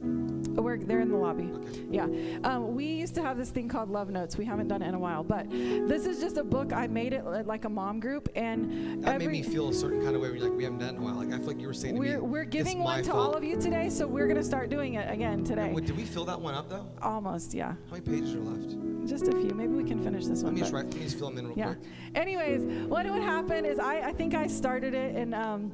We're 0.57 0.79
they're 0.79 1.01
in 1.01 1.11
the 1.11 1.17
lobby 1.17 1.51
Okay. 1.53 1.85
yeah 1.91 2.07
um, 2.45 2.75
we 2.75 2.85
used 2.85 3.15
to 3.15 3.23
have 3.23 3.37
this 3.37 3.51
thing 3.51 3.69
called 3.69 3.91
love 3.91 4.11
notes 4.11 4.37
we 4.37 4.45
haven't 4.45 4.69
done 4.69 4.83
it 4.83 4.89
in 4.89 4.95
a 4.95 4.99
while 4.99 5.23
but 5.25 5.49
this 5.51 6.07
is 6.07 6.21
just 6.21 6.37
a 6.37 6.45
book 6.45 6.73
i 6.73 6.87
made 6.87 7.13
it 7.13 7.25
like 7.47 7.65
a 7.65 7.69
mom 7.69 8.01
group 8.01 8.29
and 8.35 9.03
That 9.05 9.19
made 9.19 9.31
me 9.31 9.43
feel 9.43 9.69
a 9.69 9.75
certain 9.75 10.03
kind 10.03 10.15
of 10.15 10.23
way. 10.23 10.29
You're 10.29 10.41
like, 10.49 10.53
we 10.57 10.65
haven't 10.65 10.79
done 10.81 10.95
it 10.95 10.97
in 10.99 11.03
a 11.03 11.05
while. 11.05 11.15
Like 11.15 11.29
I 11.33 11.39
feel 11.39 11.47
like 11.49 11.61
you 11.61 11.67
were 11.67 11.73
saying 11.75 11.95
to 11.95 12.01
we're, 12.01 12.21
me, 12.21 12.27
we're 12.27 12.45
giving 12.45 12.79
one 12.81 13.03
to 13.03 13.11
fault." 13.11 13.29
all 13.31 13.35
of 13.35 13.43
you 13.45 13.61
today 13.61 13.89
so 13.89 14.07
we're 14.07 14.27
going 14.27 14.37
to 14.37 14.45
start 14.45 14.71
doing 14.71 14.95
it 14.95 15.11
again 15.11 15.43
today 15.45 15.73
Wait, 15.73 15.87
did 15.87 15.97
we 15.97 16.05
fill 16.05 16.25
that 16.27 16.41
one 16.41 16.55
up 16.55 16.69
though? 16.69 16.87
almost 17.03 17.55
yeah 17.55 17.75
How 17.89 17.97
many 17.97 18.03
pages 18.03 18.35
are 18.35 18.41
left? 18.41 18.77
just 19.09 19.29
a 19.29 19.33
few 19.33 19.51
maybe 19.55 19.73
we 19.73 19.85
can 19.85 20.03
finish 20.03 20.27
this 20.27 20.43
Let 20.43 20.47
one 20.47 20.55
me 20.55 20.61
just 20.61 20.73
write. 20.73 20.87
Let 20.87 20.95
me 20.97 21.01
just 21.03 21.19
fill 21.19 21.29
them 21.31 21.39
in 21.39 21.49
real 21.49 21.59
yeah. 21.59 21.67
quick. 21.75 21.79
Anyways, 22.15 22.63
what 22.89 23.07
would 23.11 23.23
happen 23.23 23.65
is 23.65 23.79
I, 23.79 24.01
I 24.01 24.13
think 24.13 24.35
I 24.35 24.47
started 24.47 24.95
it 24.95 25.17
and 25.17 25.35
um, 25.35 25.73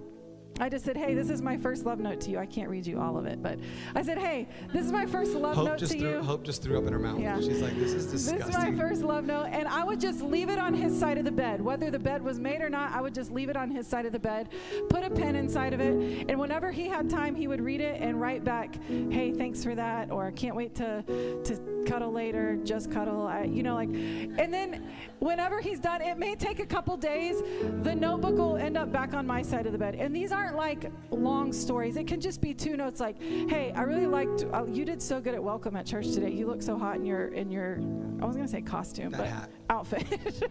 I 0.59 0.69
just 0.69 0.85
said, 0.85 0.97
hey, 0.97 1.15
this 1.15 1.29
is 1.29 1.43
my 1.43 1.57
first 1.57 1.85
love 1.85 1.99
note 1.99 2.21
to 2.23 2.31
you. 2.31 2.39
I 2.39 2.47
can't 2.47 2.69
read 2.71 2.87
you 2.87 3.01
all 3.01 3.19
of 3.19 3.27
it, 3.27 3.43
but 3.43 3.59
I 3.95 4.03
said, 4.03 4.19
hey, 4.19 4.49
this 4.73 4.87
is 4.87 4.93
my 4.93 5.05
first 5.07 5.35
love 5.35 5.55
Hope 5.55 5.69
note 5.69 5.79
to 5.79 5.87
threw. 5.87 5.99
you. 5.99 6.23
Hope 6.23 6.45
just 6.45 6.63
threw 6.63 6.79
up 6.79 6.87
in 6.87 6.93
her 6.93 6.99
mouth. 6.99 7.21
Yeah. 7.21 7.39
She's 7.41 7.61
like, 7.61 7.75
this 7.79 7.93
is 7.93 8.07
disgusting. 8.07 8.39
This 8.47 8.57
is 8.57 8.63
my 8.63 8.75
first 8.75 9.03
love 9.03 9.25
note, 9.25 9.49
and 9.51 9.69
I 9.69 9.85
would 9.85 10.01
just 10.01 10.23
leave 10.23 10.49
it 10.49 10.59
on 10.59 10.73
his 10.73 10.99
side 10.99 11.19
of 11.19 11.25
the 11.25 11.33
bed. 11.33 11.61
Whether 11.61 11.91
the 11.91 11.99
bed 11.99 12.23
was 12.23 12.41
made 12.41 12.63
or 12.63 12.71
not, 12.71 12.93
I 12.93 13.01
would 13.01 13.15
just 13.15 13.31
leave 13.31 13.49
it 13.49 13.57
on 13.57 13.71
his 13.71 13.87
side 13.87 14.07
of 14.07 14.13
the 14.13 14.19
bed, 14.19 14.49
put 14.89 15.05
a 15.05 15.11
pen 15.11 15.37
inside 15.37 15.73
of 15.75 15.81
it, 15.81 16.27
and 16.29 16.39
whenever 16.41 16.71
he 16.71 16.89
had 16.89 17.11
time, 17.11 17.35
he 17.35 17.49
would 17.49 17.61
read 17.61 17.81
it 17.81 18.01
and 18.01 18.21
write 18.21 18.45
back, 18.45 18.77
"Hey, 19.11 19.33
thanks 19.33 19.63
for 19.63 19.75
that," 19.75 20.11
or 20.11 20.31
"Can't 20.33 20.57
wait 20.57 20.75
to 20.77 21.03
to 21.45 21.76
cuddle 21.87 22.13
later, 22.13 22.59
just 22.65 22.91
cuddle." 22.91 23.27
I, 23.27 23.45
you 23.45 23.63
know, 23.63 23.75
like, 23.75 23.89
and 23.89 24.53
then 24.53 24.87
whenever 25.21 25.61
he's 25.61 25.81
done, 25.81 26.03
it 26.03 26.19
may 26.19 26.35
take 26.35 26.59
a 26.59 26.67
couple 26.67 26.97
days. 26.97 27.43
The 27.83 27.95
notebook 27.95 28.37
will 28.37 28.57
end 28.57 28.77
up 28.77 28.93
back 28.93 29.15
on 29.15 29.27
my 29.27 29.43
side 29.43 29.67
of 29.67 29.73
the 29.73 29.79
bed, 29.79 29.95
and 29.95 30.15
these 30.15 30.33
aren't 30.33 30.57
like 30.57 30.91
long 31.11 31.53
stories. 31.53 31.97
It 31.97 32.07
can 32.07 32.21
just 32.21 32.41
be 32.41 32.53
two 32.53 32.77
notes, 32.77 33.01
like, 33.01 33.21
"Hey, 33.21 33.73
I 33.75 33.83
really 33.83 34.07
liked. 34.07 34.45
Uh, 34.53 34.65
you 34.67 34.85
did 34.85 35.01
so 35.01 35.21
good 35.21 35.35
at 35.35 35.43
welcome 35.43 35.77
at 35.77 35.87
church 35.87 36.13
today. 36.13 36.31
You 36.31 36.47
look 36.47 36.63
so 36.63 36.77
hot 36.79 36.97
in 36.97 37.05
your 37.07 37.29
in 37.29 37.51
your." 37.51 37.81
I 38.21 38.25
was 38.25 38.35
gonna 38.37 38.49
say 38.49 38.63
costume, 38.63 39.11
That 39.11 39.19
but 39.19 39.27
hat. 39.29 39.51
outfit. 39.71 40.07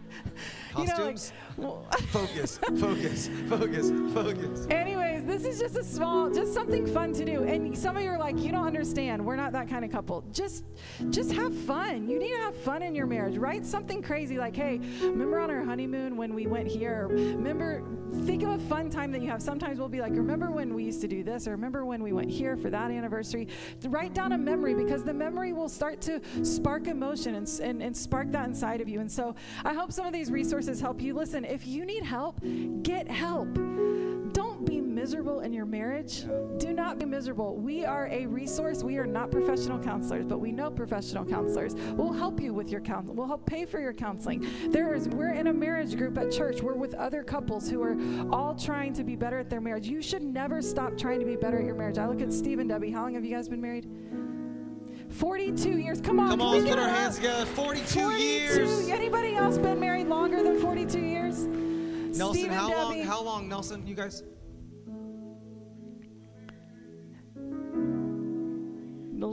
You 0.76 0.84
know, 0.84 0.88
like, 1.06 1.14
Costumes? 1.16 1.32
well, 1.56 1.86
focus, 2.08 2.58
focus, 2.78 3.30
focus, 3.48 3.90
focus. 4.12 4.66
Anyways, 4.68 5.24
this 5.24 5.46
is 5.46 5.58
just 5.58 5.74
a 5.76 5.82
small, 5.82 6.28
just 6.30 6.52
something 6.52 6.86
fun 6.86 7.14
to 7.14 7.24
do. 7.24 7.44
And 7.44 7.76
some 7.76 7.96
of 7.96 8.02
you 8.02 8.10
are 8.10 8.18
like, 8.18 8.38
you 8.38 8.52
don't 8.52 8.66
understand. 8.66 9.24
We're 9.24 9.36
not 9.36 9.52
that 9.52 9.68
kind 9.70 9.86
of 9.86 9.90
couple. 9.90 10.22
Just, 10.32 10.64
just 11.08 11.25
have 11.32 11.54
fun. 11.54 12.08
You 12.08 12.18
need 12.18 12.32
to 12.32 12.40
have 12.40 12.56
fun 12.56 12.82
in 12.82 12.94
your 12.94 13.06
marriage. 13.06 13.36
Write 13.36 13.64
something 13.66 14.02
crazy 14.02 14.38
like, 14.38 14.56
hey, 14.56 14.80
remember 15.00 15.38
on 15.38 15.50
our 15.50 15.64
honeymoon 15.64 16.16
when 16.16 16.34
we 16.34 16.46
went 16.46 16.68
here? 16.68 17.08
Remember, 17.08 17.82
think 18.24 18.42
of 18.42 18.50
a 18.50 18.58
fun 18.58 18.90
time 18.90 19.12
that 19.12 19.20
you 19.20 19.28
have. 19.28 19.42
Sometimes 19.42 19.78
we'll 19.78 19.88
be 19.88 20.00
like, 20.00 20.12
remember 20.12 20.50
when 20.50 20.74
we 20.74 20.84
used 20.84 21.00
to 21.00 21.08
do 21.08 21.22
this, 21.22 21.46
or 21.46 21.52
remember 21.52 21.84
when 21.84 22.02
we 22.02 22.12
went 22.12 22.30
here 22.30 22.56
for 22.56 22.70
that 22.70 22.90
anniversary. 22.90 23.48
Write 23.84 24.14
down 24.14 24.32
a 24.32 24.38
memory 24.38 24.74
because 24.74 25.04
the 25.04 25.14
memory 25.14 25.52
will 25.52 25.68
start 25.68 26.00
to 26.02 26.20
spark 26.42 26.86
emotion 26.86 27.34
and, 27.34 27.48
and, 27.62 27.82
and 27.82 27.96
spark 27.96 28.30
that 28.32 28.46
inside 28.46 28.80
of 28.80 28.88
you. 28.88 29.00
And 29.00 29.10
so 29.10 29.34
I 29.64 29.74
hope 29.74 29.92
some 29.92 30.06
of 30.06 30.12
these 30.12 30.30
resources 30.30 30.80
help 30.80 31.00
you. 31.00 31.14
Listen, 31.14 31.44
if 31.44 31.66
you 31.66 31.84
need 31.84 32.04
help, 32.04 32.40
get 32.82 33.10
help. 33.10 33.48
Don't 34.32 34.66
be 34.66 34.80
miserable 34.80 35.40
in 35.40 35.52
your 35.52 35.64
marriage. 35.64 36.24
Do 36.58 36.72
not 36.72 36.98
be 36.98 37.06
miserable. 37.06 37.56
We 37.56 37.84
are 37.84 38.08
a 38.08 38.26
resource. 38.26 38.82
We 38.82 38.98
are 38.98 39.06
not 39.06 39.30
professional 39.30 39.78
counselors, 39.78 40.26
but 40.26 40.40
we 40.40 40.52
know 40.52 40.70
professional 40.70 41.15
counselors. 41.24 41.74
We'll 41.74 42.12
help 42.12 42.40
you 42.40 42.52
with 42.52 42.70
your 42.70 42.80
counseling. 42.80 43.16
We'll 43.16 43.26
help 43.26 43.46
pay 43.46 43.64
for 43.64 43.80
your 43.80 43.92
counseling. 43.92 44.46
There 44.70 44.94
is 44.94 45.08
we're 45.08 45.32
in 45.32 45.46
a 45.48 45.52
marriage 45.52 45.96
group 45.96 46.18
at 46.18 46.30
church. 46.30 46.60
We're 46.62 46.74
with 46.74 46.94
other 46.94 47.22
couples 47.22 47.68
who 47.68 47.82
are 47.82 47.96
all 48.32 48.54
trying 48.54 48.92
to 48.94 49.04
be 49.04 49.16
better 49.16 49.38
at 49.38 49.50
their 49.50 49.60
marriage. 49.60 49.86
You 49.86 50.02
should 50.02 50.22
never 50.22 50.60
stop 50.62 50.96
trying 50.98 51.20
to 51.20 51.26
be 51.26 51.36
better 51.36 51.58
at 51.58 51.64
your 51.64 51.74
marriage. 51.74 51.98
I 51.98 52.06
look 52.06 52.20
at 52.20 52.32
Steve 52.32 52.58
and 52.58 52.68
Debbie. 52.68 52.90
How 52.90 53.02
long 53.02 53.14
have 53.14 53.24
you 53.24 53.34
guys 53.34 53.48
been 53.48 53.60
married? 53.60 53.88
42 55.10 55.78
years. 55.78 56.00
Come 56.00 56.20
on. 56.20 56.30
Come 56.30 56.42
on, 56.42 56.52
let's 56.52 56.68
put 56.68 56.78
our 56.78 56.88
up? 56.88 56.96
hands 56.96 57.16
together. 57.16 57.46
42, 57.46 58.00
42 58.00 58.22
years. 58.22 58.88
Anybody 58.88 59.34
else 59.34 59.58
been 59.58 59.80
married 59.80 60.08
longer 60.08 60.42
than 60.42 60.60
42 60.60 61.00
years? 61.00 61.46
Nelson, 61.46 62.42
Steve 62.42 62.52
how 62.52 62.70
long? 62.72 63.02
How 63.02 63.22
long, 63.22 63.48
Nelson? 63.48 63.86
You 63.86 63.94
guys? 63.94 64.22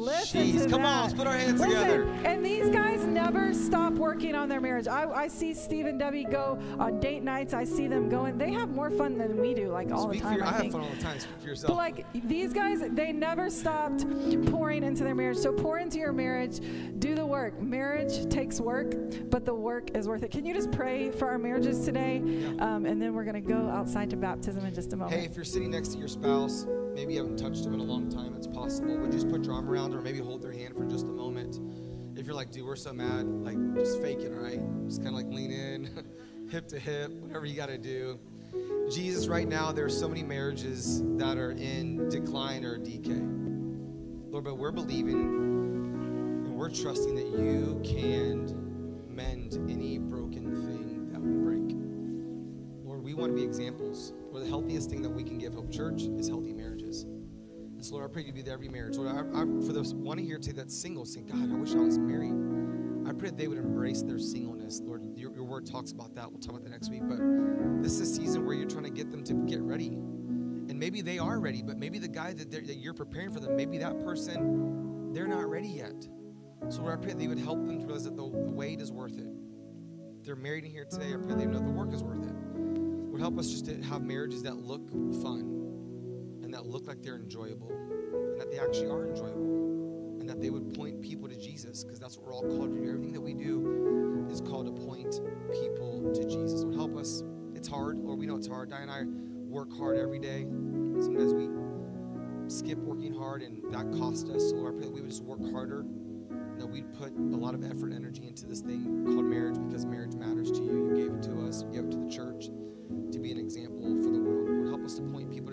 Listen 0.03 0.41
Jeez, 0.41 0.69
come 0.69 0.83
on, 0.83 1.03
let's 1.03 1.13
put 1.13 1.27
our 1.27 1.37
hands 1.37 1.61
Listen, 1.61 1.79
together. 1.79 2.03
And 2.25 2.45
these 2.45 2.69
guys 2.69 3.05
never 3.05 3.53
stop 3.53 3.93
working 3.93 4.35
on 4.35 4.49
their 4.49 4.59
marriage. 4.59 4.85
I, 4.85 5.09
I 5.09 5.27
see 5.29 5.53
Steve 5.53 5.85
and 5.85 5.97
Debbie 5.97 6.25
go 6.25 6.59
on 6.77 6.99
date 6.99 7.23
nights. 7.23 7.53
I 7.53 7.63
see 7.63 7.87
them 7.87 8.09
going. 8.09 8.37
They 8.37 8.51
have 8.51 8.69
more 8.69 8.89
fun 8.89 9.17
than 9.17 9.39
we 9.39 9.53
do, 9.53 9.71
like 9.71 9.91
all 9.93 10.09
Speak 10.09 10.21
the 10.21 10.27
time. 10.27 10.37
your. 10.37 10.45
I, 10.45 10.49
I 10.49 10.63
have 10.63 10.71
fun 10.73 10.81
all 10.81 10.89
the 10.89 11.01
time. 11.01 11.19
Speak 11.19 11.39
for 11.39 11.47
yourself. 11.47 11.67
But 11.69 11.77
like 11.77 12.05
these 12.27 12.51
guys, 12.51 12.83
they 12.91 13.13
never 13.13 13.49
stopped 13.49 14.05
pouring 14.51 14.83
into 14.83 15.05
their 15.05 15.15
marriage. 15.15 15.37
So 15.37 15.53
pour 15.53 15.77
into 15.77 15.99
your 15.99 16.11
marriage, 16.11 16.59
do 16.99 17.15
the 17.15 17.25
work. 17.25 17.61
Marriage 17.61 18.27
takes 18.29 18.59
work, 18.59 18.93
but 19.29 19.45
the 19.45 19.55
work 19.55 19.95
is 19.95 20.05
worth 20.05 20.23
it. 20.23 20.31
Can 20.31 20.45
you 20.45 20.53
just 20.53 20.71
pray 20.73 21.11
for 21.11 21.29
our 21.29 21.37
marriages 21.37 21.85
today? 21.85 22.17
Um, 22.59 22.85
and 22.85 23.01
then 23.01 23.13
we're 23.13 23.23
gonna 23.23 23.39
go 23.39 23.69
outside 23.69 24.09
to 24.09 24.17
baptism 24.17 24.65
in 24.65 24.73
just 24.73 24.91
a 24.91 24.97
moment. 24.97 25.17
Hey, 25.17 25.25
if 25.25 25.37
you're 25.37 25.45
sitting 25.45 25.71
next 25.71 25.93
to 25.93 25.97
your 25.97 26.09
spouse, 26.09 26.65
maybe 26.93 27.13
you 27.13 27.19
haven't 27.19 27.37
touched 27.37 27.63
them 27.63 27.73
in 27.73 27.79
a 27.79 27.83
long 27.83 28.09
time, 28.09 28.35
it's 28.35 28.47
possible. 28.47 28.97
Would 28.97 29.13
you 29.13 29.19
just 29.19 29.29
put 29.29 29.43
your 29.45 29.53
arm 29.53 29.69
around 29.69 29.93
or 29.93 30.01
maybe 30.01 30.19
hold 30.19 30.41
their 30.41 30.51
hand 30.51 30.75
for 30.75 30.85
just 30.85 31.05
a 31.05 31.11
moment? 31.11 31.59
If 32.17 32.25
you're 32.25 32.35
like, 32.35 32.51
dude, 32.51 32.65
we're 32.65 32.75
so 32.75 32.93
mad, 32.93 33.25
like, 33.25 33.57
just 33.75 34.01
fake 34.01 34.19
it, 34.19 34.31
right? 34.31 34.59
Just 34.85 35.03
kind 35.03 35.09
of 35.09 35.15
like 35.15 35.27
lean 35.27 35.51
in, 35.51 36.05
hip 36.49 36.67
to 36.67 36.79
hip, 36.79 37.11
whatever 37.11 37.45
you 37.45 37.55
got 37.55 37.69
to 37.69 37.77
do. 37.77 38.19
Jesus, 38.91 39.27
right 39.27 39.47
now, 39.47 39.71
there 39.71 39.85
are 39.85 39.89
so 39.89 40.07
many 40.07 40.23
marriages 40.23 41.01
that 41.17 41.37
are 41.37 41.51
in 41.51 42.09
decline 42.09 42.63
or 42.63 42.77
decay. 42.77 43.21
Lord, 44.29 44.43
but 44.43 44.57
we're 44.57 44.71
believing 44.71 45.21
and 45.21 46.55
we're 46.55 46.69
trusting 46.69 47.15
that 47.15 47.27
you 47.27 47.81
can 47.83 49.05
mend 49.09 49.59
any 49.69 49.97
broken 49.97 50.55
thing 50.65 51.11
that 51.11 51.21
we 51.21 51.31
break. 51.31 51.75
Lord, 52.85 53.03
we 53.03 53.13
want 53.13 53.31
to 53.31 53.35
be 53.35 53.43
examples. 53.43 54.13
Lord, 54.31 54.45
the 54.45 54.49
healthiest 54.49 54.89
thing 54.89 55.01
that 55.01 55.09
we 55.09 55.23
can 55.23 55.37
give 55.37 55.53
Hope 55.53 55.71
Church 55.71 56.03
is 56.03 56.27
healthy 56.27 56.53
Lord, 57.91 58.09
I 58.09 58.13
pray 58.13 58.23
you 58.23 58.33
be 58.33 58.41
there 58.41 58.53
every 58.53 58.69
marriage. 58.69 58.97
Lord, 58.97 59.09
I, 59.09 59.41
I, 59.41 59.43
for 59.65 59.73
those 59.73 59.93
one 59.93 60.17
here 60.17 60.37
today 60.37 60.53
that's 60.57 60.77
single, 60.77 61.05
saying, 61.05 61.27
God, 61.27 61.51
I 61.51 61.55
wish 61.55 61.73
I 61.73 61.79
was 61.79 61.97
married. 61.97 62.33
I 63.07 63.11
pray 63.11 63.29
that 63.29 63.37
they 63.37 63.47
would 63.47 63.57
embrace 63.57 64.01
their 64.01 64.19
singleness. 64.19 64.79
Lord, 64.81 65.01
your, 65.17 65.33
your 65.33 65.43
word 65.43 65.65
talks 65.65 65.91
about 65.91 66.15
that. 66.15 66.31
We'll 66.31 66.39
talk 66.39 66.51
about 66.51 66.63
that 66.63 66.69
next 66.69 66.89
week. 66.89 67.01
But 67.03 67.19
this 67.83 67.99
is 67.99 68.01
a 68.01 68.05
season 68.05 68.45
where 68.45 68.55
you're 68.55 68.69
trying 68.69 68.85
to 68.85 68.89
get 68.89 69.11
them 69.11 69.23
to 69.25 69.33
get 69.33 69.61
ready. 69.61 69.87
And 69.87 70.79
maybe 70.79 71.01
they 71.01 71.19
are 71.19 71.39
ready, 71.39 71.61
but 71.61 71.77
maybe 71.77 71.99
the 71.99 72.07
guy 72.07 72.33
that, 72.33 72.51
that 72.51 72.77
you're 72.77 72.93
preparing 72.93 73.31
for 73.33 73.39
them, 73.41 73.55
maybe 73.55 73.77
that 73.79 73.99
person, 73.99 75.11
they're 75.13 75.27
not 75.27 75.49
ready 75.49 75.67
yet. 75.67 76.07
So, 76.69 76.81
Lord, 76.81 76.97
I 76.97 77.01
pray 77.03 77.13
that 77.13 77.21
you 77.21 77.29
would 77.29 77.39
help 77.39 77.65
them 77.65 77.79
to 77.79 77.85
realize 77.85 78.05
that 78.05 78.15
the, 78.15 78.23
the 78.23 78.51
wait 78.51 78.79
is 78.79 78.91
worth 78.91 79.17
it. 79.17 79.27
if 80.19 80.25
they're 80.25 80.37
married 80.37 80.63
in 80.63 80.71
here 80.71 80.85
today, 80.85 81.13
I 81.13 81.17
pray 81.17 81.35
they 81.35 81.45
know 81.45 81.59
the 81.59 81.71
work 81.71 81.93
is 81.93 82.01
worth 82.01 82.25
it. 82.25 82.33
Lord, 82.33 83.19
help 83.19 83.37
us 83.37 83.49
just 83.49 83.65
to 83.65 83.81
have 83.83 84.01
marriages 84.01 84.43
that 84.43 84.55
look 84.55 84.89
fun 85.21 85.52
that 86.53 86.65
look 86.65 86.87
like 86.87 87.01
they're 87.01 87.15
enjoyable 87.15 87.69
and 87.69 88.39
that 88.39 88.51
they 88.51 88.59
actually 88.59 88.87
are 88.87 89.05
enjoyable 89.05 90.19
and 90.19 90.29
that 90.29 90.41
they 90.41 90.49
would 90.49 90.73
point 90.73 91.01
people 91.01 91.27
to 91.27 91.35
Jesus 91.35 91.83
because 91.83 91.99
that's 91.99 92.17
what 92.17 92.27
we're 92.27 92.33
all 92.33 92.41
called 92.41 92.71
to 92.71 92.79
do. 92.79 92.89
Everything 92.89 93.13
that 93.13 93.21
we 93.21 93.33
do 93.33 94.27
is 94.31 94.39
called 94.39 94.65
to 94.65 94.85
point 94.85 95.19
people 95.51 96.11
to 96.13 96.23
Jesus. 96.23 96.61
Lord, 96.61 96.75
help 96.75 96.97
us. 96.97 97.23
It's 97.55 97.67
hard. 97.67 97.97
Lord, 97.97 98.19
we 98.19 98.25
know 98.25 98.37
it's 98.37 98.47
hard. 98.47 98.69
Di 98.69 98.77
and 98.77 98.91
I 98.91 99.03
work 99.49 99.75
hard 99.75 99.97
every 99.97 100.19
day. 100.19 100.43
Sometimes 101.01 101.33
we 101.33 101.49
skip 102.47 102.77
working 102.79 103.13
hard 103.13 103.41
and 103.41 103.61
that 103.73 103.91
cost 103.99 104.29
us. 104.29 104.49
So 104.49 104.55
Lord, 104.55 104.75
I 104.75 104.77
pray 104.77 104.85
that 104.85 104.93
we 104.93 105.01
would 105.01 105.09
just 105.09 105.23
work 105.23 105.41
harder 105.51 105.85
that 106.57 106.67
we'd 106.67 106.93
put 106.93 107.11
a 107.11 107.35
lot 107.35 107.55
of 107.55 107.63
effort 107.63 107.87
and 107.87 107.95
energy 107.95 108.27
into 108.27 108.45
this 108.45 108.61
thing 108.61 109.03
called 109.05 109.25
marriage 109.25 109.57
because 109.67 109.85
marriage 109.85 110.13
matters 110.15 110.51
to 110.51 110.61
you. 110.63 110.89
You 110.89 110.95
gave 110.95 111.13
it 111.15 111.23
to 111.23 111.47
us, 111.47 111.63
you 111.63 111.69
gave 111.69 111.85
it 111.85 111.91
to 111.91 111.97
the 111.97 112.09
church 112.09 112.49
to 113.11 113.19
be 113.19 113.31
an 113.31 113.39
example 113.39 113.97
for 113.97 114.09
the 114.09 114.19
world. 114.19 114.49
Lord, 114.49 114.67
help 114.69 114.85
us 114.85 114.95
to 114.95 115.01
point 115.01 115.31
people 115.31 115.52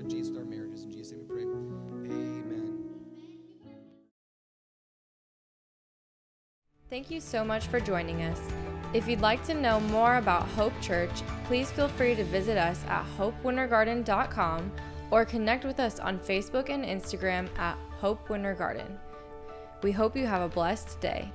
Thank 6.91 7.09
you 7.09 7.21
so 7.21 7.45
much 7.45 7.69
for 7.69 7.79
joining 7.79 8.23
us. 8.23 8.41
If 8.93 9.07
you'd 9.07 9.21
like 9.21 9.45
to 9.45 9.55
know 9.55 9.79
more 9.79 10.17
about 10.17 10.49
Hope 10.49 10.73
Church, 10.81 11.23
please 11.45 11.71
feel 11.71 11.87
free 11.87 12.17
to 12.17 12.25
visit 12.25 12.59
us 12.59 12.83
at 12.89 13.07
hopewintergarden.com 13.17 14.73
or 15.13 15.25
connect 15.25 15.65
with 15.65 15.79
us 15.79 16.01
on 16.01 16.19
Facebook 16.19 16.69
and 16.69 16.85
Instagram 16.85 17.49
at 17.61 17.79
Hope 18.01 18.29
Winter 18.29 18.55
Garden. 18.55 18.99
We 19.85 19.93
hope 19.93 20.17
you 20.17 20.27
have 20.27 20.43
a 20.43 20.49
blessed 20.49 21.01
day. 21.01 21.31